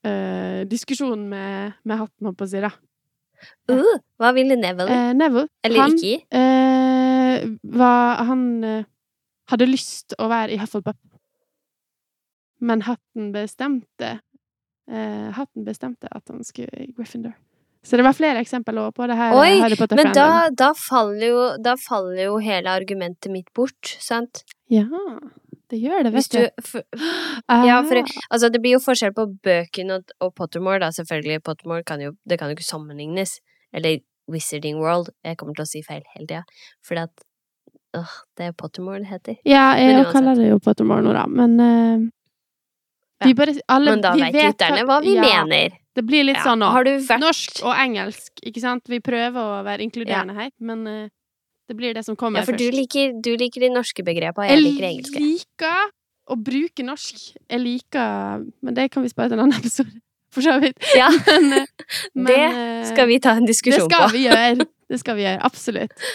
eh, 0.09 0.63
diskusjon 0.69 1.29
med, 1.29 1.79
med 1.89 2.03
hatten, 2.03 2.29
holdt 2.29 2.41
på 2.41 2.49
å 2.49 2.53
si, 2.53 2.63
da. 2.63 2.73
Uh, 3.71 3.97
hva 4.23 4.31
ville 4.37 4.55
Neville? 4.55 4.91
Eh, 4.93 5.13
Neville, 5.19 5.49
Eller 5.67 5.81
han 5.83 5.97
ikke 5.99 6.21
eh, 6.39 7.47
var 7.75 8.21
Han 8.29 8.43
eh, 8.63 8.85
hadde 9.51 9.67
lyst 9.67 10.15
å 10.15 10.29
være 10.31 10.55
i 10.55 10.61
Hufflepuff. 10.61 10.99
Men 12.63 12.85
hatten 12.87 13.33
bestemte 13.35 14.13
eh, 14.87 15.31
Hatten 15.35 15.67
bestemte 15.67 16.07
at 16.07 16.31
han 16.31 16.45
skulle 16.47 16.85
i 16.85 16.93
Gryffindor. 16.95 17.35
Så 17.83 17.99
det 17.99 18.07
var 18.07 18.15
flere 18.15 18.39
eksempler 18.45 18.79
også 18.79 18.95
på 19.01 19.07
det 19.11 19.17
her 19.19 19.35
Oi, 19.35 19.59
Men 19.99 20.13
da, 20.15 20.27
da, 20.55 20.71
faller 20.79 21.27
jo, 21.27 21.41
da 21.59 21.75
faller 21.81 22.29
jo 22.29 22.37
hele 22.39 22.71
argumentet 22.71 23.33
mitt 23.35 23.51
bort, 23.59 23.97
sant? 23.99 24.45
Ja, 24.71 24.87
det 25.73 25.81
gjør 25.81 26.07
det, 26.07 26.13
vet 26.15 26.35
du 26.35 26.63
for, 26.69 26.85
Ja, 27.69 27.81
for 27.89 28.01
Altså, 28.29 28.51
det 28.53 28.61
blir 28.63 28.77
jo 28.77 28.85
forskjell 28.85 29.15
på 29.17 29.27
bøkene 29.45 29.99
og, 29.99 30.15
og 30.21 30.33
Pottermore, 30.39 30.83
da, 30.85 30.93
selvfølgelig. 30.95 31.43
Pottermore 31.47 31.85
kan 31.89 32.03
jo, 32.05 32.15
det 32.29 32.39
kan 32.41 32.51
jo 32.51 32.59
ikke 32.59 32.69
sammenlignes. 32.69 33.39
Eller 33.73 34.03
Wizarding 34.31 34.81
World. 34.83 35.11
Jeg 35.25 35.39
kommer 35.41 35.57
til 35.57 35.65
å 35.65 35.71
si 35.71 35.83
feil 35.87 36.03
hele 36.15 36.29
tida. 36.29 36.43
Fordi 36.87 37.07
at 37.09 37.29
Åh, 37.93 38.13
det 38.41 38.47
er 38.49 38.53
Pottermore 38.57 39.03
det 39.03 39.11
heter. 39.11 39.35
ja, 39.45 39.75
jeg 39.77 40.07
kaller 40.15 40.39
det 40.39 40.47
jo 40.49 40.61
Pottermore 40.65 41.05
nå, 41.05 41.13
da, 41.13 41.27
men 41.29 41.59
uh, 41.61 42.07
vi 43.27 43.35
bare 43.37 43.53
alle, 43.69 43.91
Men 43.91 44.05
da 44.05 44.13
vi 44.17 44.23
vet 44.25 44.53
lytterne 44.55 44.85
hva 44.89 45.01
vi 45.05 45.13
ja, 45.17 45.25
mener. 45.25 45.77
Det 45.93 46.05
blir 46.09 46.25
litt 46.25 46.39
Ja, 46.41 46.47
sånn 46.47 46.63
nå. 46.63 46.71
Har 46.73 46.87
du 46.89 46.95
vært 46.97 47.21
Norsk 47.21 47.61
og 47.67 47.75
engelsk, 47.77 48.33
ikke 48.41 48.63
sant? 48.63 48.89
Vi 48.89 49.03
prøver 49.05 49.37
å 49.37 49.61
være 49.67 49.85
inkluderende 49.85 50.37
her, 50.39 50.51
men 50.65 50.87
eh, 50.89 51.11
det 51.73 51.79
blir 51.81 51.97
det 51.97 52.05
som 52.05 52.17
kommer 52.19 52.45
først. 52.45 52.53
Ja, 52.53 52.59
for 52.59 52.61
du 52.61 52.77
liker, 52.77 53.13
du 53.25 53.33
liker 53.41 53.65
de 53.65 53.73
norske 53.73 54.05
begrepene, 54.05 54.45
og 54.45 54.53
jeg 54.53 54.61
liker 54.61 54.89
engelske. 54.91 55.19
engelske. 55.19 55.53
liker 55.57 55.93
å 56.33 56.39
bruke 56.39 56.87
norsk. 56.87 57.23
Jeg 57.51 57.61
liker 57.63 58.45
Men 58.63 58.77
det 58.77 58.91
kan 58.93 59.05
vi 59.05 59.13
spare 59.13 59.33
til 59.33 59.41
en 59.41 59.47
annen 59.47 59.59
episode, 59.59 59.95
for 60.35 60.45
så 60.45 60.59
vidt. 60.63 60.77
Ja, 60.99 61.09
Men, 61.33 61.49
eh, 61.63 61.67
men, 62.15 62.29
det 62.29 62.39
eh, 62.45 62.87
skal 62.93 63.09
vi 63.11 63.19
ta 63.25 63.37
en 63.41 63.49
diskusjon 63.49 63.89
på. 63.89 63.91
Det 63.91 63.99
skal 63.99 64.15
vi 64.15 64.25
gjøre. 64.29 64.69
Det 64.93 65.01
skal 65.01 65.19
vi 65.19 65.27
gjøre. 65.27 65.43
Absolutt. 65.49 66.09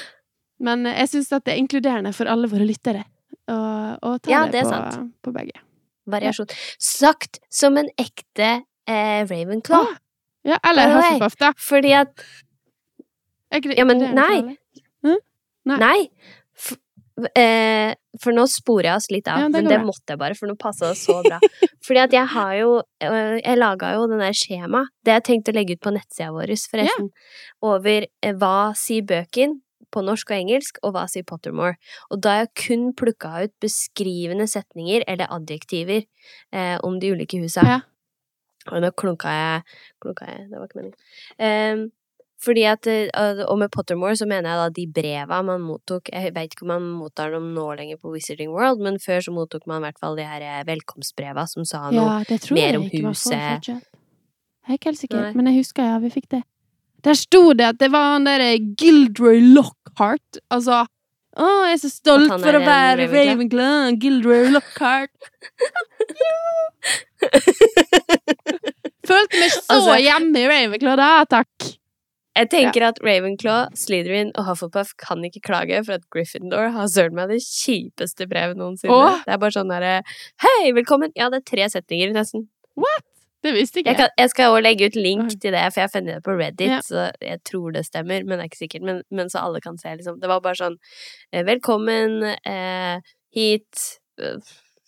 Men 0.64 0.86
eh, 0.86 1.00
jeg 1.04 1.16
syns 1.16 1.32
at 1.38 1.46
det 1.48 1.56
er 1.56 1.64
inkluderende 1.64 2.14
for 2.16 2.30
alle 2.30 2.50
våre 2.52 2.68
lyttere 2.68 3.08
å 3.50 3.58
å 3.98 4.18
ta 4.22 4.30
Ja, 4.30 4.44
det, 4.52 4.62
det 4.62 4.70
på, 4.70 5.06
på 5.26 5.34
begge. 5.34 5.62
Variasjon. 6.08 6.52
Sagt 6.80 7.40
som 7.50 7.80
en 7.80 7.90
ekte 8.00 8.50
eh, 8.88 9.24
Ravenclaw. 9.26 9.96
Ja, 10.48 10.60
eller. 10.64 10.94
Hufflepuff, 10.94 11.36
da. 11.42 11.52
Fordi 11.60 11.96
at 11.98 12.28
Ja, 13.52 13.86
men 13.88 14.04
nei. 14.14 14.58
Nei. 15.68 15.78
Nei. 15.82 16.34
For, 16.58 16.78
eh, 17.36 17.94
for 18.22 18.36
nå 18.36 18.46
sporer 18.50 18.92
jeg 18.92 18.96
oss 19.02 19.10
litt 19.14 19.28
av, 19.28 19.40
Ja, 19.42 19.48
det 19.50 19.54
men 19.58 19.68
det 19.70 19.78
bra. 19.80 19.86
måtte 19.90 20.14
jeg 20.14 20.22
bare, 20.22 20.38
for 20.38 20.48
nå 20.50 20.56
passa 20.60 20.92
det 20.94 20.98
så 21.02 21.20
bra. 21.26 21.40
Fordi 21.88 22.02
at 22.04 22.14
jeg 22.14 22.28
har 22.34 22.54
jo 22.60 22.72
øh, 22.82 23.38
Jeg 23.42 23.58
laga 23.58 23.94
jo 23.96 24.08
den 24.12 24.20
der 24.22 24.36
skjema, 24.38 24.84
det 25.06 25.16
jeg 25.18 25.24
tenkte 25.30 25.54
å 25.54 25.58
legge 25.58 25.78
ut 25.78 25.82
på 25.86 25.94
nettsida 25.96 26.32
vår, 26.36 26.54
forresten, 26.72 27.10
over 27.66 28.06
eh, 28.08 28.34
hva 28.38 28.74
sier 28.78 29.06
bøken 29.08 29.60
på 29.94 30.02
norsk 30.04 30.32
og 30.34 30.36
engelsk, 30.38 30.80
og 30.84 30.92
hva 30.94 31.06
sier 31.08 31.24
Pottermore. 31.24 31.78
Og 32.12 32.20
da 32.22 32.34
har 32.34 32.42
jeg 32.44 32.56
kun 32.68 32.90
plukka 33.00 33.30
ut 33.46 33.54
beskrivende 33.64 34.44
setninger, 34.52 35.06
eller 35.08 35.32
adjektiver, 35.32 36.04
eh, 36.52 36.76
om 36.84 37.00
de 37.00 37.14
ulike 37.16 37.40
husa. 37.40 37.64
Ja. 37.64 37.78
Og 38.68 38.82
nå 38.84 38.90
klunka 39.00 39.32
jeg 39.32 39.62
Klunka 40.04 40.26
jeg, 40.28 40.50
det 40.52 40.60
var 40.60 40.68
ikke 40.68 40.82
meningen. 40.82 41.00
Ehm, 41.40 41.86
fordi 42.44 42.64
at, 42.70 42.86
eh, 42.88 43.10
Og 43.50 43.58
med 43.58 43.72
Pottermore 43.74 44.14
så 44.16 44.28
mener 44.30 44.50
jeg 44.50 44.58
da 44.62 44.70
de 44.70 44.86
breva 44.94 45.40
man 45.44 45.62
mottok 45.66 46.10
Jeg 46.14 46.34
vet 46.36 46.54
ikke 46.54 46.62
om 46.68 46.74
man 46.76 46.84
mottar 47.00 47.32
dem 47.34 47.48
nå 47.56 47.66
lenger 47.80 47.98
på 47.98 48.12
Wizarding 48.14 48.52
World, 48.54 48.80
men 48.86 49.00
før 49.00 49.20
så 49.26 49.32
mottok 49.34 49.66
man 49.66 49.82
i 49.82 49.86
hvert 49.88 49.98
fall 50.00 50.16
de 50.20 50.24
her 50.28 50.42
eh, 50.46 50.64
velkomstbreva 50.68 51.48
som 51.50 51.66
sa 51.66 51.88
noe. 51.90 52.20
Ja, 52.28 52.38
mer 52.54 52.78
om 52.78 52.84
huset. 52.92 53.34
fortsatt. 53.34 53.84
Jeg 54.68 54.70
er 54.70 54.74
ikke 54.78 54.90
helt 54.92 55.00
sikker, 55.00 55.22
Nei. 55.22 55.34
men 55.34 55.46
jeg 55.48 55.56
husker 55.64 55.84
ja, 55.88 55.98
vi 56.04 56.10
fikk 56.12 56.28
det. 56.30 56.44
Der 57.06 57.14
sto 57.16 57.54
det 57.54 57.66
at 57.72 57.78
det 57.80 57.90
var 57.94 58.14
han 58.18 58.26
derre 58.28 58.58
Gildroy 58.78 59.40
Lockhart. 59.54 60.38
Altså 60.52 60.84
Å, 61.38 61.46
jeg 61.70 61.76
er 61.76 61.82
så 61.84 61.90
stolt 61.94 62.32
er 62.34 62.40
for 62.42 62.56
å 62.58 62.62
være 62.66 63.06
Ravenclaw? 63.12 63.92
Gilderoy 64.02 64.48
Lockhart. 64.56 65.14
Følte 69.08 69.40
meg 69.40 69.52
så 69.54 69.62
Altså- 69.78 70.00
hjemme 70.02 70.42
i 70.42 70.48
Ravenclaw 70.50 70.96
da, 70.98 71.12
takk. 71.30 71.77
Jeg 72.38 72.50
tenker 72.54 72.84
at 72.86 73.00
Ravenclaw, 73.02 73.72
Slytherin 73.78 74.30
og 74.38 74.46
Hufflepuff 74.46 74.92
kan 75.02 75.24
ikke 75.26 75.42
klage 75.48 75.80
for 75.88 75.98
at 75.98 76.04
Gryffindor 76.14 76.70
har 76.76 76.88
søren 76.94 77.16
meg 77.18 77.32
det 77.34 77.40
kjipeste 77.42 78.28
brevet 78.30 78.60
noensinne. 78.60 78.94
Åh. 78.94 79.24
Det 79.26 79.34
er 79.34 79.42
bare 79.42 79.56
sånn 79.56 79.72
derre 79.74 79.94
Hei, 80.46 80.72
velkommen! 80.78 81.12
Ja, 81.18 81.32
det 81.34 81.42
er 81.42 81.48
tre 81.50 81.70
setninger, 81.74 82.14
nesten. 82.14 82.46
What? 82.78 83.06
Det 83.46 83.54
visste 83.54 83.80
ikke 83.82 83.94
Jeg, 83.94 83.98
kan, 84.02 84.10
jeg 84.18 84.30
skal 84.34 84.52
også 84.54 84.64
legge 84.66 84.88
ut 84.90 84.96
link 84.98 85.34
til 85.42 85.54
det, 85.54 85.62
for 85.74 85.82
jeg 85.82 85.88
har 85.88 85.94
funnet 85.94 86.16
det 86.18 86.24
på 86.26 86.34
Reddit, 86.38 86.72
Ja. 86.74 86.80
så 86.86 87.08
jeg 87.22 87.42
tror 87.48 87.74
det 87.74 87.86
stemmer, 87.86 88.24
men 88.26 88.38
det 88.38 88.46
er 88.46 88.50
ikke 88.52 88.64
sikkert. 88.66 88.86
Men, 88.86 89.02
men 89.12 89.30
så 89.34 89.44
alle 89.46 89.62
kan 89.62 89.78
se, 89.78 89.94
liksom. 89.98 90.18
Det 90.22 90.30
var 90.30 90.42
bare 90.46 90.58
sånn 90.62 90.78
eh, 91.32 91.44
Velkommen 91.48 92.24
eh, 92.46 92.98
hit 93.38 93.84
eh, 94.22 94.42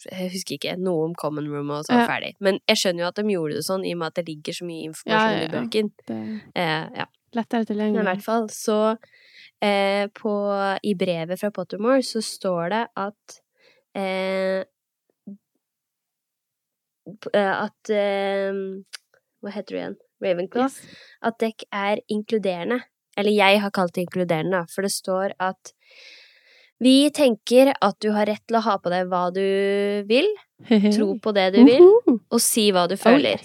Jeg 0.09 0.31
husker 0.33 0.57
ikke. 0.57 0.77
Noe 0.81 1.05
om 1.09 1.13
common 1.17 1.47
room 1.51 1.69
og 1.75 1.85
så 1.85 1.97
Ja. 1.97 2.05
ferdig. 2.09 2.33
Men 2.39 2.59
jeg 2.69 2.77
skjønner 2.81 3.05
jo 3.05 3.07
at 3.13 3.15
de 3.21 3.23
gjorde 3.33 3.57
det 3.61 3.65
sånn, 3.69 3.85
i 3.85 3.93
og 3.93 4.01
med 4.01 4.07
at 4.13 4.19
det 4.21 4.27
ligger 4.29 4.53
så 4.61 4.65
mye 4.69 4.85
informasjon 4.89 5.17
Ja, 5.17 5.31
ja, 5.33 5.39
ja. 5.39 5.47
i 5.47 5.55
bøken. 5.57 5.91
Det 6.09 6.19
Eh, 6.55 6.85
ja. 7.01 7.05
Er 7.35 7.41
lettere 7.41 7.67
tilgjengelig. 7.69 8.01
i 8.03 8.09
hvert 8.11 8.25
fall 8.25 8.49
så 8.53 8.79
eh, 9.61 10.05
på, 10.15 10.33
I 10.83 10.95
brevet 10.99 11.39
fra 11.39 11.51
Pottermore 11.55 12.03
så 12.05 12.21
står 12.23 12.69
det 12.73 12.83
at 12.99 13.39
eh, 13.97 14.61
eh, 17.33 17.55
at 17.55 17.93
eh, 17.93 18.61
Hva 19.39 19.55
heter 19.55 19.73
du 19.73 19.79
igjen? 19.79 19.99
Ravenclaw? 20.19 20.67
Yes. 20.67 21.03
At 21.23 21.39
dekk 21.39 21.63
er 21.71 22.01
inkluderende. 22.11 22.81
Eller 23.19 23.35
jeg 23.35 23.61
har 23.63 23.71
kalt 23.75 23.95
det 23.95 24.03
inkluderende, 24.07 24.65
for 24.71 24.83
det 24.83 24.91
står 24.91 25.33
at 25.43 25.71
vi 26.79 27.09
tenker 27.11 27.73
at 27.75 27.97
du 27.99 28.11
har 28.15 28.29
rett 28.29 28.43
til 28.47 28.59
å 28.59 28.63
ha 28.63 28.77
på 28.79 28.91
deg 28.91 29.09
hva 29.11 29.25
du 29.35 29.43
vil, 30.07 30.29
tro 30.95 31.11
på 31.19 31.33
det 31.35 31.49
du 31.55 31.63
vil, 31.67 31.87
og 32.07 32.39
si 32.43 32.69
hva 32.75 32.85
du 32.87 32.95
føler. 32.99 33.43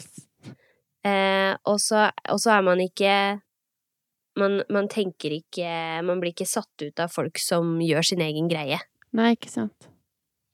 Eh, 1.04 1.52
og 1.66 1.80
så 1.82 2.06
er 2.54 2.62
man 2.64 2.82
ikke 2.84 3.14
man, 4.40 4.60
man 4.72 4.88
tenker 4.90 5.34
ikke 5.36 6.02
Man 6.06 6.20
blir 6.22 6.34
ikke 6.34 6.48
satt 6.48 6.82
ut 6.82 7.00
av 7.02 7.12
folk 7.12 7.38
som 7.42 7.76
gjør 7.84 8.06
sin 8.06 8.22
egen 8.24 8.50
greie 8.50 8.80
Nei, 9.14 9.34
ikke 9.36 9.50
sant. 9.52 9.90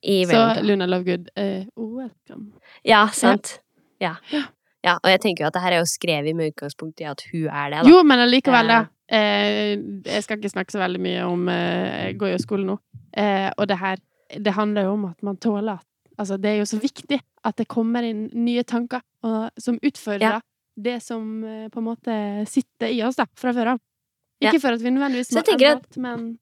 Så 0.04 0.40
Luna 0.64 0.84
Lovegood, 0.88 1.30
uh, 1.32 1.64
welcome. 1.76 2.50
Ja, 2.84 3.06
sant. 3.12 3.54
Ja. 4.00 4.14
Ja. 4.32 4.42
ja. 4.84 4.94
Og 4.98 5.08
jeg 5.08 5.20
tenker 5.24 5.44
jo 5.44 5.48
at 5.48 5.56
det 5.56 5.62
her 5.64 5.76
er 5.76 5.80
jo 5.80 5.88
skrevet 5.88 6.36
med 6.36 6.52
utgangspunkt 6.52 7.00
i 7.00 7.08
at 7.08 7.24
hun 7.30 7.46
er 7.48 7.72
det, 7.72 7.82
da. 7.82 7.88
Jo, 7.88 8.02
men 8.04 8.20
allikevel, 8.24 8.68
da. 8.68 8.82
Eh. 8.84 9.00
Eh, 9.10 9.72
jeg 10.06 10.22
skal 10.22 10.38
ikke 10.38 10.52
snakke 10.52 10.70
så 10.70 10.78
veldig 10.78 11.00
mye 11.02 11.22
om 11.26 11.48
eh, 11.50 12.10
Jeg 12.10 12.18
går 12.20 12.30
jo 12.30 12.36
i 12.38 12.42
skole 12.44 12.66
nå. 12.68 12.76
Eh, 13.18 13.48
og 13.56 13.66
det 13.66 13.80
her 13.80 13.98
Det 14.30 14.52
handler 14.54 14.86
jo 14.86 14.92
om 14.94 15.08
at 15.08 15.24
man 15.26 15.40
tåler 15.42 15.80
at 15.80 15.86
Altså, 16.20 16.36
det 16.36 16.50
er 16.50 16.58
jo 16.60 16.68
så 16.68 16.76
viktig 16.78 17.16
at 17.18 17.56
det 17.56 17.64
kommer 17.72 18.04
inn 18.04 18.26
nye 18.36 18.62
tanker 18.62 19.00
og, 19.24 19.48
som 19.58 19.78
utfordrer 19.82 20.36
Ja. 20.36 20.40
Det 20.76 20.98
som 21.02 21.42
eh, 21.44 21.68
på 21.72 21.78
en 21.80 21.88
måte 21.88 22.14
sitter 22.48 22.88
i 22.94 23.02
oss, 23.06 23.16
da, 23.16 23.26
fra 23.38 23.52
før 23.56 23.74
av. 23.74 23.80
Ja. 24.40 24.50
Ikke 24.52 24.60
for 24.62 24.72
at 24.76 24.80
vi 24.84 24.90
nødvendigvis 24.94 25.32
må 25.34 25.42
endre 25.42 25.74
men 26.00 26.38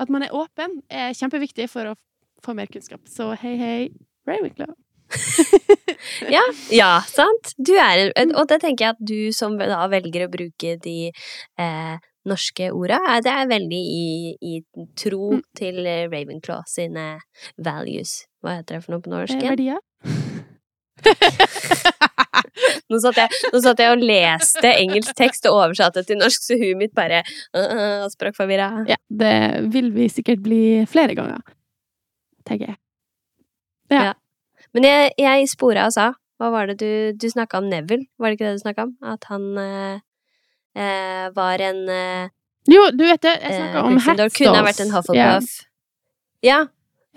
at 0.00 0.08
man 0.12 0.22
er 0.22 0.30
åpen, 0.36 0.78
er 0.88 1.10
kjempeviktig 1.16 1.66
for 1.68 1.90
å 1.90 1.96
få 2.44 2.54
mer 2.56 2.66
kunnskap. 2.72 3.00
Så 3.10 3.32
hei, 3.42 3.56
hei, 3.60 3.90
Ravenclaw. 4.28 4.74
Ja, 6.32 6.40
ja, 6.72 7.00
sant? 7.10 7.50
Du 7.58 7.72
er 7.76 8.12
Og 8.38 8.46
det 8.48 8.60
tenker 8.62 8.84
jeg 8.86 8.94
at 8.94 9.00
du 9.04 9.32
som 9.36 9.56
da 9.58 9.82
velger 9.90 10.24
å 10.24 10.30
bruke 10.32 10.76
de 10.80 11.10
eh, 11.10 11.96
norske 12.30 12.70
orda, 12.72 13.00
er- 13.16 13.24
det 13.26 13.32
er 13.34 13.50
veldig 13.50 13.80
i, 13.80 14.36
i 14.40 14.54
tro 14.96 15.32
Mm. 15.34 15.42
til 15.58 15.82
eh, 15.86 16.06
Ravenclaw 16.08 16.62
sine 16.70 17.18
values. 17.58 18.22
Hva 18.40 18.60
heter 18.60 18.78
det 18.78 18.84
for 18.86 18.94
noe 18.94 19.04
på 19.04 19.12
norsk? 19.12 19.34
Eh, 19.36 19.50
verdier. 19.50 19.80
Nå 22.90 22.98
satt, 23.02 23.18
jeg, 23.22 23.40
nå 23.54 23.60
satt 23.62 23.80
jeg 23.82 23.94
og 23.94 24.02
leste 24.02 24.72
engelsk 24.74 25.14
tekst 25.18 25.46
og 25.50 25.58
oversatte 25.60 26.02
til 26.06 26.18
norsk, 26.20 26.42
så 26.42 26.58
huet 26.58 26.78
mitt 26.80 26.94
bare 26.96 27.22
uh, 27.54 28.06
språkforvirra. 28.10 28.70
Ja, 28.90 28.98
det 29.22 29.34
vil 29.74 29.92
vi 29.94 30.08
sikkert 30.12 30.42
bli 30.44 30.62
flere 30.90 31.14
ganger, 31.18 31.42
tenker 32.48 32.72
jeg. 32.72 32.80
Ja. 33.90 34.12
Men 34.74 34.86
jeg, 34.86 35.14
jeg 35.18 35.48
spora 35.50 35.88
og 35.88 35.94
sa 35.96 36.12
Hva 36.38 36.50
var 36.54 36.68
det 36.70 36.76
du, 36.78 36.90
du 37.18 37.26
snakka 37.26 37.58
om 37.58 37.66
Neville? 37.66 38.06
Var 38.22 38.30
det 38.30 38.36
ikke 38.38 38.46
det 38.46 38.60
du 38.60 38.62
snakka 38.62 38.84
om? 38.86 38.92
At 39.02 39.26
han 39.32 39.48
eh, 39.58 39.96
eh, 40.78 41.26
var 41.34 41.64
en 41.66 41.80
eh, 41.90 42.30
Jo, 42.70 42.84
du 42.94 43.02
vet 43.02 43.24
det, 43.26 43.34
jeg 43.42 43.50
eh, 43.50 43.58
snakka 43.58 43.82
om 43.88 43.98
Hatstalls. 43.98 44.36
Kunne 44.38 44.54
ha 44.60 44.66
vært 44.68 44.82
en 44.84 44.94
Hufflepuff. 44.94 45.50
Ja. 46.46 46.54
Ja. 46.54 46.60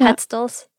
Hatstalls. 0.02 0.64
Ja, 0.66 0.70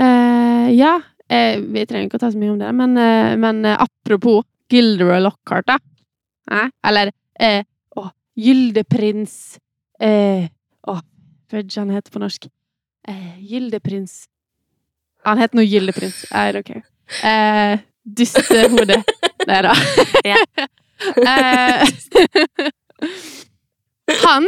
Eh, 0.00 0.70
ja 0.78 0.94
eh, 1.30 1.60
vi 1.60 1.86
trenger 1.86 2.08
ikke 2.08 2.20
å 2.20 2.24
ta 2.24 2.30
så 2.32 2.40
mye 2.40 2.54
om 2.54 2.60
det, 2.60 2.70
men, 2.76 2.96
eh, 2.98 3.34
men 3.40 3.64
eh, 3.64 3.78
apropos 3.78 4.44
Gilderoy 4.70 5.20
Lockhart, 5.22 5.70
da. 5.70 5.78
Eller 6.86 7.12
eh, 7.38 7.62
å, 7.96 8.08
Gyldeprins 8.38 9.58
eh, 10.02 10.48
Å, 10.82 10.96
fudge, 11.50 11.78
han 11.78 11.92
heter 11.94 12.10
på 12.10 12.22
norsk. 12.22 12.48
Eh, 13.08 13.36
Gyldeprins 13.46 14.24
Han 15.26 15.38
heter 15.38 15.60
nå 15.60 15.66
Gyldeprins. 15.66 16.24
I 16.32 16.50
don't 16.56 16.66
care. 16.66 16.82
Eh, 17.22 17.84
Dystehode. 18.02 19.02
Nei 19.46 19.62
da. 19.66 19.76
Eh, 21.00 21.80
han 24.26 24.44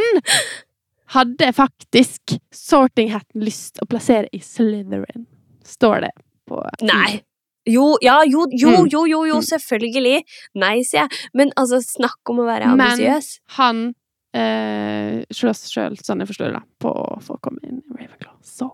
hadde 1.15 1.47
faktisk 1.57 2.35
Sorting 2.53 3.09
Hatten 3.09 3.41
lyst 3.41 3.81
å 3.81 3.87
plassere 3.89 4.29
i 4.29 4.37
Slytherin. 4.37 5.25
Står 5.65 6.05
det 6.05 6.11
på 6.49 6.61
Nei. 6.81 7.23
Jo, 7.65 7.97
ja, 8.01 8.21
jo, 8.27 8.45
jo, 8.51 8.69
Mm. 8.69 8.89
jo, 8.91 9.05
jo, 9.05 9.23
jo, 9.25 9.35
Mm. 9.35 9.47
selvfølgelig. 9.47 10.23
Nei, 10.55 10.81
sier 10.83 11.07
jeg. 11.07 11.11
Men 11.33 11.51
altså, 11.55 11.79
snakk 11.79 12.19
om 12.29 12.37
å 12.39 12.45
være 12.45 12.75
Men- 12.75 13.21
Han 13.57 13.95
eh, 14.33 15.23
slåss 15.31 15.69
sjøl, 15.71 15.95
sånn 16.01 16.19
jeg 16.19 16.27
forstår 16.27 16.53
det, 16.53 16.63
på 16.79 16.89
å 16.91 17.21
få 17.21 17.39
komme 17.39 17.59
inn 17.63 17.81
i 17.93 18.03
Ravenclaw. 18.03 18.33
Så 18.43 18.71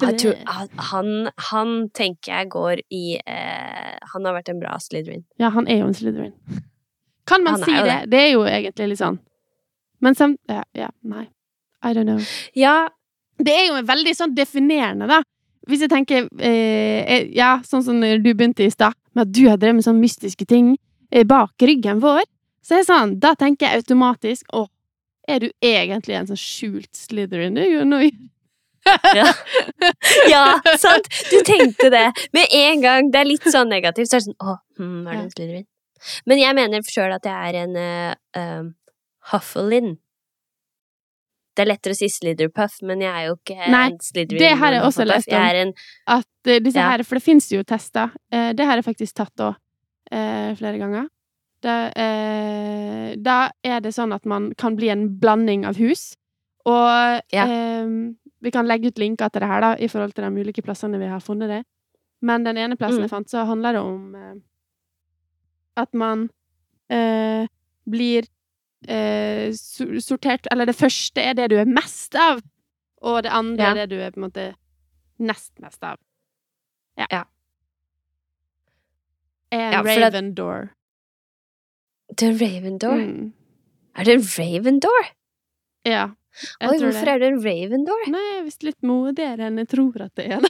tror, 0.00 0.34
han, 0.90 1.30
han, 1.50 1.88
tenker 1.90 2.32
jeg 2.32 2.48
går 2.48 2.80
i 2.90 3.20
eh, 3.20 3.98
Han 4.14 4.24
har 4.24 4.34
vært 4.38 4.48
en 4.48 4.60
bra 4.62 4.78
Slytherin. 4.80 5.24
Ja, 5.38 5.50
han 5.50 5.68
er 5.68 5.82
jo 5.82 5.90
en 5.90 5.94
Slytherin. 5.94 6.32
Kan 7.26 7.44
man 7.44 7.60
si 7.62 7.70
det? 7.70 7.84
det? 7.84 8.10
Det 8.10 8.20
er 8.20 8.32
jo 8.32 8.46
egentlig 8.48 8.88
litt 8.88 8.98
sånn. 9.02 9.18
Men 10.00 10.16
samt 10.16 10.38
ja, 10.48 10.62
ja, 10.74 10.88
nei. 11.04 11.28
I 11.82 11.92
don't 11.94 12.08
know. 12.08 12.20
Ja, 12.54 12.88
Det 13.40 13.54
er 13.56 13.66
jo 13.70 13.82
veldig 13.88 14.12
sånn 14.16 14.34
definerende, 14.36 15.06
da. 15.08 15.22
Hvis 15.70 15.84
jeg 15.84 15.92
tenker 15.92 16.26
eh, 16.38 17.00
eh, 17.04 17.30
Ja, 17.36 17.58
sånn 17.66 17.84
som 17.86 18.00
du 18.00 18.30
begynte 18.34 18.66
i 18.66 18.72
stad, 18.72 18.96
med 19.14 19.28
at 19.28 19.34
du 19.34 19.44
har 19.48 19.58
drevet 19.60 19.80
med 19.80 19.86
sånne 19.86 20.02
mystiske 20.02 20.46
ting 20.48 20.74
eh, 21.10 21.24
bak 21.26 21.54
ryggen 21.62 22.02
vår, 22.02 22.22
så 22.64 22.76
er 22.76 22.82
det 22.82 22.90
sånn 22.90 23.16
Da 23.22 23.34
tenker 23.38 23.66
jeg 23.66 23.84
automatisk 23.84 24.52
Å, 24.56 24.66
er 25.30 25.46
du 25.46 25.48
egentlig 25.64 26.18
en 26.18 26.28
sånn 26.30 26.40
skjult 26.40 26.90
Slytherin? 26.96 27.56
Du 27.56 27.64
jo 27.64 27.86
noe 27.88 28.10
ja. 29.14 29.26
ja, 30.32 30.44
sant? 30.80 31.08
Du 31.30 31.36
tenkte 31.44 31.90
det. 31.92 32.06
Med 32.32 32.48
en 32.56 32.80
gang 32.80 33.10
det 33.12 33.20
er 33.20 33.28
litt 33.28 33.44
sånn 33.52 33.68
negativt, 33.68 34.08
så 34.08 34.16
er 34.16 34.22
det 34.22 34.28
sånn 34.30 34.40
Å, 34.40 34.56
hm, 34.80 35.02
er 35.04 35.12
du 35.18 35.20
en 35.20 35.32
Slytherin? 35.34 35.66
Men 36.24 36.40
jeg 36.40 36.56
mener 36.56 36.86
sjøl 36.88 37.12
at 37.12 37.26
jeg 37.28 37.50
er 37.50 37.58
en 37.60 37.76
uh, 37.76 38.14
um, 38.40 38.70
Hufflin. 39.32 39.98
Det 41.56 41.64
er 41.64 41.66
lettere 41.72 41.92
å 41.92 41.98
si 41.98 42.06
Slitherpuff, 42.08 42.76
men 42.86 43.00
jeg 43.02 43.10
er 43.10 43.26
jo 43.28 43.34
ikke 43.36 43.68
Nei, 43.70 43.86
en 43.90 43.98
Slytherin. 43.98 44.38
det 44.38 44.50
har 44.58 44.68
er 44.72 44.76
jeg 44.78 44.82
også 44.86 45.04
lest 45.06 45.28
om. 45.32 45.34
Er 45.42 45.54
en 45.64 45.72
at 46.06 46.26
eh, 46.46 46.60
disse 46.60 46.76
Ja. 46.78 46.90
her 46.90 47.02
For 47.02 47.16
det 47.16 47.22
fins 47.24 47.48
jo 47.50 47.62
tester. 47.64 48.12
Eh, 48.32 48.52
det 48.52 48.64
har 48.66 48.76
jeg 48.76 48.84
faktisk 48.84 49.14
tatt 49.14 49.34
òg, 49.36 49.56
eh, 50.12 50.54
flere 50.54 50.78
ganger. 50.78 51.08
Da, 51.60 51.90
da 53.20 53.50
er 53.62 53.80
det 53.84 53.92
sånn 53.92 54.14
at 54.14 54.24
man 54.24 54.54
kan 54.56 54.76
bli 54.76 54.88
en 54.88 55.08
blanding 55.20 55.66
av 55.66 55.76
hus. 55.76 56.14
Og 56.64 57.20
Ja. 57.32 57.44
eh, 57.44 57.84
vi 58.42 58.50
kan 58.50 58.66
legge 58.66 58.86
ut 58.88 58.98
linker 58.98 59.28
til 59.30 59.40
det 59.40 59.48
her, 59.48 59.60
da, 59.60 59.74
i 59.78 59.86
forhold 59.88 60.14
til 60.14 60.24
de 60.24 60.40
ulike 60.40 60.62
plassene 60.64 60.98
vi 60.98 61.06
har 61.06 61.20
funnet 61.20 61.48
det. 61.48 61.64
Men 62.22 62.44
den 62.44 62.56
ene 62.56 62.76
plassen 62.76 62.98
Mm. 63.00 63.02
jeg 63.02 63.10
fant, 63.10 63.28
så 63.28 63.44
handler 63.46 63.72
det 63.72 63.80
om 63.82 64.42
at 65.76 65.92
man 65.94 66.30
eh, 66.90 67.46
blir 67.88 68.24
eh, 68.88 69.50
sortert 69.52 70.46
Eller 70.50 70.66
det 70.66 70.76
første 70.76 71.20
er 71.22 71.34
det 71.34 71.50
du 71.50 71.56
er 71.60 71.68
mest 71.68 72.14
av, 72.14 72.40
og 73.02 73.22
det 73.22 73.32
andre 73.32 73.62
Ja. 73.64 73.70
er 73.70 73.74
det 73.86 73.90
du 73.90 74.00
er 74.00 74.10
på 74.10 74.20
en 74.22 74.28
måte 74.30 74.54
nest 75.18 75.52
mest 75.60 75.82
av. 75.84 75.98
Ja. 76.96 77.06
Ja. 77.10 77.24
En 79.52 79.72
Ja, 79.72 79.82
Det 79.82 79.96
er 79.96 80.00
Ravendor. 80.10 80.70
Ravendor? 82.20 82.96
Mm. 83.00 83.32
Er 83.96 84.04
det 84.04 84.14
en 84.14 84.22
Ravendor? 84.38 85.10
Ja. 85.84 86.08
Oi, 86.62 86.78
hvorfor 86.78 87.04
det. 87.04 87.08
er 87.08 87.18
det 87.18 87.28
en 87.32 87.40
Ravendor? 87.44 88.04
Nei, 88.10 88.20
jeg 88.30 88.38
er 88.40 88.44
visst 88.44 88.62
litt 88.62 88.82
modigere 88.82 89.46
enn 89.48 89.58
jeg 89.58 89.68
tror 89.68 90.00
at 90.06 90.14
det 90.14 90.26
er. 90.36 90.46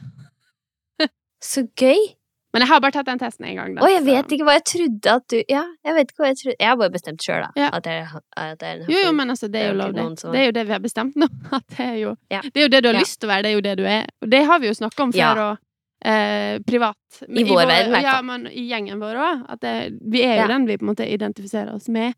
Så 1.41 1.65
gøy! 1.75 2.15
Men 2.51 2.65
jeg 2.65 2.71
har 2.73 2.81
bare 2.83 2.95
tatt 2.97 3.07
den 3.07 3.21
testen 3.21 3.47
én 3.47 3.55
gang. 3.55 3.75
da, 3.77 3.85
Å, 3.87 3.89
jeg 3.93 4.03
vet 4.09 4.33
ikke 4.35 4.47
hva 4.49 4.57
jeg 4.57 4.65
trodde 4.67 5.13
at 5.21 5.27
du 5.31 5.37
Ja, 5.49 5.63
jeg 5.87 5.95
vet 5.95 6.11
ikke 6.11 6.23
hva 6.25 6.31
jeg 6.33 6.39
trodde 6.41 6.57
Jeg 6.59 6.69
har 6.69 6.79
bare 6.81 6.93
bestemt 6.97 7.23
sjøl, 7.23 7.45
da. 7.47 7.51
Ja. 7.61 7.69
At, 7.79 7.87
jeg, 7.87 8.23
at 8.37 8.65
jeg 8.67 8.81
en 8.81 8.91
Jo, 8.91 9.03
jo, 9.07 9.13
men 9.15 9.31
altså, 9.31 9.49
det 9.53 9.63
er 9.63 9.69
jo 9.69 9.79
lov, 9.79 9.93
det. 9.95 10.07
som- 10.19 10.33
Det 10.35 10.41
er 10.41 10.47
jo 10.49 10.55
det 10.59 10.67
vi 10.67 10.73
har 10.75 10.83
bestemt 10.83 11.15
nå. 11.21 11.29
At 11.59 11.67
det 11.77 11.87
er 11.87 11.99
jo 12.01 12.17
Ja. 12.31 12.41
Det 12.43 12.57
er 12.57 12.67
jo 12.67 12.73
det 12.75 12.83
du 12.83 12.89
har 12.89 12.99
Ja. 12.99 13.05
lyst 13.07 13.21
til 13.21 13.29
å 13.29 13.33
være, 13.33 13.43
det 13.43 13.51
er 13.51 13.55
jo 13.55 13.67
det 13.69 13.77
du 13.79 13.85
er. 13.87 14.07
Og 14.23 14.31
det 14.31 14.45
har 14.47 14.59
vi 14.59 14.67
jo 14.67 14.75
snakka 14.75 15.03
om 15.03 15.13
før, 15.13 15.43
og 15.45 15.59
eh, 16.03 16.59
privat. 16.67 17.23
Men 17.29 17.47
vår 17.47 17.67
verden, 17.67 17.95
i 17.95 18.03
Ja, 18.03 18.17
men 18.23 18.47
i 18.51 18.67
gjengen 18.67 18.99
vår 18.99 19.15
òg. 19.21 19.47
At 19.49 19.61
det, 19.61 19.77
vi 20.03 20.25
er 20.27 20.43
jo 20.43 20.49
den 20.49 20.67
vi 20.67 20.79
på 20.81 20.87
en 20.87 20.95
måte 20.95 21.07
identifiserer 21.07 21.75
oss 21.75 21.89
med. 21.89 22.15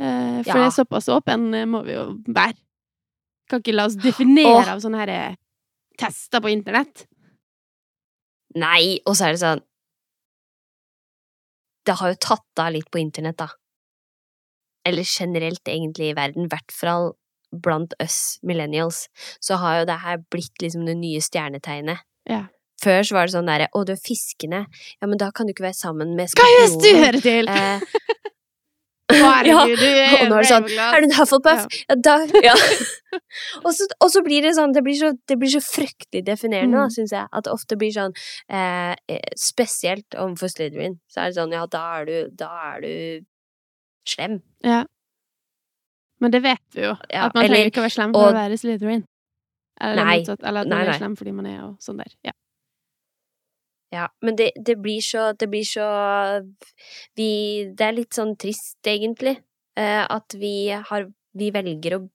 Eh, 0.00 0.40
for 0.46 0.56
det 0.56 0.66
er 0.70 0.74
såpass 0.74 1.08
åpen 1.12 1.52
eh, 1.54 1.66
må 1.68 1.84
vi 1.84 1.92
jo 1.98 2.06
være. 2.26 2.56
Kan 3.50 3.60
ikke 3.60 3.74
la 3.74 3.88
oss 3.90 3.98
definere 3.98 4.62
oh. 4.62 4.72
av 4.72 4.80
sånne 4.80 5.00
her 5.02 5.10
eh, 5.12 5.38
tester 5.98 6.40
på 6.40 6.52
internett. 6.52 7.04
Nei, 8.58 8.98
og 9.06 9.14
så 9.14 9.28
er 9.28 9.36
det 9.36 9.42
sånn 9.44 9.60
Det 11.86 11.94
har 12.00 12.12
jo 12.12 12.18
tatt 12.20 12.62
av 12.62 12.72
litt 12.74 12.90
på 12.90 13.00
internett, 13.00 13.38
da. 13.38 13.48
Eller 14.86 15.06
generelt, 15.06 15.62
egentlig, 15.68 16.10
i 16.10 16.16
verden. 16.16 16.46
I 16.46 16.52
hvert 16.52 16.74
fall 16.74 17.12
blant 17.50 17.94
oss 18.02 18.38
millennials. 18.46 19.06
Så 19.42 19.58
har 19.60 19.80
jo 19.80 19.88
det 19.88 19.98
her 20.04 20.20
blitt 20.32 20.62
liksom 20.62 20.84
det 20.86 20.96
nye 21.00 21.22
stjernetegnet. 21.24 22.04
Ja. 22.28 22.44
Før 22.80 23.02
så 23.04 23.16
var 23.16 23.28
det 23.28 23.34
sånn 23.34 23.48
derre 23.48 23.68
Å, 23.76 23.82
du 23.84 23.92
er 23.92 24.00
fiskende. 24.00 24.62
Ja, 25.00 25.08
men 25.08 25.18
da 25.20 25.30
kan 25.34 25.48
du 25.48 25.52
ikke 25.52 25.66
være 25.66 25.76
sammen 25.76 26.14
med 26.16 26.32
Hva 26.36 26.46
gjør 26.48 26.76
du 26.80 26.90
hører 26.96 27.20
til? 27.24 27.50
Eh, 27.52 27.82
Herregud, 29.24 29.78
du 29.78 29.86
er 29.86 30.14
Og 30.22 30.28
nå 30.30 30.36
er 30.38 30.44
det 30.44 30.50
sånn. 30.50 30.66
Er 30.86 31.00
du 31.00 31.06
en 31.08 31.14
Hufflepuff? 31.18 31.66
Ja, 31.88 31.96
da 32.06 32.14
ja. 32.48 32.54
og, 33.64 33.70
så, 33.76 33.88
og 34.00 34.10
så 34.14 34.22
blir 34.26 34.42
det 34.46 34.52
sånn 34.58 34.72
Det 34.76 34.82
blir 34.86 34.96
så, 35.00 35.10
det 35.30 35.36
blir 35.40 35.50
så 35.52 35.60
fryktelig 35.64 36.22
definerende, 36.28 36.84
Mm. 36.86 36.94
syns 36.94 37.12
jeg. 37.16 37.26
At 37.32 37.44
det 37.48 37.52
ofte 37.52 37.76
blir 37.80 37.92
sånn 37.96 38.14
eh, 38.48 38.94
eh, 39.10 39.34
Spesielt 39.38 40.14
overfor 40.16 40.52
Slytherin. 40.52 40.98
Så 41.10 41.20
er 41.24 41.30
det 41.32 41.38
sånn 41.40 41.52
Ja, 41.56 41.66
da 41.70 41.84
er 42.00 42.08
du, 42.10 42.16
da 42.44 42.50
er 42.74 42.80
du 42.86 42.94
slem. 44.08 44.40
Ja. 44.64 44.84
Men 46.20 46.30
det 46.34 46.42
vet 46.44 46.60
vi 46.76 46.82
jo. 46.84 46.94
Ja, 47.12 47.26
at 47.28 47.34
man 47.34 47.44
eller- 47.44 47.54
trenger 47.56 47.70
ikke 47.72 47.80
å 47.80 47.86
være 47.86 47.96
slem 47.96 48.12
for 48.12 48.26
og- 48.28 48.34
å 48.34 48.38
være 48.38 48.58
Slytherin. 48.60 49.04
Eller 49.80 50.04
Nei. 50.04 50.18
motsatt. 50.20 50.42
Eller 50.44 50.60
at 50.60 50.68
Nei, 50.68 50.78
man 50.84 50.88
er 50.94 50.98
slem 50.98 51.14
fordi 51.16 51.32
man 51.32 51.46
er, 51.48 51.60
og 51.64 51.76
sånn 51.80 51.96
der. 52.02 52.12
Ja. 52.24 52.32
Ja, 53.90 54.06
men 54.22 54.36
det, 54.38 54.52
det 54.54 54.76
blir 54.78 55.02
så 55.02 55.32
Det 55.34 55.48
blir 55.50 55.66
så 55.66 55.86
Vi 57.18 57.30
Det 57.74 57.86
er 57.88 57.96
litt 57.96 58.14
sånn 58.14 58.36
trist, 58.38 58.78
egentlig. 58.86 59.40
Eh, 59.78 60.04
at 60.06 60.36
vi 60.38 60.70
har 60.70 61.08
Vi 61.34 61.50
velger 61.54 61.98
å 61.98 62.06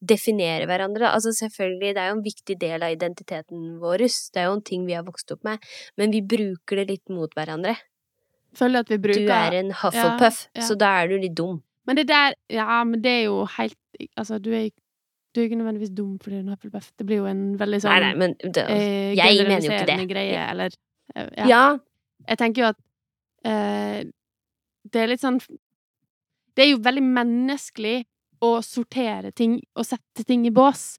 definere 0.00 0.64
hverandre. 0.64 1.10
Altså 1.12 1.32
selvfølgelig, 1.36 1.92
det 1.92 2.00
er 2.00 2.08
jo 2.08 2.16
en 2.16 2.24
viktig 2.24 2.54
del 2.60 2.84
av 2.86 2.94
identiteten 2.94 3.64
vår. 3.82 4.06
Det 4.32 4.40
er 4.40 4.46
jo 4.48 4.54
en 4.56 4.62
ting 4.64 4.86
vi 4.88 4.94
har 4.96 5.04
vokst 5.04 5.32
opp 5.34 5.42
med. 5.44 5.60
Men 6.00 6.14
vi 6.14 6.22
bruker 6.24 6.80
det 6.80 6.86
litt 6.88 7.12
mot 7.12 7.34
hverandre. 7.36 7.74
Føler 8.56 8.80
at 8.80 8.90
vi 8.90 8.98
bruker 8.98 9.28
Du 9.28 9.34
er 9.34 9.58
en 9.60 9.74
Hufflepuff, 9.82 10.46
ja. 10.56 10.64
så 10.66 10.76
da 10.80 10.94
er 11.02 11.10
du 11.12 11.18
litt 11.20 11.36
dum. 11.36 11.60
Men 11.86 12.00
det 12.00 12.08
der 12.08 12.34
Ja, 12.48 12.82
men 12.84 13.02
det 13.02 13.10
er 13.10 13.22
jo 13.28 13.44
helt 13.58 13.76
Altså, 14.16 14.38
du 14.40 14.50
er 14.54 14.70
du 15.30 15.40
er 15.40 15.46
ikke 15.46 15.58
nødvendigvis 15.60 15.92
dum 15.94 16.14
fordi 16.18 16.36
du 16.36 16.38
er 16.40 16.44
en 16.44 16.54
Hufflepuff. 16.54 16.90
Det 16.98 17.06
blir 17.06 17.22
jo 17.22 17.26
en 17.30 17.42
veldig 17.60 17.80
sånn 17.82 17.92
Nei, 17.94 18.00
nei, 18.02 18.14
men 18.18 18.36
det, 18.40 18.64
eh, 18.66 19.10
jeg 19.18 19.46
mener 19.46 19.66
jo 19.66 19.74
ikke 19.76 19.90
det. 19.90 20.06
greie, 20.10 20.46
eller 20.46 20.74
eh, 21.14 21.28
ja. 21.38 21.50
ja. 21.50 21.64
Jeg 22.26 22.40
tenker 22.40 22.64
jo 22.64 22.70
at 22.72 22.80
eh, 23.48 24.00
det 24.90 25.02
er 25.02 25.12
litt 25.12 25.22
sånn 25.22 25.38
Det 25.40 26.64
er 26.64 26.72
jo 26.72 26.80
veldig 26.82 27.04
menneskelig 27.06 27.98
å 28.44 28.56
sortere 28.64 29.30
ting 29.36 29.58
og 29.76 29.84
sette 29.84 30.24
ting 30.24 30.46
i 30.48 30.52
bås. 30.54 30.94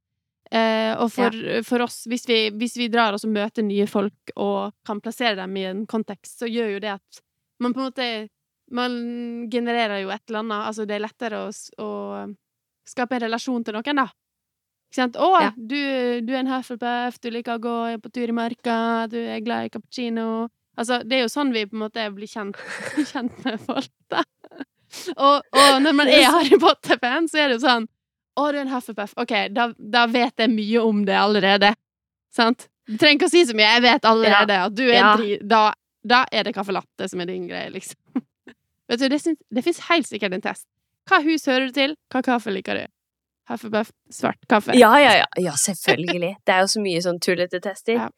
Eh, 0.52 0.92
og 1.00 1.08
for, 1.14 1.36
for 1.64 1.86
oss, 1.86 2.04
hvis 2.12 2.28
vi, 2.28 2.38
hvis 2.60 2.76
vi 2.78 2.90
drar 2.92 3.16
oss 3.16 3.24
og 3.24 3.32
møter 3.34 3.64
nye 3.64 3.88
folk 3.88 4.34
og 4.36 4.76
kan 4.88 5.00
plassere 5.02 5.38
dem 5.40 5.56
i 5.58 5.64
en 5.70 5.86
kontekst, 5.90 6.42
så 6.42 6.50
gjør 6.52 6.76
jo 6.76 6.82
det 6.84 6.92
at 6.98 7.22
man 7.62 7.76
på 7.76 7.82
en 7.82 7.92
måte 7.92 8.12
Man 8.72 8.94
genererer 9.52 10.00
jo 10.00 10.12
et 10.14 10.22
eller 10.30 10.40
annet 10.40 10.68
Altså, 10.70 10.86
det 10.88 10.96
er 10.96 11.04
lettere 11.04 11.42
å, 11.44 11.50
å 11.84 11.90
skape 12.92 13.16
en 13.18 13.24
relasjon 13.28 13.64
til 13.66 13.74
noen, 13.78 14.02
da. 14.04 14.08
Ikke 14.92 15.00
sant? 15.00 15.16
'Å, 15.16 15.30
Ja. 15.42 15.52
du, 15.56 16.22
du 16.28 16.34
er 16.36 16.42
en 16.44 16.52
Hufflepuff, 16.52 17.20
du 17.24 17.30
liker 17.32 17.56
å 17.58 17.64
gå 17.64 17.76
på 18.04 18.12
tur 18.12 18.28
i 18.30 18.36
marka, 18.36 19.08
du 19.12 19.18
er 19.18 19.40
glad 19.46 19.66
i 19.70 19.70
cappuccino' 19.76 20.50
Altså, 20.80 21.02
det 21.04 21.18
er 21.18 21.22
jo 21.26 21.30
sånn 21.30 21.50
vi 21.52 21.66
på 21.68 21.76
en 21.76 21.82
måte 21.84 22.04
blir 22.16 22.30
kjent, 22.32 22.56
kjent 23.12 23.42
med 23.44 23.60
folk, 23.60 23.90
da. 24.10 24.22
Og, 25.18 25.44
og 25.52 25.82
når 25.84 25.94
man 25.96 26.08
er 26.12 26.24
Harry 26.32 26.58
Potter-fan, 26.60 27.28
så 27.28 27.42
er 27.44 27.48
det 27.52 27.58
jo 27.60 27.66
sånn 27.68 27.88
Å, 28.40 28.46
du 28.52 28.58
er 28.58 28.62
en 28.64 28.72
Hufflepuff. 28.72 29.12
OK, 29.20 29.34
da, 29.52 29.66
da 29.78 30.06
vet 30.08 30.40
jeg 30.40 30.50
mye 30.52 30.80
om 30.88 31.04
det 31.06 31.16
allerede. 31.20 31.74
Sant? 32.34 32.70
Du 32.88 32.96
trenger 32.98 33.20
ikke 33.20 33.28
å 33.28 33.34
si 33.34 33.42
så 33.46 33.54
mye. 33.56 33.68
Jeg 33.76 33.84
vet 33.84 34.08
allerede 34.08 34.58
at 34.66 34.76
du 34.76 34.84
er 34.88 34.96
Ja. 34.96 35.10
dri... 35.20 35.38
Da, 35.44 35.74
da 36.08 36.24
er 36.32 36.44
det 36.48 36.54
caffè 36.56 36.72
latte 36.74 37.08
som 37.12 37.20
er 37.22 37.28
din 37.30 37.48
greie, 37.52 37.68
liksom. 37.76 38.00
Vet 38.90 39.00
du, 39.04 39.08
det, 39.12 39.20
syns- 39.22 39.44
det 39.52 39.64
fins 39.68 39.80
helt 39.90 40.08
sikkert 40.08 40.34
en 40.40 40.42
test. 40.48 40.66
Hva 41.10 41.22
hus 41.26 41.48
hører 41.50 41.70
du 41.70 41.78
til? 41.78 41.96
Hva 42.12 42.22
kaffe 42.26 42.54
liker 42.54 42.82
du? 42.82 42.90
Hufflepuff, 43.52 43.92
svart 44.14 44.40
kaffe. 44.50 44.76
Ja, 44.78 44.92
ja, 45.02 45.16
ja. 45.22 45.28
Ja, 45.42 45.54
selvfølgelig. 45.60 46.36
Det 46.48 46.56
er 46.56 46.64
jo 46.64 46.72
så 46.72 46.84
mye 46.84 47.02
sånn 47.04 47.20
tullete 47.24 47.60
tester. 47.64 47.98
Ja. 47.98 48.10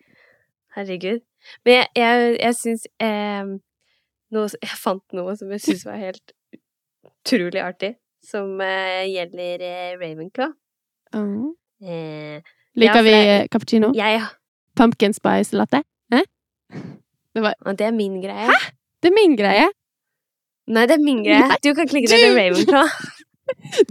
Herregud. 0.78 1.24
Men 1.66 1.80
jeg, 1.80 1.88
jeg, 2.00 2.30
jeg 2.40 2.56
syns 2.58 2.86
eh, 3.04 3.50
Jeg 4.34 4.78
fant 4.80 5.04
noe 5.14 5.36
som 5.38 5.52
jeg 5.54 5.62
syns 5.62 5.84
var 5.86 6.00
helt 6.02 6.34
utrolig 7.06 7.62
artig, 7.62 7.94
som 8.26 8.60
eh, 8.64 9.06
gjelder 9.12 9.64
eh, 9.68 9.92
Ravenclaw. 10.02 10.54
Mm. 11.14 11.52
Eh, 11.84 12.56
Liker 12.80 13.00
ja, 13.00 13.06
vi 13.06 13.14
jeg, 13.14 13.50
cappuccino? 13.54 13.92
jeg 13.94 14.24
Pumpkin 14.78 15.14
spice 15.14 15.58
latte? 15.58 15.84
Eh? 17.34 17.42
var... 17.42 17.56
det 17.74 17.86
er 17.88 17.94
min 17.96 18.20
greie. 18.22 18.46
Hæ?! 18.46 18.74
Det 19.02 19.10
er 19.10 19.16
min 19.16 19.34
greie. 19.38 19.70
Nei, 20.68 20.86
det 20.88 20.96
er 20.96 21.04
min 21.04 21.24
greie. 21.26 21.58
Du 21.64 21.74
kan 21.76 21.88
klikke 21.90 22.08
deg 22.12 22.24
til 22.24 22.38
Ravenclaw. 22.40 22.88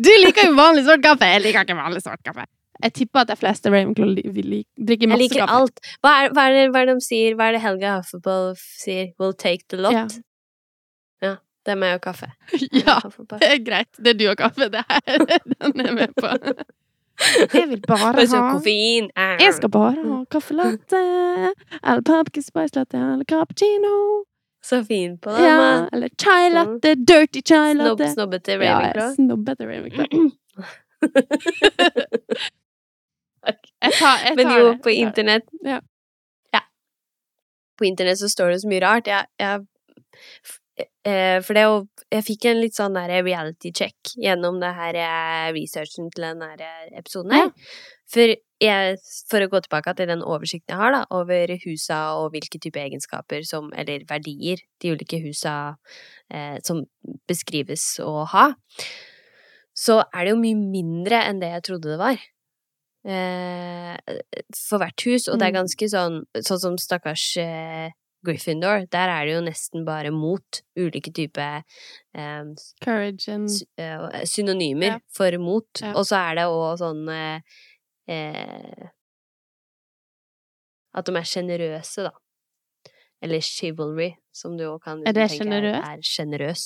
Du 0.01 0.09
liker 0.25 0.47
jo 0.49 0.55
vanlig 0.57 0.83
svart 0.87 1.03
kaffe. 1.05 1.27
Jeg 1.29 1.43
liker 1.45 1.67
ikke 1.67 1.75
vanlig 1.77 2.01
svart 2.03 2.23
kaffe. 2.25 2.47
Jeg 2.83 2.93
tipper 2.97 3.21
at 3.21 3.29
de 3.29 3.37
fleste 3.37 3.71
Ravenclaw 3.71 4.15
drikker 4.17 4.33
masse 4.33 4.89
kaffe. 4.89 5.13
Jeg 5.13 5.21
liker 5.21 5.43
kaffe. 5.45 5.59
alt. 5.61 5.83
Hva 6.03 6.13
er, 6.23 6.33
hva, 6.33 6.47
er 6.49 6.57
det, 6.57 6.63
hva 6.73 6.81
er 6.81 6.89
det 6.89 6.95
de 6.97 7.05
sier? 7.05 7.37
Hva 7.37 7.51
er 7.51 7.59
det 7.59 7.61
Helga 7.67 7.91
Hufflepuff 8.01 8.63
sier? 8.81 9.11
We'll 9.21 9.37
take 9.37 9.69
the 9.69 9.77
lot. 9.85 9.93
Ja. 9.93 10.07
Ja. 11.23 11.35
Det 11.63 11.77
er 11.77 11.79
meg 11.85 11.99
og 11.99 12.03
kaffe. 12.09 12.31
Ja, 12.81 12.97
det 13.37 13.51
er 13.53 13.61
greit. 13.69 13.93
Det 14.01 14.15
er 14.15 14.19
du 14.19 14.25
og 14.33 14.41
kaffe. 14.41 14.71
Det 14.73 14.81
er 14.89 15.27
Den 15.53 15.85
er 15.87 15.93
med 16.01 16.17
på. 16.17 16.33
Jeg 17.53 17.69
vil 17.71 17.85
bare 17.87 18.17
ha 18.17 18.43
koffein. 18.57 19.13
Jeg 19.15 19.55
skal 19.61 19.71
bare 19.71 19.95
ha 20.01 20.23
kaffelatte 20.33 21.05
eller 21.85 22.03
pumpkin 22.09 22.43
spice 22.43 22.75
latte, 22.81 22.97
eller 22.99 23.29
cappuccino. 23.29 24.25
Så 24.63 24.85
fin 24.87 25.19
på 25.19 25.31
det. 25.35 25.43
Ja, 25.43 25.57
Ja. 25.61 25.89
eller 25.93 26.09
chai 26.23 26.51
latte, 26.51 26.95
dirty 26.95 27.43
chai 27.43 27.75
latte. 27.75 28.09
snobbete 28.15 28.59
Ja, 28.63 28.81
jeg 28.95 29.15
snobbete 29.17 29.67
Ravenclaw. 29.67 30.31
Jeg 33.83 33.93
tar, 33.99 34.21
jeg 34.23 34.37
Men 34.39 34.51
jo, 34.55 34.67
på 34.83 34.93
internett 34.95 35.49
Ja. 35.67 35.81
Ja. 36.55 36.61
På 37.79 37.85
internett 37.89 38.21
så 38.21 38.29
står 38.31 38.53
det 38.55 38.61
så 38.63 38.69
mye 38.71 38.81
rart. 38.85 39.07
Jeg, 39.11 39.27
jeg 39.41 39.65
eh, 41.09 41.41
For 41.43 41.59
det 41.59 41.65
jo 41.67 41.81
Jeg 42.13 42.27
fikk 42.29 42.45
en 42.53 42.61
litt 42.61 42.77
sånn 42.79 42.95
reality 43.11 43.73
check 43.75 44.15
gjennom 44.21 44.61
det 44.63 44.71
her 44.77 44.95
eh, 45.01 45.49
researchen 45.57 46.11
til 46.15 46.29
den 46.29 46.43
her 46.47 46.61
eh, 46.61 46.99
episoden 47.01 47.33
her. 47.35 47.51
For, 48.13 48.35
jeg, 48.63 48.97
for 49.31 49.41
å 49.45 49.49
gå 49.51 49.61
tilbake 49.65 49.95
til 49.97 50.11
den 50.11 50.23
oversikten 50.23 50.75
jeg 50.75 50.81
har 50.83 50.93
da, 50.93 51.01
over 51.17 51.55
husa 51.65 52.01
og 52.21 52.33
hvilke 52.35 52.61
type 52.63 52.79
egenskaper 52.83 53.43
som, 53.49 53.71
eller 53.79 54.05
verdier, 54.11 54.61
de 54.83 54.93
ulike 54.93 55.19
husa 55.25 55.55
eh, 56.33 56.59
som 56.67 56.85
beskrives 57.31 57.87
å 58.05 58.27
ha, 58.35 58.51
så 59.73 60.03
er 60.13 60.27
det 60.29 60.35
jo 60.35 60.43
mye 60.43 60.59
mindre 60.61 61.23
enn 61.31 61.41
det 61.41 61.49
jeg 61.55 61.65
trodde 61.71 61.95
det 61.95 61.99
var. 62.03 62.21
Eh, 63.03 63.97
for 64.55 64.79
hvert 64.79 65.07
hus, 65.09 65.27
og 65.29 65.41
det 65.41 65.49
er 65.49 65.53
Mm. 65.57 65.59
ganske 65.65 65.89
sånn 65.91 66.21
Sånn 66.47 66.61
som 66.61 66.77
stakkars 66.79 67.37
eh, 67.43 67.91
Gryffindor, 68.25 68.85
der 68.93 69.09
er 69.11 69.25
det 69.27 69.33
jo 69.35 69.41
nesten 69.43 69.85
bare 69.85 70.13
mot 70.15 70.61
ulike 70.79 71.11
typer 71.13 71.65
eh, 72.15 72.45
Courage 72.85 73.27
and 73.29 73.51
eh, 73.77 74.23
synonymer 74.25 74.87
Ja. 74.87 74.99
for 75.11 75.33
mot. 75.39 75.67
Ja. 75.83 75.95
Og 75.97 76.07
så 76.07 76.15
er 76.31 76.35
det 76.37 76.45
òg 76.47 76.79
sånn 76.79 77.09
eh, 77.11 77.41
eh, 78.09 78.89
At 80.95 81.07
de 81.07 81.15
er 81.17 81.25
sjenerøse, 81.29 82.03
da. 82.05 82.11
Eller 83.23 83.41
chivalry, 83.41 84.11
som 84.35 84.57
du 84.59 84.65
òg 84.67 84.81
kan 84.85 85.03
Er 85.07 85.13
det 85.15 85.29
tenke 85.31 85.45
generøs? 85.45 85.79
er 85.89 86.03
sjenerøs. 86.03 86.65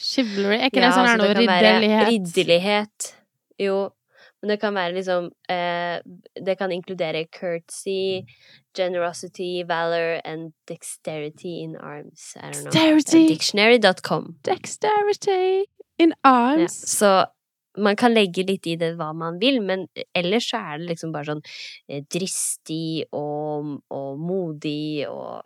chivalry. 0.00 0.56
Er 0.56 0.66
ikke 0.70 0.80
Ja, 0.80 0.86
det 0.88 0.94
sånn 0.96 1.04
altså, 1.04 1.10
her 1.10 1.18
noe 1.18 1.34
kan 1.34 1.46
være 1.46 1.70
ridderlighet? 1.80 2.08
Ridderlighet. 2.08 3.14
Jo. 3.60 3.90
Men 4.40 4.48
det 4.50 4.60
kan 4.60 4.74
være 4.74 4.94
liksom 4.94 5.30
eh, 5.50 5.98
Det 6.44 6.54
kan 6.58 6.70
inkludere 6.72 7.24
courtesy, 7.26 8.22
generosity, 8.76 9.62
valor 9.66 10.20
and 10.24 10.52
dexterity 10.68 11.58
in 11.62 11.76
arms. 11.76 12.34
I 12.36 12.40
don't 12.50 12.62
know. 12.62 12.70
Dexterity. 12.72 13.28
Dictionary.com. 13.28 14.36
Dexterity 14.44 15.64
in 15.98 16.14
Ja, 16.24 16.30
arms. 16.30 16.72
så 16.98 17.26
man 17.80 17.96
kan 17.98 18.14
legge 18.14 18.44
litt 18.46 18.66
i 18.66 18.76
det 18.80 18.94
hva 18.98 19.10
man 19.16 19.38
vil, 19.42 19.60
men 19.64 19.86
ellers 20.16 20.50
så 20.52 20.60
er 20.60 20.80
det 20.80 20.92
liksom 20.92 21.12
bare 21.14 21.32
sånn 21.32 21.42
eh, 21.88 22.04
dristig 22.10 23.08
og, 23.16 23.78
og 23.94 24.22
modig 24.22 25.06
og 25.08 25.42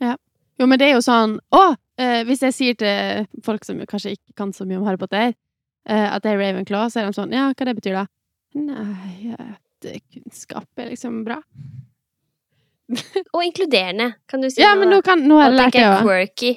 ja. 0.00 0.16
Jo, 0.60 0.66
men 0.68 0.80
det 0.80 0.90
er 0.90 0.98
jo 0.98 1.04
sånn 1.04 1.38
Å! 1.56 1.64
Eh, 2.00 2.22
hvis 2.28 2.44
jeg 2.46 2.56
sier 2.56 2.76
til 2.80 3.26
folk 3.44 3.66
som 3.66 3.80
kanskje 3.88 4.14
ikke 4.16 4.36
kan 4.40 4.54
så 4.56 4.64
mye 4.68 4.80
om 4.80 4.86
Harry 4.88 5.00
Potter, 5.00 5.34
eh, 5.88 6.06
at 6.08 6.24
det 6.24 6.32
er 6.32 6.40
Ravenclaw, 6.40 6.88
så 6.88 7.02
er 7.02 7.10
de 7.10 7.16
sånn 7.16 7.34
Ja, 7.36 7.50
hva 7.52 7.68
det 7.68 7.76
betyr 7.76 7.98
da? 7.98 8.06
Nei, 8.56 9.34
eh, 9.36 10.00
kunnskap 10.12 10.80
er 10.80 10.90
liksom 10.92 11.22
bra. 11.24 11.40
Og 13.34 13.44
inkluderende, 13.44 14.14
kan 14.28 14.42
du 14.42 14.48
si. 14.50 14.62
Ja, 14.62 14.74
nå, 14.74 14.82
men 14.82 14.96
nå, 14.96 15.02
kan, 15.06 15.22
nå 15.22 15.38
har 15.38 15.50
jeg 15.50 15.58
lært 15.60 15.76
det 15.76 15.84
òg. 15.86 16.00
quirky. 16.02 16.52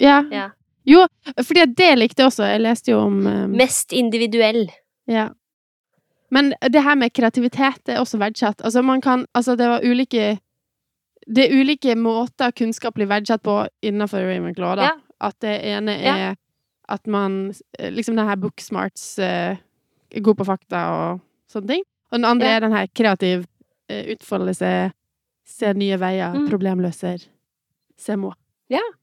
Ja. 0.00 0.16
Ja. 0.32 0.48
Jo, 0.88 1.06
fordi 1.44 1.66
det 1.76 1.90
likte 1.98 2.22
jeg 2.22 2.30
også. 2.30 2.46
Jeg 2.48 2.60
leste 2.64 2.90
jo 2.92 2.98
om 3.04 3.18
um, 3.26 3.50
Mest 3.56 3.92
individuell. 3.92 4.70
Ja. 5.10 5.28
Men 6.30 6.52
det 6.72 6.82
her 6.82 6.94
med 6.96 7.12
kreativitet 7.12 7.88
er 7.90 7.98
også 8.00 8.18
verdsatt. 8.18 8.62
Altså, 8.64 8.82
man 8.82 9.00
kan 9.00 9.26
Altså, 9.34 9.56
det 9.58 9.66
var 9.68 9.80
ulike 9.84 10.38
Det 11.26 11.44
er 11.50 11.52
ulike 11.60 11.94
måter 11.98 12.50
kunnskap 12.56 12.94
blir 12.94 13.06
verdsatt 13.10 13.42
på 13.42 13.66
innenfor 13.82 14.22
Ravenclaw, 14.24 14.76
da. 14.76 14.82
Ja. 14.82 14.92
At 15.20 15.36
det 15.40 15.56
ene 15.64 15.98
Ja. 16.00 16.14
er 16.30 16.36
at 16.88 17.06
man 17.06 17.52
eh, 17.78 17.90
Liksom 17.92 18.16
den 18.16 18.26
her 18.26 18.36
booksmarts 18.36 19.18
er 19.18 19.58
god 20.22 20.36
på 20.36 20.44
fakta 20.46 20.80
og 20.90 21.20
sånne 21.52 21.68
ting. 21.68 21.82
Og 22.12 22.18
den 22.18 22.24
andre 22.24 22.46
Ja. 22.46 22.56
er 22.56 22.60
den 22.60 22.72
her 22.72 22.86
kreativ 22.94 23.44
uh, 23.90 24.04
utfoldelse, 24.14 24.92
se 25.46 25.72
nye 25.74 25.96
veier, 25.98 26.32
Mm. 26.34 26.48
problemløser, 26.48 27.26
se 27.98 28.16
må. 28.16 28.32
Sant? 28.70 28.96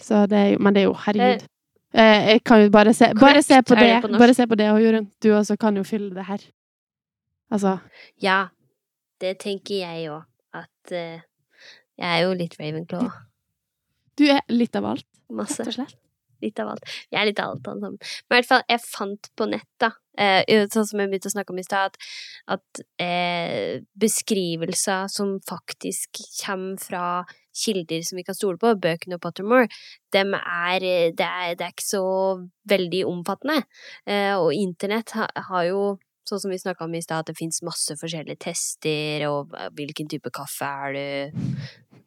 Så 0.00 0.26
det 0.30 0.38
er 0.38 0.48
jo 0.52 0.62
Men 0.62 0.74
det 0.76 0.82
er 0.82 0.88
jo, 0.90 0.96
herregud. 1.06 1.48
Eh, 1.92 2.28
jeg 2.32 2.44
kan 2.48 2.62
jo 2.62 2.70
bare 2.72 2.94
se, 2.96 3.10
bare 3.20 3.42
se 3.44 3.58
på 3.62 3.76
det, 3.76 3.88
det 3.88 4.02
på 4.02 4.18
bare 4.18 4.34
se 4.34 4.46
på 4.48 4.56
det, 4.56 4.70
og 4.72 4.80
Jorunn, 4.80 5.10
du 5.22 5.32
også 5.36 5.58
kan 5.60 5.76
jo 5.76 5.84
fylle 5.84 6.14
det 6.16 6.24
her. 6.24 6.44
Altså, 7.52 7.78
Ja, 8.22 8.46
det 9.20 9.38
tenker 9.44 9.82
jeg 9.82 10.08
òg. 10.10 10.22
At 10.52 10.92
uh, 10.92 11.20
jeg 12.00 12.08
er 12.08 12.22
jo 12.24 12.32
litt 12.36 12.56
Ravenclaw. 12.60 13.10
du 14.18 14.24
er 14.28 14.40
litt 14.52 14.76
av 14.76 14.84
alt, 14.84 15.06
Masse. 15.32 15.60
rett 15.60 15.68
og 15.68 15.76
slett. 15.78 15.98
Litt 16.42 16.58
av 16.58 16.72
alt. 16.72 16.88
Jeg 17.12 17.20
er 17.20 17.28
litt 17.28 17.40
av 17.40 17.52
alt, 17.52 17.68
alle 17.68 17.84
sammen. 17.84 18.00
Men 18.00 18.34
i 18.34 18.40
hvert 18.40 18.48
fall, 18.48 18.64
jeg 18.68 18.82
fant 18.84 19.30
på 19.36 19.46
nett, 19.52 19.68
da, 19.80 19.92
uh, 20.20 20.64
sånn 20.72 20.88
som 20.88 21.00
jeg 21.00 21.12
begynte 21.12 21.28
å 21.28 21.36
snakke 21.36 21.54
om 21.54 21.60
i 21.60 21.66
stad, 21.68 21.92
at, 21.92 22.56
at 22.56 22.82
uh, 23.04 23.84
beskrivelser 24.00 25.12
som 25.12 25.36
faktisk 25.48 26.24
kommer 26.40 26.80
fra 26.80 27.06
kilder 27.56 28.04
som 28.06 28.20
vi 28.20 28.24
kan 28.26 28.36
stole 28.36 28.60
på, 28.60 28.74
bøkene 28.82 29.18
og 29.18 29.24
Pottermore, 29.24 29.68
dem 30.14 30.34
er, 30.38 30.84
eh, 30.84 31.10
det 31.16 31.26
er, 31.26 31.52
det 31.58 31.66
er 31.66 31.74
ikke 31.74 31.88
så 31.88 32.06
veldig 32.68 33.04
omfattende. 33.10 33.62
Eh, 34.06 34.32
og 34.36 34.54
internett 34.56 35.14
ha, 35.18 35.28
har 35.50 35.68
jo 35.70 35.84
Sånn 36.22 36.38
som 36.38 36.52
vi 36.52 36.56
snakka 36.60 36.86
om 36.86 36.92
i 36.94 37.00
stad, 37.02 37.24
at 37.24 37.32
det 37.32 37.34
fins 37.34 37.56
masse 37.66 37.96
forskjellige 37.98 38.44
tester, 38.44 39.24
og 39.26 39.56
hvilken 39.74 40.06
type 40.06 40.30
kaffe 40.30 40.68
er 40.86 40.94
du 40.94 41.56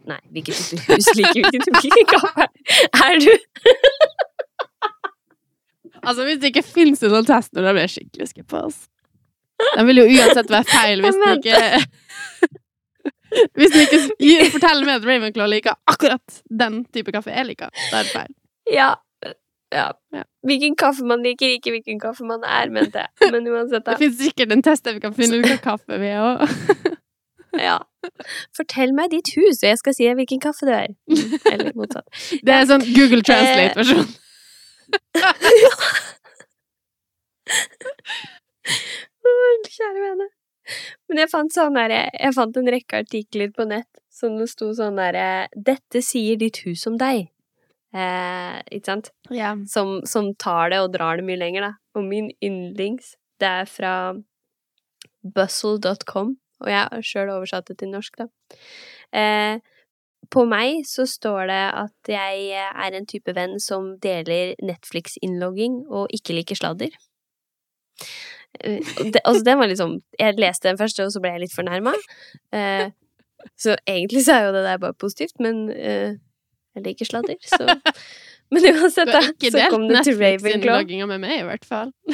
Nei, 0.07 0.19
hvilken 0.31 0.55
type 0.55 0.85
hus 0.95 1.09
liker 1.17 1.49
hvilken 1.49 1.79
type 1.81 2.05
kaffe 2.13 2.47
er 2.47 3.19
du? 3.19 3.31
Altså, 6.05 6.23
hvis 6.23 6.39
det 6.39 6.53
ikke 6.53 6.63
finnes 6.63 7.01
en 7.03 7.11
sånn 7.11 7.27
test 7.27 7.55
da 7.57 7.71
blir 7.73 7.87
jeg 7.87 7.95
skikkelig 7.97 8.29
skuffa, 8.31 8.67
altså. 8.69 8.87
Den 9.75 9.87
vil 9.87 10.01
jo 10.01 10.07
uansett 10.11 10.51
være 10.51 10.67
feil 10.67 11.03
hvis 11.03 11.19
den 11.19 11.37
ikke 11.39 11.59
Hvis 13.57 13.71
du 13.73 13.79
ikke 13.81 14.51
forteller 14.55 14.85
meg 14.87 14.99
at 15.01 15.07
Ravenclaw 15.09 15.49
liker 15.51 15.75
akkurat 15.91 16.41
den 16.49 16.83
type 16.95 17.11
kaffe 17.15 17.33
jeg 17.33 17.49
liker, 17.49 17.71
da 17.91 17.99
er 18.01 18.07
det 18.07 18.13
feil. 18.13 18.33
Ja. 18.71 18.89
ja. 19.75 19.87
Hvilken 20.45 20.75
kaffe 20.79 21.05
man 21.07 21.23
liker, 21.25 21.51
ikke 21.57 21.73
hvilken 21.75 21.99
kaffe 22.01 22.25
man 22.27 22.43
er, 22.47 22.69
mente 22.73 23.03
jeg. 23.05 23.31
Men 23.35 23.47
uansett, 23.51 23.83
Det 23.85 23.93
da. 23.93 23.97
finnes 24.01 24.21
sikkert 24.21 24.53
en 24.55 24.63
test 24.65 24.85
der 24.85 24.97
vi 24.97 25.03
kan 25.03 25.15
finne 25.17 25.41
ut 25.41 25.49
hva 25.49 25.57
kaffe 25.71 25.99
vi 26.01 26.13
er 26.13 26.21
òg. 26.25 26.45
Ja. 27.55 27.77
Fortell 28.51 28.91
meg 28.91 29.13
ditt 29.13 29.29
hus, 29.37 29.61
og 29.63 29.69
jeg 29.69 29.77
skal 29.79 29.93
si 29.95 30.09
hvilken 30.17 30.41
kaffe 30.43 30.67
du 30.67 30.73
er. 30.75 30.89
Eller 31.53 31.71
motsatt. 31.79 32.03
Det 32.43 32.51
er 32.51 32.65
sånn 32.67 32.83
Google 32.91 33.23
Translate-versjon. 33.23 34.09
Å, 39.25 39.31
Kjære 39.69 40.01
vene. 40.03 40.27
Men 41.09 41.21
jeg 41.23 41.31
fant 41.31 41.53
sånn 41.53 41.77
derre 41.77 42.07
Jeg 42.13 42.33
fant 42.35 42.57
en 42.57 42.71
rekke 42.73 43.03
artikler 43.03 43.51
på 43.53 43.67
nett 43.69 43.89
som 44.15 44.37
det 44.39 44.47
sto 44.49 44.71
sånn 44.73 44.99
derre 44.99 45.47
'Dette 45.53 46.01
sier 46.01 46.39
ditt 46.39 46.61
hus 46.65 46.85
om 46.87 46.97
deg'. 46.97 47.27
Eh, 47.95 48.55
ikke 48.75 48.89
sant? 48.91 49.11
Yeah. 49.31 49.59
som, 49.71 50.01
som 50.07 50.33
tar 50.35 50.71
det 50.73 50.81
og 50.83 50.91
drar 50.95 51.19
det 51.19 51.27
mye 51.27 51.39
lenger, 51.39 51.69
da. 51.69 51.71
Og 51.95 52.03
min 52.07 52.31
yndlings, 52.43 53.13
det 53.39 53.51
er 53.61 53.69
fra 53.69 53.93
bustle.com, 55.35 56.35
og 56.63 56.67
jeg 56.71 56.81
har 56.81 57.05
sjøl 57.07 57.31
oversatt 57.37 57.71
det 57.71 57.77
til 57.79 57.93
norsk, 57.93 58.19
da. 58.19 58.27
Eh, 59.15 59.63
på 60.31 60.43
meg 60.49 60.83
så 60.89 61.05
står 61.07 61.47
det 61.51 61.63
at 61.85 62.09
jeg 62.09 62.63
er 62.65 62.97
en 62.97 63.07
type 63.07 63.31
venn 63.37 63.59
som 63.61 63.93
deler 64.03 64.55
Netflix-innlogging 64.63 65.83
og 65.85 66.11
ikke 66.15 66.35
liker 66.39 66.59
sladder. 66.59 66.95
Eh, 68.59 68.93
det, 68.99 69.21
altså, 69.23 69.43
det 69.45 69.57
var 69.57 69.67
liksom 69.67 69.97
Jeg 70.19 70.37
leste 70.39 70.69
den 70.69 70.77
første, 70.77 71.05
og 71.05 71.11
så 71.11 71.21
ble 71.23 71.33
jeg 71.35 71.45
litt 71.45 71.55
fornærma. 71.55 71.95
Eh, 72.53 72.87
så 73.57 73.75
egentlig 73.87 74.25
så 74.25 74.39
er 74.39 74.47
jo 74.47 74.55
det 74.55 74.63
der 74.65 74.77
bare 74.81 74.93
positivt, 74.93 75.39
men 75.39 75.69
eh, 75.71 76.15
jeg 76.75 76.87
liker 76.87 77.05
sladder, 77.05 77.37
så 77.45 77.67
Men 78.53 78.61
uansett, 78.69 79.09
da, 79.09 79.21
så 79.25 79.69
kom 79.73 79.87
det 79.89 80.03
til 80.05 80.19
Ravenclaw. 80.19 80.35
Netflix-innlogginga 80.45 81.05
med 81.09 81.21
meg, 81.23 81.39
i 81.39 81.45
hvert 81.47 81.65
fall. 81.65 81.89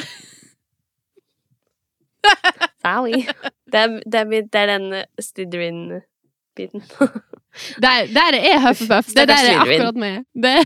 Sorry. 2.84 3.26
Det 3.72 3.80
er, 3.80 3.98
det 4.12 4.20
er, 4.20 4.24
det 4.24 4.60
er 4.62 4.70
den 4.70 4.86
eh, 4.96 5.04
Slytherin-biten. 5.20 6.84
Der, 7.84 8.06
der 8.08 8.32
er 8.38 8.60
Hufflepuff. 8.64 9.10
Det 9.12 9.28
der 9.28 9.34
er 9.44 9.58
akkurat 9.60 9.96
meg. 10.00 10.22
Det, 10.32 10.64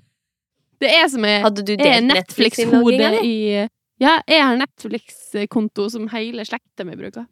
det 0.80 0.90
er 0.94 1.08
som 1.10 1.24
er, 1.26 1.40
Hadde 1.42 1.64
du 1.66 1.72
er 1.74 1.80
delt 1.80 2.12
Netflix-hodet 2.12 3.24
i 3.26 3.32
Ja, 4.02 4.18
jeg 4.28 4.42
har 4.44 4.56
Netflix-konto 4.60 5.86
som 5.92 6.08
hele 6.12 6.44
slekta 6.44 6.84
mi 6.84 6.96
bruker. 6.98 7.24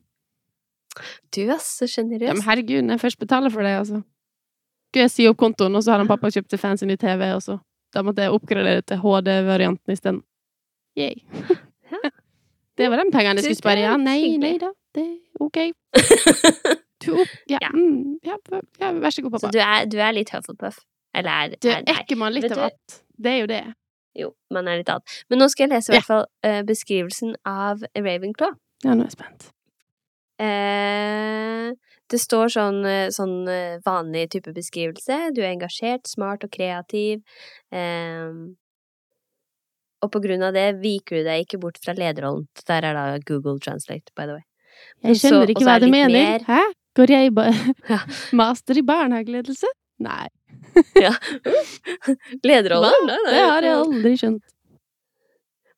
Du 1.34 1.42
er 1.50 1.58
så 1.60 1.84
Ja, 1.84 1.90
sjenerøs. 1.96 2.30
men 2.38 2.42
herregud, 2.46 2.82
når 2.86 2.94
jeg 2.96 3.00
først 3.02 3.18
betaler 3.20 3.50
for 3.52 3.62
det, 3.66 3.74
altså. 3.80 4.02
Skulle 4.90 5.04
jeg 5.08 5.10
si 5.10 5.26
opp 5.28 5.36
kontoen, 5.42 5.74
og 5.76 5.82
så 5.82 5.90
har 5.92 5.98
han 5.98 6.08
pappa 6.08 6.30
kjøpt 6.30 6.48
til 6.54 6.58
fancy 6.62 6.86
ny 6.86 6.96
TV, 6.96 7.32
og 7.34 7.42
så 7.42 7.58
da 7.94 8.02
måtte 8.02 8.22
jeg 8.22 8.30
oppgradere 8.32 8.82
til 8.86 8.96
HD-varianten 9.02 9.92
isteden. 9.92 10.22
Yay. 10.96 11.14
Det 12.78 12.88
var 12.90 12.98
de 12.98 13.10
pengene 13.14 13.38
jeg 13.38 13.44
skulle 13.54 13.60
spare. 13.60 13.78
er 13.78 13.90
Ja, 13.90 13.96
nei, 13.96 14.36
nei 14.42 14.56
da. 14.58 14.72
Det 14.94 15.02
er 15.04 15.44
ok. 15.44 15.58
Du 17.04 17.12
opp... 17.20 17.28
Ja, 17.50 17.58
Ja. 17.60 17.68
mm, 17.74 18.18
ja, 18.24 18.34
ja 18.80 18.90
vær 18.98 19.10
så 19.14 19.22
god, 19.22 19.30
Så 19.38 19.46
pappa. 19.46 19.50
du 19.52 19.58
er, 19.60 19.84
du 19.90 19.96
er 20.00 20.12
litt 20.16 20.30
Hufflepuff. 20.34 20.78
Eller 21.14 21.30
er, 21.30 21.54
Du, 21.62 21.68
er 21.68 21.82
er 21.86 22.00
ikke 22.02 22.16
man 22.18 22.32
litt 22.34 22.50
av 22.50 22.64
at 22.70 22.96
Det 23.20 23.30
er 23.30 23.38
jo 23.42 23.46
det. 23.50 23.62
Jo, 24.14 24.30
man 24.54 24.68
er 24.70 24.78
litt 24.80 24.88
annet. 24.92 25.04
Men 25.30 25.40
nå 25.42 25.48
skal 25.50 25.66
jeg 25.68 25.72
lese 25.76 25.90
i 25.92 25.96
hvert 25.96 26.06
fall 26.06 26.26
eh, 26.46 26.62
beskrivelsen 26.68 27.34
av 27.48 27.82
Ravenclaw. 27.98 28.54
Ja, 28.84 28.94
nå 28.94 29.02
er 29.02 29.08
jeg 29.10 29.16
spent. 29.16 29.48
Eh, 30.38 31.70
det 32.10 32.20
står 32.20 32.50
sånn, 32.52 32.80
eh, 32.86 33.08
sånn 33.14 33.48
eh, 33.48 33.78
vanlig 33.86 34.26
type 34.34 34.52
beskrivelse. 34.54 35.18
Du 35.34 35.40
er 35.42 35.52
engasjert, 35.54 36.06
smart 36.10 36.44
og 36.46 36.52
kreativ. 36.54 37.22
Eh, 37.72 38.30
og 40.04 40.10
på 40.12 40.20
grunn 40.20 40.42
av 40.44 40.52
det 40.56 40.66
viker 40.82 41.22
du 41.22 41.28
deg 41.30 41.46
ikke 41.46 41.60
bort 41.62 41.78
fra 41.82 41.94
lederrollen. 41.96 42.46
Der 42.68 42.84
er 42.84 42.98
da 42.98 43.04
Google 43.24 43.56
Translate, 43.58 44.12
by 44.14 44.26
the 44.28 44.34
way. 44.38 44.44
Jeg 45.06 45.20
skjønner 45.22 45.52
ikke 45.54 45.64
hva 45.64 45.78
du 45.80 45.86
det 45.86 45.92
mener. 45.94 46.18
mer- 46.18 46.44
Hæ? 46.50 46.62
Går 46.94 47.10
jeg 47.10 47.32
ba 47.34 47.46
Ja. 47.88 47.98
master 48.40 48.78
i 48.78 48.82
barnehageledelse? 48.86 49.66
Nei, 50.02 50.26
Lederrollen? 52.48 52.90
Hva? 52.90 53.06
Nei, 53.06 53.18
nei, 53.26 53.34
det 53.36 53.44
har 53.50 53.62
jeg 53.68 53.76
aldri 53.82 54.14
skjønt. 54.18 54.42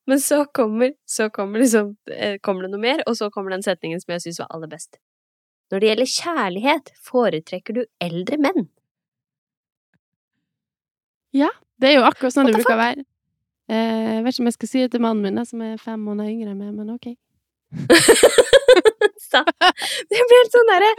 Men 0.06 0.20
så 0.22 0.44
kommer, 0.54 0.92
så 1.10 1.26
kommer, 1.34 1.58
liksom, 1.60 1.96
eh, 2.14 2.36
kommer 2.38 2.62
det 2.66 2.70
noe 2.76 2.80
mer, 2.84 3.00
og 3.10 3.16
så 3.18 3.26
kommer 3.34 3.50
den 3.56 3.64
setningen 3.66 3.98
som 4.00 4.12
jeg 4.14 4.22
syns 4.22 4.38
var 4.44 4.52
aller 4.54 4.70
best. 4.70 5.00
Når 5.72 5.82
det 5.82 5.88
gjelder 5.90 6.10
kjærlighet, 6.12 6.92
foretrekker 7.08 7.74
du 7.74 7.82
eldre 8.00 8.38
menn. 8.38 8.68
Ja, 11.34 11.50
Det 11.76 11.90
er 11.90 11.98
jo 11.98 12.04
akkurat 12.08 12.32
sånn 12.32 12.46
det 12.48 12.54
bruker 12.56 12.72
å 12.72 12.78
være. 12.80 13.02
Eh, 13.68 14.14
Jeg 14.14 14.22
vet 14.24 14.32
ikke 14.36 14.44
om 14.44 14.48
jeg 14.48 14.54
skal 14.56 14.68
si 14.70 14.80
det 14.84 14.90
til 14.94 15.02
mannen 15.04 15.26
min, 15.26 15.44
som 15.44 15.60
er 15.66 15.76
fem 15.82 16.00
måneder 16.00 16.30
yngre 16.32 16.54
enn 16.54 16.62
meg, 16.62 16.72
men 16.72 16.94
ok. 16.94 17.10
Det 19.36 20.22
blir 20.22 20.38
helt 20.38 20.54
sånn 20.54 20.68
derre 20.70 20.90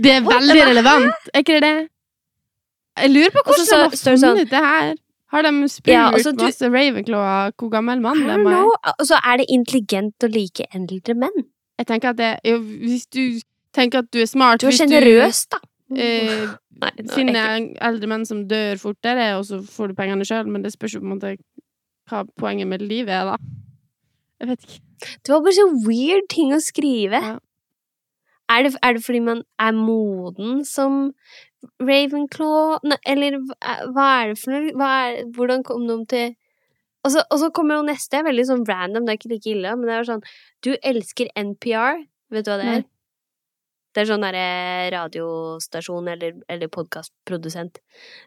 Det 0.00 0.10
er 0.16 0.24
veldig 0.26 0.56
relevant, 0.72 1.28
er 1.34 1.44
ikke 1.44 1.58
det 1.60 1.68
det? 1.68 1.74
Jeg 3.02 3.10
lurer 3.14 3.34
på 3.34 3.42
hvordan 3.46 3.66
så 3.68 3.76
de 3.76 3.82
har 3.84 3.96
funnet 4.18 4.50
det 4.50 4.64
her. 4.64 4.94
Har 5.28 5.42
de 5.44 5.68
spurt 5.68 5.92
Ja, 5.92 6.06
altså, 6.10 6.32
du- 6.32 6.44
masse 6.44 6.70
Ravenclaw 6.72 7.20
av 7.20 7.52
hvor 7.60 7.70
gammel 7.70 8.00
mann 8.00 8.22
de 8.24 8.30
er? 8.32 8.64
Og 8.94 9.04
så 9.04 9.18
er 9.20 9.36
det 9.42 9.46
intelligent 9.52 10.24
å 10.24 10.30
like 10.32 10.64
eldre 10.74 11.14
menn. 11.14 11.44
Jeg 11.78 11.86
tenker 11.86 12.10
at 12.14 12.16
det 12.16 12.30
jo, 12.44 12.58
Hvis 12.58 13.04
du 13.12 13.40
tenker 13.76 13.98
at 14.00 14.10
du 14.10 14.18
er 14.22 14.26
smart 14.26 14.60
Du 14.60 14.66
er 14.66 14.72
sjenerøs, 14.72 15.46
da. 15.52 15.58
eh, 15.94 16.48
Nei, 16.80 16.90
er 16.96 17.12
finner 17.12 17.68
eldre 17.82 18.08
menn 18.08 18.24
som 18.26 18.46
dør 18.48 18.78
fortere, 18.78 19.36
og 19.36 19.44
så 19.44 19.60
får 19.66 19.88
du 19.88 19.94
pengene 19.98 20.24
sjøl, 20.24 20.46
men 20.46 20.62
det 20.62 20.72
spørs 20.72 20.94
jo 20.94 21.00
på 21.00 21.08
en 21.10 21.14
måte 21.18 21.36
hva 22.08 22.24
poenget 22.40 22.66
med 22.70 22.80
livet 22.80 23.10
er, 23.12 23.24
da. 23.34 23.36
Jeg 24.40 24.48
vet 24.48 24.64
ikke. 24.64 24.80
Det 25.26 25.32
var 25.34 25.40
bare 25.44 25.56
så 25.58 25.66
weird 25.86 26.28
ting 26.30 26.54
å 26.54 26.60
skrive. 26.62 27.20
Ja. 27.20 27.36
Er, 28.48 28.62
det, 28.64 28.76
er 28.82 28.94
det 28.96 29.02
fordi 29.04 29.20
man 29.20 29.42
er 29.60 29.72
moden 29.76 30.64
som 30.64 31.12
Ravenclaw? 31.82 32.78
ne, 32.86 32.98
eller 33.06 33.38
hva 33.42 33.78
hva 33.94 34.10
er 34.20 34.32
det 34.32 34.38
for 34.40 34.54
noe? 34.54 34.90
Er, 34.90 35.24
hvordan 35.34 35.64
kom 35.66 35.88
de 35.88 35.98
til 36.10 36.36
og 37.06 37.12
så, 37.14 37.22
og 37.30 37.38
så 37.40 37.48
kommer 37.54 37.78
jo 37.78 37.86
neste, 37.86 38.20
veldig 38.26 38.44
sånn 38.48 38.64
random, 38.68 39.06
det 39.06 39.12
er 39.12 39.18
ikke 39.20 39.30
like 39.32 39.50
ille, 39.52 39.74
men 39.78 39.88
det 39.88 39.96
er 39.96 40.08
sånn 40.08 40.24
Du 40.66 40.72
elsker 40.82 41.30
NPR. 41.38 42.02
Vet 42.34 42.44
du 42.46 42.50
hva 42.50 42.56
det 42.60 42.66
er? 42.66 42.80
Nei. 42.82 42.88
Det 43.94 44.02
er 44.02 44.08
sånn 44.10 44.24
derre 44.26 44.48
radiostasjon 44.92 46.10
eller, 46.12 46.34
eller 46.52 46.70
podkastprodusent. 46.74 47.80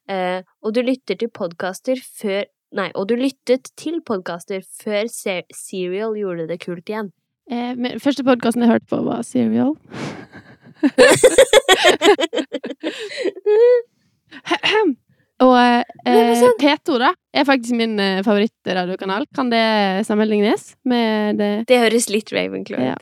Eh, 0.10 0.42
og 0.66 0.74
du 0.76 0.82
lytter 0.84 1.20
til 1.20 1.32
podkaster 1.32 2.02
før 2.02 2.44
Nei, 2.72 2.88
og 2.96 3.10
du 3.10 3.18
lyttet 3.20 3.68
til 3.76 3.98
podkaster 4.08 4.62
før 4.64 5.10
Serial 5.12 6.16
gjorde 6.16 6.46
det 6.48 6.62
kult 6.64 6.88
igjen. 6.88 7.10
Eh, 7.52 7.76
første 8.00 8.24
podkasten 8.24 8.64
jeg 8.64 8.72
hørte 8.72 8.88
på, 8.88 9.02
var 9.04 9.26
Serial. 9.28 9.76
Og 15.42 15.56
eh, 15.58 16.36
sånn- 16.38 16.58
P2, 16.62 16.98
da, 17.02 17.08
er 17.34 17.46
faktisk 17.48 17.74
min 17.78 17.96
eh, 18.00 18.20
favorittradiokanal. 18.26 19.24
Kan 19.34 19.50
det 19.50 19.62
sammenlignes 20.06 20.76
med 20.86 21.40
det 21.42 21.52
Det 21.70 21.80
høres 21.82 22.10
litt 22.14 22.30
Ravenclaw 22.34 22.84
Ja. 22.92 22.96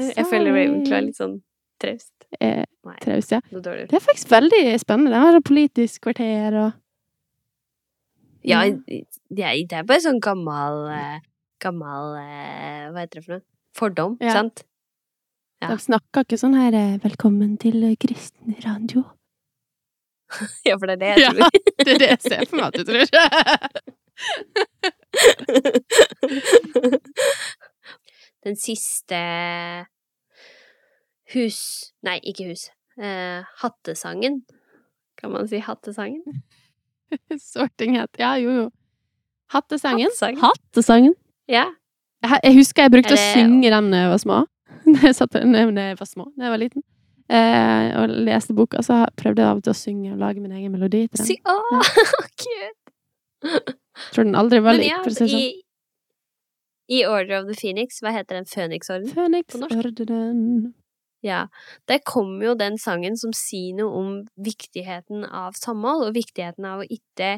Jeg 0.00 0.24
føler 0.30 0.54
Ravenclaw 0.56 0.96
er 0.96 1.02
litt 1.10 1.18
sånn 1.20 1.34
traust. 1.82 2.12
eh, 2.40 2.64
Nei, 2.88 2.96
traust, 3.04 3.30
ja. 3.34 3.40
Det 3.50 3.60
dårlig. 3.66 3.84
Det 3.90 3.96
er 3.98 4.06
faktisk 4.06 4.30
veldig 4.32 4.62
spennende. 4.80 5.12
De 5.12 5.20
har 5.20 5.32
sånn 5.36 5.44
politisk 5.50 6.00
kvarter 6.08 6.56
og 6.62 6.70
Ja, 8.42 8.64
det 8.64 9.44
er, 9.44 9.52
er 9.78 9.84
bare 9.86 10.00
sånn 10.02 10.18
gammel 10.20 10.88
eh, 10.90 11.18
Gammel 11.62 12.16
eh, 12.18 12.88
Hva 12.90 13.04
heter 13.04 13.20
det 13.20 13.24
for 13.26 13.32
noe? 13.36 13.44
Fordom, 13.76 14.16
Ja. 14.20 14.32
sant? 14.32 14.64
Ja. 15.62 15.68
De 15.70 15.76
snakker 15.78 16.24
ikke 16.26 16.38
sånn 16.40 16.56
her 16.58 16.74
eh, 16.74 16.98
'Velkommen 17.02 17.52
til 17.62 17.76
eh, 17.86 17.96
kristen 18.00 18.54
radio'. 18.64 19.04
Ja, 20.66 20.74
for 20.80 20.86
det 20.88 20.94
er 20.96 21.00
det 21.02 21.08
jeg 21.12 21.18
tror. 21.28 21.38
Ja. 21.38 21.48
Det 21.84 21.90
er 21.94 21.98
det 21.98 22.08
jeg 22.08 22.20
ser 22.24 22.44
for 22.48 22.56
meg 22.56 22.66
at 22.66 22.76
du 22.78 22.84
tror. 22.88 23.06
Den 28.44 28.56
siste 28.58 29.18
hus... 31.34 31.58
Nei, 32.02 32.16
ikke 32.26 32.48
hus. 32.50 32.66
Eh, 32.98 33.44
hattesangen. 33.62 34.40
Kan 35.20 35.30
man 35.34 35.46
si 35.48 35.60
hattesangen? 35.62 36.22
Sorting 37.38 37.98
het 38.00 38.16
Ja, 38.18 38.34
jo, 38.40 38.50
jo. 38.50 38.66
Hattesangen. 39.52 40.08
Hattesangen. 40.08 40.40
Hattesangen. 40.42 41.14
Ja. 41.50 41.66
Jeg, 42.24 42.54
husker 42.56 42.82
jeg 42.86 42.94
brukte 42.94 43.14
det- 43.14 43.20
å 43.20 43.32
synge 43.36 43.70
den 43.70 43.90
da 43.92 43.96
jeg 44.06 44.10
var 44.14 44.22
små. 44.22 44.38
Jeg, 45.02 45.14
satt, 45.16 45.32
da 45.34 45.86
jeg 45.86 45.98
var 46.00 46.08
små, 46.08 46.28
da 46.36 46.48
jeg 46.48 46.54
var 46.54 46.60
liten. 46.60 46.84
Eh, 47.32 47.92
og 47.96 48.12
leste 48.26 48.54
boka, 48.56 48.82
så 48.84 49.04
prøvde 49.16 49.40
jeg 49.40 49.48
av 49.48 49.60
og 49.60 49.64
til 49.64 49.72
å 49.72 49.78
synge 49.78 50.10
og 50.12 50.20
lage 50.20 50.42
min 50.42 50.52
egen 50.52 50.74
melodi 50.74 51.06
til 51.06 51.22
den. 51.22 51.28
Si, 51.30 51.38
Åh, 51.48 51.92
ja. 52.50 52.72
Tror 54.12 54.26
den 54.26 54.36
aldri 54.38 54.60
var 54.64 54.76
litt, 54.76 54.92
for 55.00 55.12
å 55.12 55.16
si 55.16 55.24
det 55.24 55.30
sånn. 55.32 55.40
i, 55.40 56.98
i 56.98 57.02
Order 57.08 57.40
of 57.40 57.48
the 57.48 57.56
Phoenix, 57.56 58.02
hva 58.04 58.12
heter 58.14 58.38
den? 58.40 58.48
Phoenix-orden? 58.48 59.10
Phoenix 59.14 59.48
på 59.54 59.62
norsk. 59.62 59.80
Ordenen 59.80 60.72
Ja. 61.24 61.46
Der 61.88 62.02
kommer 62.04 62.50
jo 62.50 62.54
den 62.58 62.76
sangen 62.82 63.16
som 63.16 63.32
sier 63.36 63.76
noe 63.78 63.96
om 64.00 64.12
viktigheten 64.36 65.24
av 65.24 65.56
samhold, 65.60 66.08
og 66.10 66.16
viktigheten 66.18 66.66
av 66.68 66.82
å 66.82 66.88
ikke 66.88 67.36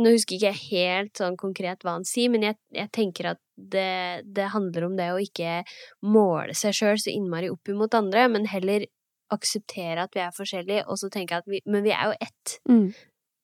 Nå 0.00 0.14
husker 0.14 0.38
ikke 0.38 0.52
jeg 0.54 0.62
helt 0.70 1.20
sånn 1.20 1.36
konkret 1.36 1.82
hva 1.84 1.98
han 1.98 2.06
sier, 2.08 2.30
men 2.32 2.46
jeg, 2.46 2.56
jeg 2.72 2.88
tenker 2.96 3.34
at 3.34 3.40
det, 3.56 4.24
det 4.24 4.48
handler 4.54 4.86
om 4.86 4.96
det 4.96 5.10
å 5.12 5.20
ikke 5.20 5.60
måle 6.08 6.56
seg 6.56 6.76
sjøl 6.78 7.00
så 7.00 7.12
innmari 7.12 7.50
opp 7.52 7.68
imot 7.68 7.92
andre, 7.98 8.24
men 8.32 8.48
heller 8.48 8.86
akseptere 9.32 10.06
at 10.06 10.16
vi 10.16 10.22
er 10.24 10.34
forskjellige, 10.36 10.86
og 10.88 11.00
så 11.00 11.10
tenke 11.12 11.38
at 11.40 11.48
vi 11.48 11.60
Men 11.68 11.84
vi 11.84 11.92
er 11.92 12.10
jo 12.10 12.16
ett. 12.20 12.58
Mm. 12.68 12.86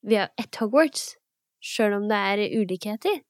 Vi 0.09 0.17
er 0.21 0.31
ett 0.41 0.61
Hogwarts, 0.61 1.17
sjøl 1.61 1.97
om 1.97 2.09
det 2.09 2.17
er 2.17 2.45
ulikheter. 2.61 3.21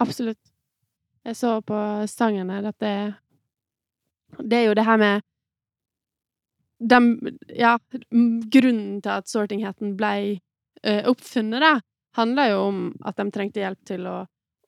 Absolutt. 0.00 0.40
Jeg 1.24 1.36
så 1.36 1.60
på 1.60 1.76
sangen 2.10 2.50
her 2.50 2.66
at 2.72 2.78
det 2.80 3.14
Det 4.40 4.58
er 4.58 4.64
jo 4.70 4.74
det 4.74 4.84
her 4.84 4.96
med 4.96 5.20
dem, 6.88 7.06
Ja, 7.56 7.76
grunnen 8.10 9.00
til 9.04 9.10
at 9.12 9.28
sortingheten 9.30 9.96
ble 9.98 10.12
uh, 10.86 11.02
oppfunnet, 11.10 11.62
da, 11.62 11.72
handla 12.18 12.48
jo 12.50 12.62
om 12.68 12.80
at 13.08 13.16
de 13.20 13.26
trengte 13.32 13.62
hjelp 13.62 13.80
til 13.88 14.06
å, 14.10 14.16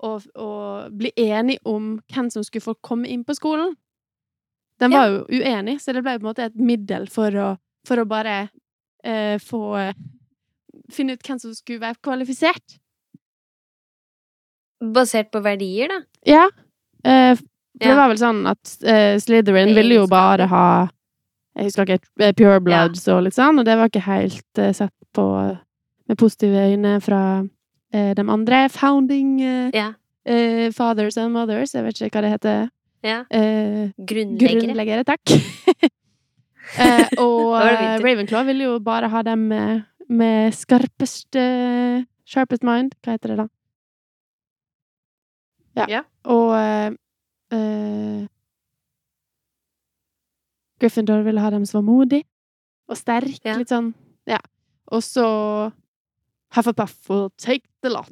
å, 0.04 0.10
å 0.40 0.50
bli 0.94 1.10
enige 1.20 1.60
om 1.68 1.96
hvem 2.12 2.30
som 2.32 2.44
skulle 2.46 2.64
få 2.64 2.74
komme 2.84 3.08
inn 3.10 3.24
på 3.26 3.34
skolen. 3.36 3.74
De 4.80 4.88
var 4.90 5.06
jo 5.12 5.20
uenige, 5.30 5.78
så 5.84 5.92
det 5.94 6.02
ble 6.02 6.16
på 6.18 6.24
en 6.24 6.30
måte 6.32 6.46
et 6.48 6.56
middel 6.58 7.04
for 7.12 7.34
å, 7.38 7.50
for 7.86 8.00
å 8.02 8.06
bare 8.10 8.48
uh, 9.06 9.36
få 9.42 9.62
uh, 9.78 9.92
Finne 10.92 11.14
ut 11.14 11.22
hvem 11.24 11.38
som 11.40 11.52
skulle 11.54 11.80
være 11.80 11.96
kvalifisert. 12.04 12.74
Basert 14.94 15.30
på 15.32 15.40
verdier, 15.44 15.88
da. 15.92 16.00
Ja. 16.28 16.44
Uh, 17.06 17.36
det 17.78 17.88
Ja. 17.88 17.94
var 17.96 18.10
vel 18.10 18.18
sånn 18.20 18.42
at 18.46 18.74
uh, 18.84 19.14
Slytherin 19.22 19.70
er 19.72 19.78
ville 19.78 19.96
jo 20.00 20.06
bare 20.10 20.46
ha 20.50 20.66
Jeg 21.54 21.68
husker 21.68 21.86
ikke 21.86 22.08
eh, 22.20 22.32
Pure 22.34 22.60
Bloods 22.60 23.04
og 23.08 23.22
litt 23.26 23.36
sånn, 23.36 23.58
og 23.60 23.64
det 23.68 23.76
var 23.78 23.90
ikke 23.90 24.02
helt 24.08 24.58
uh, 24.58 24.72
sett 24.74 24.92
på 25.14 25.24
med 26.08 26.18
positive 26.18 26.64
øyne 26.72 26.96
fra 27.00 27.20
uh, 27.44 28.10
de 28.18 28.24
andre 28.28 28.64
founding 28.74 29.36
uh, 29.40 29.70
Ja. 29.74 29.92
eh, 30.26 30.70
fathers 30.74 31.16
and 31.16 31.32
mothers. 31.32 31.74
Jeg 31.74 31.84
vet 31.86 32.00
ikke 32.02 32.18
hva 32.18 32.22
det 32.26 32.32
heter. 32.34 32.64
ja. 33.04 33.20
Eh, 33.30 33.92
Grunnleggere. 33.98 34.60
grunnleggere, 34.64 35.04
takk. 35.04 35.30
eh, 36.80 37.08
og 37.20 37.54
eh. 37.60 37.98
Ravenclaw 38.02 38.44
ville 38.48 38.64
jo 38.64 38.78
bare 38.80 39.08
ha 39.12 39.22
dem 39.22 39.46
med, 39.48 39.84
med 40.08 40.52
skarpeste 40.56 41.44
Sharpest 42.26 42.64
mind. 42.64 42.94
Hva 43.04 43.14
heter 43.18 43.34
det 43.34 43.38
da? 43.44 43.46
Ja. 45.76 45.86
Ja. 45.90 46.00
Og 46.30 46.54
eh, 46.56 46.90
eh, 47.52 48.26
Gryffindor 50.82 51.22
ville 51.26 51.40
ha 51.40 51.50
dem 51.54 51.64
som 51.68 51.80
var 51.80 51.86
modig 51.92 52.22
og 52.90 52.98
sterk. 52.98 53.38
Ja. 53.46 53.56
Litt 53.60 53.70
sånn 53.72 53.92
Ja. 54.28 54.40
Og 54.92 55.02
så 55.04 55.24
Hufflepuff 56.54 56.94
will 57.10 57.30
take 57.40 57.64
the 57.82 57.90
lot. 57.90 58.10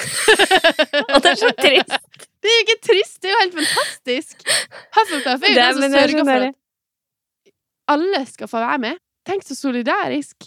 Og 1.14 1.18
det 1.22 1.34
er 1.34 1.38
så 1.38 1.50
trist. 1.58 1.96
Det 2.40 2.48
er 2.48 2.54
jo 2.56 2.62
ikke 2.64 2.78
trist, 2.86 3.18
det 3.20 3.28
er 3.28 3.34
jo 3.34 3.38
helt 3.42 3.56
fantastisk! 3.58 4.44
Hufflepuff 4.96 5.42
er 5.44 5.50
jo 5.52 5.56
den 5.58 5.74
som 5.76 5.82
er 5.84 5.90
sørger 5.92 6.14
sånn 6.22 6.28
for 6.30 6.44
at 6.46 7.50
alle 7.92 8.20
skal 8.30 8.48
få 8.48 8.62
være 8.62 8.78
med. 8.80 9.00
Tenk 9.28 9.44
så 9.44 9.56
solidarisk! 9.58 10.46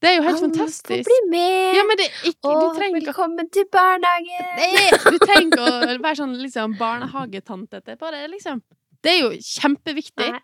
Det 0.00 0.08
er 0.08 0.16
jo 0.16 0.22
helt 0.24 0.38
Alle 0.38 0.46
fantastisk. 0.46 1.04
bli 1.10 1.18
med! 1.34 1.76
Ja, 1.76 1.82
men 1.90 2.00
det 2.00 2.06
ikke 2.30 2.48
Åh, 2.48 2.80
velkommen 2.96 3.50
til 3.52 3.68
barnehagen! 3.76 4.48
Nei, 4.56 4.88
Du 5.04 5.18
trenger 5.20 5.50
ikke 5.50 5.68
å 5.68 6.00
være 6.06 6.16
sånn 6.22 6.32
liksom 6.40 6.78
barnehagetante 6.80 7.82
etterpå. 7.82 8.14
det, 8.16 8.24
liksom. 8.32 8.64
Det 9.04 9.12
er 9.12 9.20
jo 9.20 9.30
kjempeviktig. 9.36 10.30
Nei. 10.32 10.40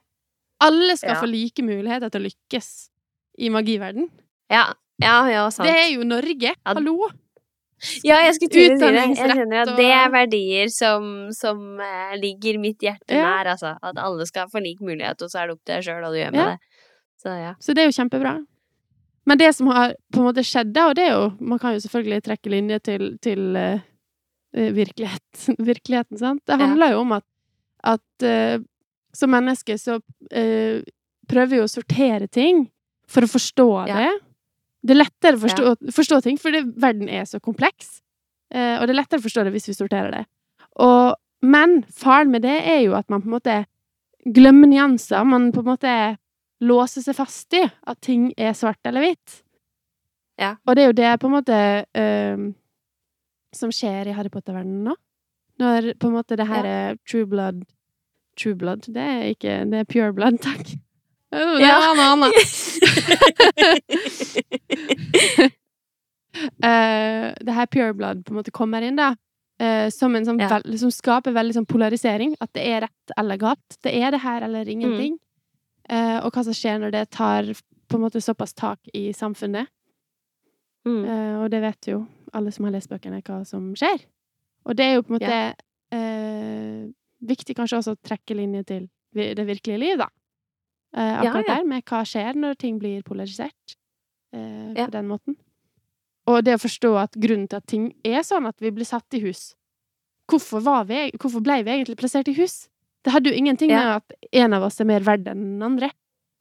Alle 0.61 0.96
skal 1.00 1.14
Ja. 1.14 1.20
få 1.22 1.28
like 1.30 1.62
muligheter 1.64 2.11
til 2.12 2.20
å 2.20 2.28
lykkes 2.28 2.68
i 3.40 3.48
magiverden. 3.48 4.11
Ja, 4.52 4.66
ja, 5.00 5.16
ja, 5.32 5.46
sant. 5.48 5.66
Det 5.68 5.76
er 5.86 5.90
jo 5.94 6.04
Norge! 6.04 6.52
Hallo! 6.66 7.08
Ja, 8.04 8.18
jeg 8.26 8.34
skulle 8.36 8.50
til 8.52 8.74
å 8.74 8.76
si 8.76 8.92
det. 8.92 9.04
Jeg 9.16 9.30
skjønner 9.38 9.62
at 9.62 9.70
det 9.78 9.86
er 9.96 10.11
verdier 10.12 10.68
som, 10.68 11.06
som 11.32 11.80
eh, 11.80 12.12
ligger 12.20 12.58
mitt 12.61 12.78
hjerte 12.84 13.08
Ja. 13.16 13.22
nær, 13.24 13.54
altså. 13.54 13.78
At 13.82 13.96
alle 13.96 14.26
skal 14.28 14.50
få 14.52 14.61
lik 14.61 14.82
mulighet, 14.84 15.22
og 15.24 15.30
så 15.32 15.40
er 15.40 15.46
det 15.48 15.54
opp 15.56 15.64
til 15.64 15.74
deg 15.78 15.86
sjøl 15.86 16.02
hva 16.04 16.11
du 16.12 16.18
gjør 16.20 16.32
med 16.36 16.40
Ja. 16.42 16.50
det. 16.50 16.58
Så 17.22 17.32
ja. 17.40 17.54
Så 17.58 17.72
det 17.74 17.78
er 17.82 17.88
jo 17.88 17.96
kjempebra. 17.96 18.34
Men 19.26 19.38
det 19.38 19.54
som 19.56 19.66
har 19.72 19.94
på 20.12 20.20
en 20.20 20.26
måte 20.28 20.44
skjedd, 20.44 20.74
da, 20.74 20.88
og 20.90 20.94
det 20.96 21.06
er 21.08 21.12
jo 21.16 21.30
Man 21.40 21.58
kan 21.58 21.72
jo 21.72 21.80
selvfølgelig 21.80 22.22
trekke 22.28 22.50
linje 22.52 22.78
til, 22.84 23.18
til 23.22 23.56
eh, 23.56 23.80
virkelighet, 24.52 25.48
virkeligheten, 25.70 26.18
sant? 26.18 26.42
Det 26.44 26.58
handler 26.61 26.92
jo 26.92 27.00
om 27.00 27.12
at, 27.16 27.24
at 27.87 28.26
uh, 28.26 28.59
som 29.16 29.33
menneske 29.33 29.76
så 29.81 29.99
uh, 30.01 30.83
prøver 31.31 31.53
vi 31.55 31.62
å 31.62 31.70
sortere 31.70 32.28
ting 32.28 32.66
for 33.11 33.26
å 33.26 33.31
forstå 33.31 33.70
Ja. 33.91 33.97
det. 34.05 34.12
Det 34.81 34.95
er 34.95 35.03
lettere 35.03 35.37
å 35.37 35.43
forstå, 35.43 35.72
forstå 35.93 36.20
ting, 36.24 36.39
fordi 36.41 36.62
verden 36.81 37.09
er 37.12 37.26
så 37.28 37.41
kompleks. 37.41 37.99
Uh, 38.55 38.81
og 38.81 38.87
det 38.87 38.95
er 38.95 39.01
lettere 39.03 39.20
å 39.20 39.26
forstå 39.26 39.45
det 39.45 39.53
hvis 39.55 39.68
vi 39.68 39.76
sorterer 39.76 40.14
det. 40.14 40.24
Og, 40.81 41.18
men 41.43 41.83
faren 41.93 42.33
med 42.33 42.43
det 42.47 42.57
er 42.64 42.81
jo 42.87 42.97
at 42.97 43.11
man 43.12 43.22
på 43.22 43.28
en 43.28 43.37
måte 43.37 43.59
glemmer 44.24 44.70
nyanser. 44.70 45.24
Man 45.28 45.51
på 45.53 45.64
en 45.64 45.70
måte 45.72 45.93
låser 46.61 47.05
seg 47.05 47.16
fast 47.16 47.55
i 47.57 47.62
at 47.64 48.01
ting 48.05 48.31
er 48.37 48.57
svart 48.57 48.81
eller 48.89 49.05
hvitt. 49.05 49.43
Ja. 50.41 50.55
Og 50.64 50.76
det 50.76 50.83
er 50.83 50.91
jo 50.91 50.97
det 50.97 51.12
på 51.20 51.28
en 51.28 51.37
måte 51.37 51.61
som 53.57 53.72
skjer 53.74 54.09
i 54.09 54.14
Harry 54.16 54.31
Potter-verdenen 54.33 54.91
nå. 54.91 54.97
Når 55.61 55.90
på 56.00 56.08
en 56.11 56.14
måte 56.16 56.36
det 56.40 56.46
her 56.48 56.64
er 56.64 56.96
true 57.08 57.26
blood 57.28 57.62
True 58.38 58.54
blood, 58.56 58.86
det 58.88 59.02
er 59.02 59.22
ikke 59.34 59.56
Det 59.70 59.78
er 59.82 59.84
pure 59.90 60.12
blood, 60.16 60.38
takk. 60.40 60.64
Det 61.30 61.61
Ja. 61.62 61.76
var 61.78 61.94
noe 61.98 62.11
annet. 62.16 62.38
Eh, 66.62 67.34
det 67.42 67.52
her 67.52 67.66
pure 67.66 67.92
blood 67.94 68.20
på 68.24 68.30
en 68.32 68.36
måte 68.38 68.52
kommer 68.54 68.82
inn, 68.86 68.96
da. 68.96 69.16
eh, 69.61 69.90
som 69.90 70.14
en 70.16 70.24
sånn 70.24 70.38
Ja. 70.40 70.48
vel- 70.48 70.78
som 70.78 70.90
skaper 70.90 71.32
veldig 71.34 71.52
sånn 71.54 71.66
polarisering. 71.66 72.34
At 72.40 72.52
det 72.54 72.62
er 72.66 72.80
rett 72.82 73.12
eller 73.18 73.36
galt. 73.36 73.76
Det 73.82 73.92
er 73.92 74.11
det 74.12 74.20
her 74.20 74.42
eller 74.42 74.64
ingenting. 74.68 75.18
Eh, 75.88 76.18
og 76.24 76.32
hva 76.32 76.44
som 76.44 76.52
skjer 76.54 76.78
når 76.80 76.90
det 76.92 77.11
tar 77.11 77.42
på 77.44 77.94
en 77.96 78.00
måte 78.00 78.22
såpass 78.22 78.54
tak 78.54 78.78
i 78.94 79.12
samfunnet. 79.12 79.66
Mm. 80.86 81.04
Uh, 81.04 81.42
og 81.44 81.50
det 81.50 81.61
vet 81.61 81.86
jo 81.88 82.06
alle 82.32 82.50
som 82.52 82.64
har 82.64 82.72
lest 82.72 82.88
bøkene, 82.88 83.20
hva 83.22 83.44
som 83.44 83.74
skjer. 83.74 84.00
Og 84.68 84.76
det 84.76 84.86
er 84.86 84.96
jo 84.98 85.04
på 85.06 85.14
en 85.14 85.18
måte 85.18 85.36
eh, 85.96 86.88
viktig 87.30 87.56
kanskje 87.56 87.80
også 87.80 87.94
å 87.96 88.00
trekke 88.06 88.36
linje 88.38 88.64
til 88.68 88.88
det 89.14 89.46
virkelige 89.46 89.80
liv, 89.80 90.00
da. 90.00 90.08
Eh, 90.96 91.14
akkurat 91.22 91.46
ja. 91.46 91.54
der, 91.56 91.68
med 91.70 91.84
hva 91.86 92.02
skjer 92.06 92.38
når 92.38 92.58
ting 92.58 92.80
blir 92.82 93.04
polarisert 93.06 93.76
eh, 94.34 94.72
Ja. 94.76 94.86
på 94.86 94.90
den 94.96 95.08
måten. 95.11 95.36
Og 96.30 96.44
det 96.44 96.56
å 96.58 96.62
forstå 96.62 96.90
at 97.00 97.16
grunnen 97.18 97.48
til 97.48 97.58
at 97.58 97.66
ting 97.70 97.88
er 98.06 98.22
sånn 98.26 98.46
at 98.46 98.58
vi 98.62 98.70
blir 98.74 98.86
satt 98.86 99.16
i 99.16 99.22
hus 99.24 99.54
Hvorfor, 100.30 100.61
var 100.62 100.84
vi, 100.86 101.08
hvorfor 101.18 101.42
ble 101.42 101.56
vi 101.66 101.72
egentlig 101.74 101.96
plassert 101.98 102.28
i 102.30 102.36
hus? 102.36 102.68
Det 103.02 103.11
hadde 103.11 103.32
jo 103.32 103.34
ingenting 103.34 103.70
Ja. 103.72 103.80
med 103.82 103.96
at 103.96 104.28
en 104.44 104.52
av 104.54 104.62
oss 104.62 104.78
er 104.80 104.86
mer 104.86 105.00
verdt 105.02 105.26
enn 105.26 105.58
den 105.58 105.62
andre. 105.66 105.90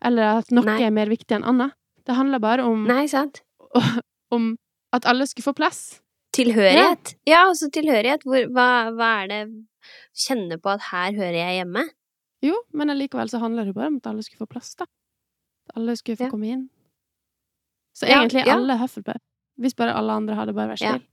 Eller 0.05 0.39
at 0.43 0.51
noe 0.51 0.65
Nei. 0.67 0.83
er 0.85 0.91
mer 0.93 1.09
viktig 1.09 1.33
enn 1.39 1.43
annet. 1.43 1.73
Det 2.05 2.13
handler 2.13 2.39
bare 2.39 2.65
om, 2.69 2.83
Nei, 2.85 3.07
sant? 3.07 3.41
om 4.35 4.57
at 4.93 5.05
alle 5.09 5.25
skulle 5.25 5.47
få 5.47 5.55
plass. 5.57 6.01
Tilhørighet. 6.39 7.13
Ja, 7.27 7.43
også 7.49 7.69
tilhørighet. 7.75 8.23
Hvor, 8.27 8.47
hva, 8.55 8.67
hva 8.95 9.09
er 9.23 9.27
det 9.31 9.41
Kjenne 10.19 10.57
på 10.61 10.69
at 10.73 10.81
her 10.91 11.15
hører 11.17 11.37
jeg 11.39 11.59
hjemme? 11.61 11.85
Jo, 12.45 12.55
men 12.73 12.89
allikevel 12.93 13.29
så 13.31 13.39
handler 13.41 13.65
det 13.67 13.75
bare 13.75 13.87
om 13.91 13.97
at 13.99 14.07
alle 14.11 14.23
skulle 14.23 14.43
få 14.45 14.49
plass, 14.53 14.73
da. 14.79 14.85
Alle 15.75 15.95
skulle 15.99 16.17
få 16.19 16.27
Ja. 16.27 16.31
komme 16.33 16.47
inn. 16.51 16.69
Så 17.95 18.07
egentlig 18.07 18.45
ja. 18.45 18.55
alle 18.55 18.77
Hufflepuff. 18.79 19.21
Hvis 19.59 19.75
bare 19.75 19.93
alle 19.97 20.11
andre 20.15 20.35
hadde 20.35 20.53
bare 20.55 20.69
vært 20.73 20.81
Ja. 20.81 20.97
stille. 20.97 21.07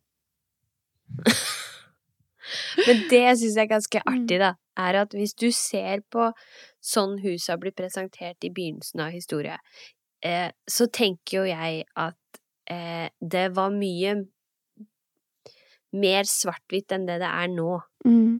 Men 2.87 3.03
det 3.11 3.23
jeg 3.23 3.59
er 3.59 3.67
ganske 3.67 4.01
Mm. 4.07 4.13
artig, 4.15 4.39
da, 4.39 4.55
er 4.77 4.95
at 5.03 5.11
hvis 5.11 5.35
du 5.35 5.51
ser 5.51 6.03
på 6.13 6.33
sånn 6.83 7.19
huset 7.23 7.49
har 7.55 7.59
blitt 7.59 7.77
presentert 7.77 8.45
i 8.45 8.51
begynnelsen 8.51 9.01
av 9.01 9.11
historien, 9.11 9.59
eh, 10.23 10.51
så 10.69 10.87
tenker 10.87 11.39
jo 11.39 11.45
jeg 11.45 11.85
at 11.97 12.15
eh, 12.69 13.09
det 13.21 13.55
var 13.55 13.71
mye 13.71 14.27
mer 15.95 16.27
svart-hvitt 16.29 16.93
enn 16.95 17.07
det 17.09 17.21
det 17.23 17.31
er 17.31 17.49
nå. 17.53 17.79
Mm. 18.07 18.39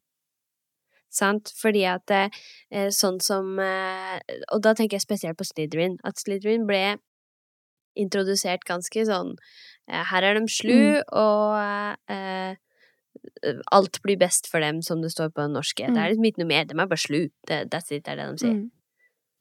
Sant? 1.13 1.53
Fordi 1.57 1.85
at 1.89 2.13
eh, 2.13 2.91
sånn 2.93 3.19
som 3.25 3.57
eh, 3.63 4.19
Og 4.53 4.61
da 4.65 4.75
tenker 4.77 4.99
jeg 4.99 5.07
spesielt 5.07 5.39
på 5.39 5.47
Slytherin. 5.49 5.97
At 6.05 6.21
Slytherin 6.21 6.67
ble 6.69 6.99
introdusert 7.97 8.67
ganske 8.69 9.07
sånn 9.09 9.33
eh, 9.89 10.03
Her 10.11 10.27
er 10.29 10.37
de 10.37 10.45
slu, 10.53 11.01
og 11.17 11.57
eh, 12.13 12.59
alt 13.75 14.01
blir 14.05 14.19
best 14.21 14.51
for 14.51 14.61
dem, 14.63 14.83
som 14.85 15.01
det 15.03 15.11
står 15.15 15.33
på 15.33 15.47
den 15.47 15.57
norske. 15.57 15.89
Det 15.89 16.03
er 16.03 16.13
liksom 16.13 16.29
ikke 16.29 16.43
noe 16.43 16.51
mer. 16.51 16.67
De 16.69 16.77
er 16.77 16.91
bare 16.91 17.01
slu. 17.01 17.21
Det, 17.49 17.63
that's 17.73 17.95
it, 17.95 18.07
er 18.07 18.21
det 18.21 18.29
de 18.29 18.43
sier. 18.45 18.59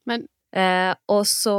Mm. 0.08 0.24
Eh, 0.56 0.92
og 1.12 1.26
så 1.28 1.58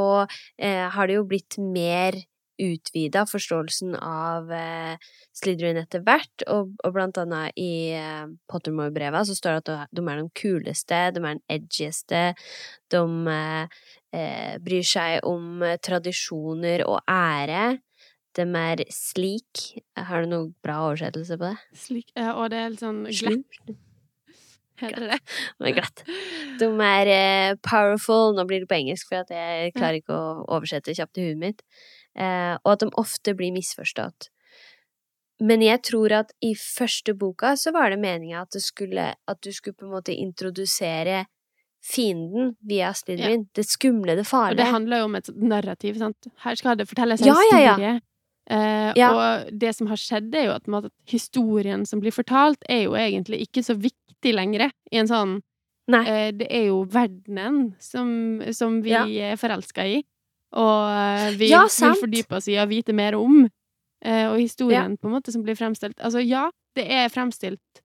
eh, 0.56 0.88
har 0.90 1.08
det 1.08 1.18
jo 1.18 1.26
blitt 1.28 1.58
mer 1.62 2.18
utvida 2.58 3.24
forståelsen 3.28 3.94
av 3.98 4.52
eh, 4.52 5.08
Slytherin 5.36 5.80
etter 5.80 6.02
hvert, 6.06 6.44
og, 6.50 6.74
og 6.84 6.94
blant 6.94 7.18
annet 7.20 7.56
i 7.58 7.94
eh, 7.96 8.26
Pottermore-breva 8.50 9.24
så 9.26 9.36
står 9.38 9.58
det 9.58 9.76
at 9.78 9.96
de 9.96 10.04
er 10.04 10.22
de 10.22 10.28
kuleste, 10.38 11.00
de 11.14 11.22
er 11.22 11.28
den 11.28 11.42
edgieste, 11.58 12.22
de 12.92 13.02
eh, 13.34 13.82
eh, 14.16 14.54
bryr 14.64 14.86
seg 14.86 15.26
om 15.28 15.64
tradisjoner 15.84 16.86
og 16.88 17.02
ære. 17.08 17.78
De 18.38 18.46
er 18.60 18.84
slik. 18.94 19.66
Har 19.96 20.22
du 20.22 20.30
noen 20.30 20.54
bra 20.62 20.82
oversettelse 20.86 21.38
på 21.40 21.50
det? 21.50 21.78
Slik, 21.86 22.14
og 22.14 22.48
det 22.52 22.62
er 22.62 22.72
litt 22.74 22.84
sånn 22.84 23.04
glatt. 23.08 23.76
Heter 24.78 25.02
det 25.02 25.16
det? 25.16 25.72
Glatt. 25.74 26.02
De 26.60 26.68
er 26.86 27.10
eh, 27.10 27.56
powerful 27.66 28.36
Nå 28.36 28.44
blir 28.46 28.62
det 28.62 28.70
på 28.70 28.78
engelsk, 28.78 29.10
for 29.10 29.34
jeg 29.34 29.72
klarer 29.74 29.98
ikke 29.98 30.14
å 30.14 30.44
oversette 30.46 30.94
kjapt 30.94 31.18
i 31.18 31.28
huet 31.28 31.40
mitt. 31.40 31.64
Eh, 32.18 32.56
og 32.64 32.72
at 32.72 32.80
de 32.82 32.90
ofte 32.98 33.34
blir 33.38 33.52
misforstått. 33.54 34.28
Men 35.40 35.62
jeg 35.62 35.82
tror 35.86 36.10
at 36.16 36.32
i 36.42 36.54
første 36.58 37.14
boka 37.14 37.52
så 37.56 37.70
var 37.72 37.92
det 37.94 38.00
meninga 38.02 38.40
at, 38.42 38.56
at 38.58 39.40
du 39.44 39.52
skulle 39.54 39.76
på 39.78 39.86
en 39.86 39.92
måte 39.94 40.14
introdusere 40.16 41.26
fienden 41.84 42.56
via 42.66 42.90
Slytherin. 42.94 43.44
Det 43.54 43.62
skumle, 43.68 44.16
det 44.18 44.26
farlige. 44.26 44.56
Og 44.58 44.64
det 44.64 44.72
handler 44.72 44.98
jo 44.98 45.04
om 45.04 45.14
et 45.14 45.28
narrativ, 45.38 45.98
sant. 46.02 46.26
Her 46.42 46.58
skal 46.58 46.76
det 46.80 46.88
fortelles 46.90 47.22
en 47.22 47.28
Ja, 47.30 47.36
ja, 47.52 47.58
ja. 47.60 47.70
historie. 47.76 48.00
Eh, 48.50 48.92
Ja. 48.96 49.10
Og 49.14 49.58
det 49.60 49.74
som 49.76 49.86
har 49.86 49.96
skjedd, 49.96 50.34
er 50.34 50.44
jo 50.48 50.52
at, 50.56 50.68
at 50.84 50.92
historien 51.06 51.86
som 51.86 52.00
blir 52.00 52.10
fortalt, 52.10 52.58
er 52.68 52.82
jo 52.88 52.92
egentlig 52.98 53.42
ikke 53.46 53.62
så 53.62 53.78
viktig 53.78 54.34
lenger. 54.34 54.70
I 54.90 54.96
en 54.98 55.06
sånn 55.06 55.40
eh, 55.94 56.32
Det 56.32 56.48
er 56.50 56.66
jo 56.66 56.82
verdenen 56.84 57.76
som, 57.78 58.42
som 58.52 58.82
vi 58.82 58.90
Ja. 58.90 59.04
er 59.06 59.36
forelska 59.36 59.86
i, 59.86 60.02
og 60.56 60.88
eh, 60.88 61.36
vi 61.36 61.50
Ja, 61.52 61.66
vil 61.68 61.98
fordype 62.00 62.38
oss 62.38 62.48
i 62.48 62.56
å 62.60 62.66
vite 62.70 62.94
mer 62.96 63.18
om. 63.18 63.42
Eh, 64.04 64.24
og 64.30 64.38
historien 64.38 64.96
på 64.96 65.08
en 65.08 65.16
måte 65.16 65.32
som 65.34 65.42
blir 65.42 65.56
fremstilt 65.58 65.98
Altså, 65.98 66.20
ja, 66.22 66.44
det 66.78 66.84
er 66.86 67.08
fremstilt 67.10 67.80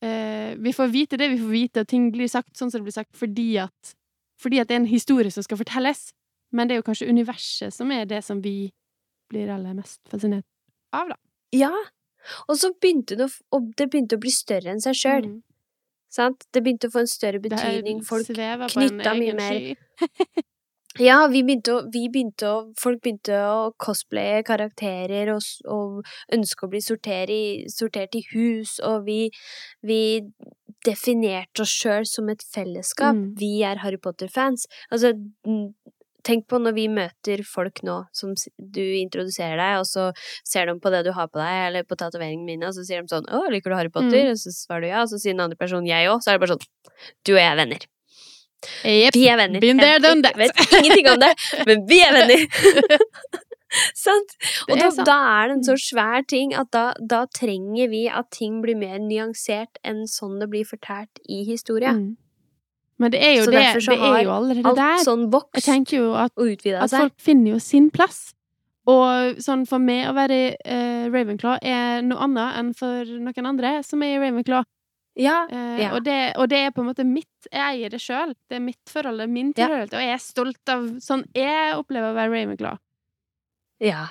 eh, 0.00 0.56
Vi 0.56 0.72
får 0.72 0.88
vite 0.88 1.18
det 1.20 1.28
vi 1.34 1.36
får 1.36 1.50
vite, 1.52 1.82
at 1.84 1.90
ting 1.92 2.06
blir 2.14 2.30
sagt 2.32 2.56
sånn 2.56 2.72
som 2.72 2.80
det 2.80 2.88
blir 2.88 2.96
sagt, 2.96 3.12
fordi 3.12 3.58
at 3.60 3.94
fordi 4.40 4.56
at 4.56 4.70
det 4.70 4.78
er 4.78 4.80
en 4.80 4.88
historie 4.88 5.28
som 5.28 5.44
skal 5.44 5.58
fortelles. 5.60 6.14
Men 6.48 6.64
det 6.64 6.72
er 6.72 6.78
jo 6.80 6.86
kanskje 6.86 7.10
universet 7.12 7.74
som 7.76 7.90
er 7.92 8.06
det 8.08 8.22
som 8.24 8.40
vi 8.40 8.70
blir 9.28 9.50
aller 9.52 9.74
mest 9.76 10.00
fascinert 10.08 10.46
av, 10.96 11.12
da. 11.12 11.18
Ja. 11.52 11.74
Og 12.48 12.56
så 12.56 12.72
begynte 12.72 13.18
det 13.20 13.28
å, 13.28 13.60
det 13.76 13.90
begynte 13.92 14.16
å 14.16 14.22
bli 14.22 14.32
større 14.34 14.72
enn 14.72 14.80
seg 14.82 14.96
sjøl. 14.96 15.28
Mm. 15.28 15.38
Sant? 16.10 16.48
Det 16.50 16.62
begynte 16.64 16.90
å 16.90 16.94
få 16.94 17.04
en 17.04 17.10
større 17.10 17.40
betydning. 17.42 18.00
Folk 18.06 18.32
knytta 18.32 19.14
mye 19.20 19.36
mer. 19.36 19.60
Ja, 20.98 21.20
vi 21.30 21.44
begynte 21.46 21.76
å, 21.76 21.82
vi 21.92 22.08
begynte 22.10 22.48
å 22.50 22.54
Folk 22.80 23.02
begynte 23.04 23.36
å 23.46 23.70
cosplaye 23.78 24.42
karakterer 24.46 25.30
og, 25.36 25.44
og 25.70 26.00
ønske 26.34 26.66
å 26.66 26.70
bli 26.72 26.80
sortert 26.82 27.30
i, 27.30 27.68
sortert 27.70 28.16
i 28.18 28.24
hus, 28.32 28.80
og 28.82 29.06
vi, 29.06 29.20
vi 29.86 30.00
definerte 30.86 31.62
oss 31.62 31.70
sjøl 31.70 32.08
som 32.08 32.30
et 32.32 32.42
fellesskap. 32.42 33.14
Mm. 33.14 33.30
Vi 33.38 33.52
er 33.66 33.82
Harry 33.84 34.00
Potter-fans. 34.02 34.66
Altså, 34.90 35.12
tenk 36.26 36.48
på 36.50 36.58
når 36.60 36.74
vi 36.76 36.88
møter 36.92 37.44
folk 37.46 37.84
nå 37.86 38.00
som 38.16 38.34
du 38.58 38.82
introduserer 38.82 39.60
deg, 39.60 39.84
og 39.84 39.86
så 39.88 40.08
ser 40.42 40.66
de 40.66 40.76
på 40.82 40.92
det 40.92 41.04
du 41.06 41.12
har 41.16 41.30
på 41.30 41.38
deg, 41.38 41.60
eller 41.68 41.86
på 41.86 42.00
tatoveringene 42.00 42.48
mine, 42.48 42.66
og 42.66 42.76
så 42.76 42.84
sier 42.88 43.04
de 43.04 43.14
sånn 43.14 43.30
'Å, 43.30 43.46
liker 43.52 43.70
du 43.70 43.78
Harry 43.78 43.92
Potter?' 43.94 44.26
Mm. 44.26 44.34
Og 44.34 44.42
så 44.42 44.52
svarer 44.56 44.88
du 44.88 44.90
ja, 44.90 45.06
og 45.06 45.12
så 45.12 45.22
sier 45.22 45.38
den 45.38 45.46
andre 45.46 45.60
personen 45.60 45.86
'jeg 45.86 46.10
òg', 46.10 46.20
så 46.24 46.30
er 46.30 46.38
det 46.38 46.44
bare 46.44 46.56
sånn 46.56 46.66
'Du 47.24 47.34
og 47.36 47.40
jeg 47.40 47.52
er 47.52 47.60
venner'. 47.62 47.86
Jepp. 48.84 49.16
Vi 49.16 49.26
er 49.30 49.38
venner. 49.40 49.62
Been 49.62 49.80
there, 49.80 50.00
done 50.02 50.22
that. 50.26 50.36
vet 50.36 50.74
ingenting 50.80 51.08
om 51.12 51.20
det, 51.22 51.34
men 51.66 51.86
vi 51.88 52.00
er 52.04 52.16
venner! 52.18 52.44
sant? 53.94 54.34
Og 54.68 54.78
da, 54.78 54.88
da 55.06 55.18
er 55.34 55.50
det 55.50 55.56
en 55.58 55.66
så 55.68 55.76
svær 55.80 56.24
ting 56.28 56.54
at 56.58 56.72
da, 56.74 56.90
da 56.98 57.22
trenger 57.30 57.90
vi 57.92 58.06
at 58.10 58.30
ting 58.34 58.58
blir 58.64 58.78
mer 58.78 58.98
nyansert 59.02 59.80
enn 59.86 60.06
sånn 60.10 60.40
det 60.42 60.50
blir 60.52 60.66
fortalt 60.68 61.22
i 61.28 61.44
historie. 61.48 61.94
Mm. 61.94 62.16
Men 63.00 63.14
det 63.14 63.22
er 63.24 63.38
jo 63.38 63.46
Så 63.46 63.54
det. 63.54 63.62
så 63.80 63.94
Det 63.94 64.10
er 64.10 64.22
jo 64.26 64.32
allerede 64.34 64.74
der. 64.76 64.98
sånn 65.04 65.22
Jeg 65.56 65.64
tenker 65.64 65.96
jo 65.96 66.12
at, 66.14 66.32
at 66.36 66.90
folk 66.90 67.16
finner 67.16 67.54
jo 67.54 67.58
sin 67.58 67.88
plass. 67.90 68.34
Og 68.90 69.40
sånn 69.40 69.64
for 69.68 69.80
meg 69.80 70.08
å 70.08 70.12
være 70.16 70.56
uh, 70.64 71.06
Ravenclaw 71.12 71.60
er 71.62 72.02
noe 72.04 72.20
annet 72.26 72.58
enn 72.60 72.74
for 72.76 73.04
noen 73.06 73.46
andre 73.46 73.80
som 73.86 74.02
er 74.02 74.16
i 74.16 74.20
Ravenclaw. 74.20 74.66
Ja, 75.20 75.46
Eh, 75.50 75.80
Ja. 75.82 75.90
og, 75.94 76.02
det, 76.04 76.16
og 76.40 76.48
det 76.48 76.58
er 76.66 76.70
på 76.72 76.80
en 76.82 76.88
måte 76.88 77.04
mitt 77.04 77.26
Jeg 77.52 77.60
eier 77.80 77.90
det 77.92 78.00
sjøl. 78.00 78.34
Det 78.48 78.56
er 78.56 78.60
mitt 78.64 78.88
forhold, 78.88 79.18
det 79.20 79.24
er 79.28 79.32
min 79.32 79.52
tilhørighet. 79.56 79.92
Og 79.96 80.00
jeg 80.04 80.14
er 80.14 80.22
stolt 80.24 80.68
av 80.72 80.86
sånn 81.04 81.24
jeg 81.36 81.74
opplever 81.76 82.12
å 82.12 82.16
være 82.16 82.32
Ravenclaw. 82.34 82.78
ja. 83.80 84.06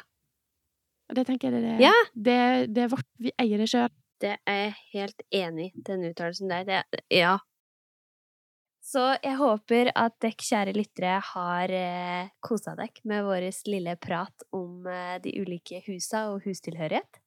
Og 1.10 1.16
det 1.18 1.26
tenker 1.26 1.50
jeg 1.50 1.64
det, 1.64 1.80
Ja. 1.82 1.94
det, 2.14 2.74
det 2.74 2.84
er 2.84 2.90
vårt. 2.92 3.06
Vi 3.18 3.32
eier 3.42 3.58
det 3.58 3.66
sjøl. 3.72 3.90
Det 4.22 4.36
er 4.46 4.60
jeg 4.68 4.76
helt 4.94 5.22
enig 5.34 5.72
i, 5.72 5.82
den 5.88 6.04
uttalelsen 6.06 6.50
der. 6.52 6.64
Det, 6.68 7.00
ja. 7.10 7.40
Så 8.86 9.18
jeg 9.24 9.36
håper 9.38 9.90
at 9.96 10.16
dere 10.22 10.38
kjære 10.38 10.74
lyttere 10.76 11.16
har 11.32 11.72
eh, 11.74 12.30
kosa 12.46 12.76
dere 12.78 13.02
med 13.10 13.24
vår 13.26 13.48
lille 13.70 13.96
prat 14.02 14.46
om 14.54 14.86
eh, 14.86 15.18
de 15.24 15.34
ulike 15.42 15.82
husa 15.88 16.28
og 16.32 16.44
hustilhørighet. 16.46 17.20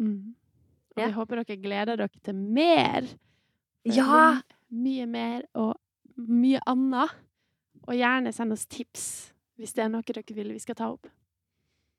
Mm. 0.00 0.34
Ja. 1.00 1.06
Vi 1.10 1.16
håper 1.18 1.40
dere 1.42 1.56
gleder 1.62 1.96
dere 2.00 2.22
til 2.22 2.34
mer. 2.34 3.08
For 3.86 3.96
Ja! 3.96 4.42
Mye 4.70 5.06
mer 5.10 5.42
og 5.58 5.74
mye 6.16 6.60
annet. 6.70 7.10
Og 7.88 7.94
gjerne 7.96 8.32
send 8.32 8.52
oss 8.54 8.66
tips 8.70 9.32
hvis 9.58 9.72
det 9.76 9.82
er 9.84 9.88
noe 9.92 10.02
dere 10.06 10.22
vil 10.36 10.52
vi 10.54 10.58
skal 10.62 10.74
ta 10.78 10.90
opp. 10.92 11.08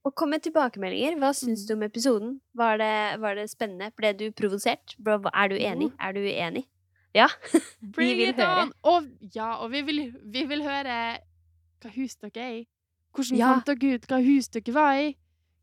Og 0.06 0.16
kom 0.18 0.32
med 0.34 0.42
tilbakemeldinger. 0.42 1.18
Hva 1.22 1.30
syns 1.34 1.62
Mm. 1.64 1.68
du 1.68 1.74
om 1.76 1.84
episoden? 1.84 2.42
Var 2.56 2.78
det, 2.78 3.20
var 3.22 3.36
det 3.36 3.50
spennende? 3.52 3.92
Ble 3.96 4.14
du 4.18 4.32
provosert? 4.32 4.96
Er 5.06 5.48
du 5.50 5.56
enig? 5.58 5.92
Er 6.00 6.14
du 6.14 6.20
uenig? 6.22 6.66
Ja. 7.14 7.28
Bring 7.82 8.18
vil 8.18 8.30
it 8.30 8.36
høre. 8.38 8.62
on! 8.64 8.74
Og, 8.84 9.04
ja, 9.36 9.56
og 9.62 9.70
vi 9.72 9.82
vil, 9.82 10.12
vi 10.24 10.46
vil 10.46 10.64
høre 10.64 11.20
hva 11.82 11.92
hus 11.96 12.16
dere 12.16 12.42
er 12.42 12.54
i. 12.62 12.68
Hvordan 13.14 13.38
Ja. 13.38 13.54
fant 13.54 13.66
dere 13.68 13.94
ut 13.96 14.08
hva 14.08 14.22
hus 14.24 14.48
dere 14.48 14.74
var 14.74 14.94
i? 14.96 15.18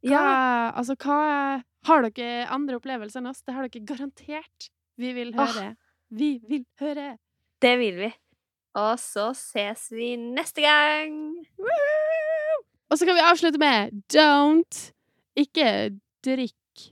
Hva, 0.04 0.10
Ja. 0.10 0.72
Altså, 0.76 0.94
hva 0.94 1.64
Har 1.86 2.08
dere 2.08 2.46
andre 2.50 2.78
opplevelser 2.80 3.22
enn 3.22 3.30
oss? 3.30 3.42
Det 3.46 3.54
har 3.54 3.68
dere 3.68 3.84
garantert. 3.86 4.70
Vi 4.98 5.12
vil 5.14 5.34
høre. 5.36 5.52
høre. 5.54 5.76
Vi 6.10 6.30
vil 6.48 6.64
høre. 6.80 7.12
Det 7.62 7.74
vil 7.78 8.00
vi. 8.00 8.10
Og 8.78 8.98
så 9.00 9.30
ses 9.34 9.88
vi 9.94 10.12
neste 10.20 10.62
gang! 10.62 11.14
Og 12.88 12.98
så 12.98 13.06
kan 13.08 13.16
vi 13.18 13.24
avslutte 13.24 13.60
med 13.60 13.96
don't 14.14 14.78
Ikke 15.38 15.98
drikk 16.24 16.84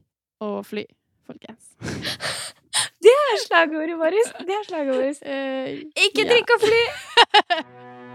og 0.45 0.67
fly, 0.67 0.85
folkens. 1.27 1.73
Det 3.07 3.13
er 3.13 3.39
slagordet 3.45 3.97
vårt! 4.01 4.17
Det 4.47 4.55
er 4.57 4.65
slagordet 4.67 5.05
vårt. 5.05 5.23
Eh, 5.31 5.83
Ikke 6.09 6.25
ja. 6.25 6.31
drikk 6.33 6.51
og 6.57 6.65
fly! 6.65 6.83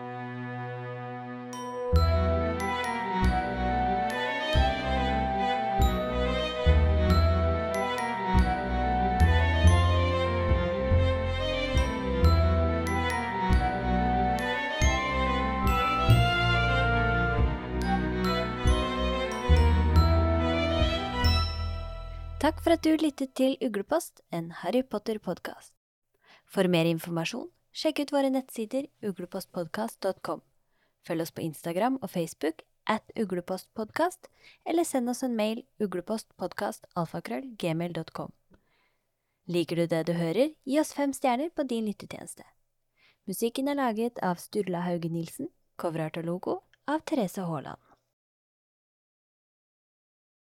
Takk 22.41 22.57
for 22.65 22.73
at 22.73 22.81
du 22.81 22.95
lyttet 22.97 23.37
til 23.37 23.53
Uglepost, 23.61 24.25
en 24.33 24.49
Harry 24.63 24.81
Potter-podkast. 24.81 25.69
For 26.49 26.65
mer 26.73 26.89
informasjon, 26.89 27.53
sjekk 27.69 28.01
ut 28.01 28.09
våre 28.15 28.31
nettsider 28.33 28.89
uglepostpodkast.com. 29.05 30.41
Følg 31.05 31.21
oss 31.21 31.29
på 31.37 31.45
Instagram 31.45 32.01
og 32.01 32.09
Facebook 32.09 32.65
at 32.89 33.05
uglepostpodkast, 33.13 34.25
eller 34.65 34.81
send 34.89 35.13
oss 35.13 35.21
en 35.21 35.37
mail 35.37 35.61
uglepostpodkastalfakrøll.gmail.com. 35.85 38.33
Liker 39.45 39.75
du 39.75 39.85
det 39.93 40.09
du 40.09 40.17
hører, 40.17 40.57
gi 40.65 40.81
oss 40.81 40.97
fem 40.97 41.13
stjerner 41.13 41.53
på 41.53 41.61
din 41.69 41.85
lyttetjeneste. 41.85 42.41
Musikken 43.29 43.69
er 43.69 43.77
laget 43.77 44.17
av 44.25 44.41
Sturla 44.41 44.81
Hauge 44.89 45.13
Nilsen, 45.13 45.53
coverart 45.77 46.17
og 46.17 46.25
logo 46.25 46.65
av 46.89 47.05
Therese 47.05 47.45
Haaland. 47.45 47.90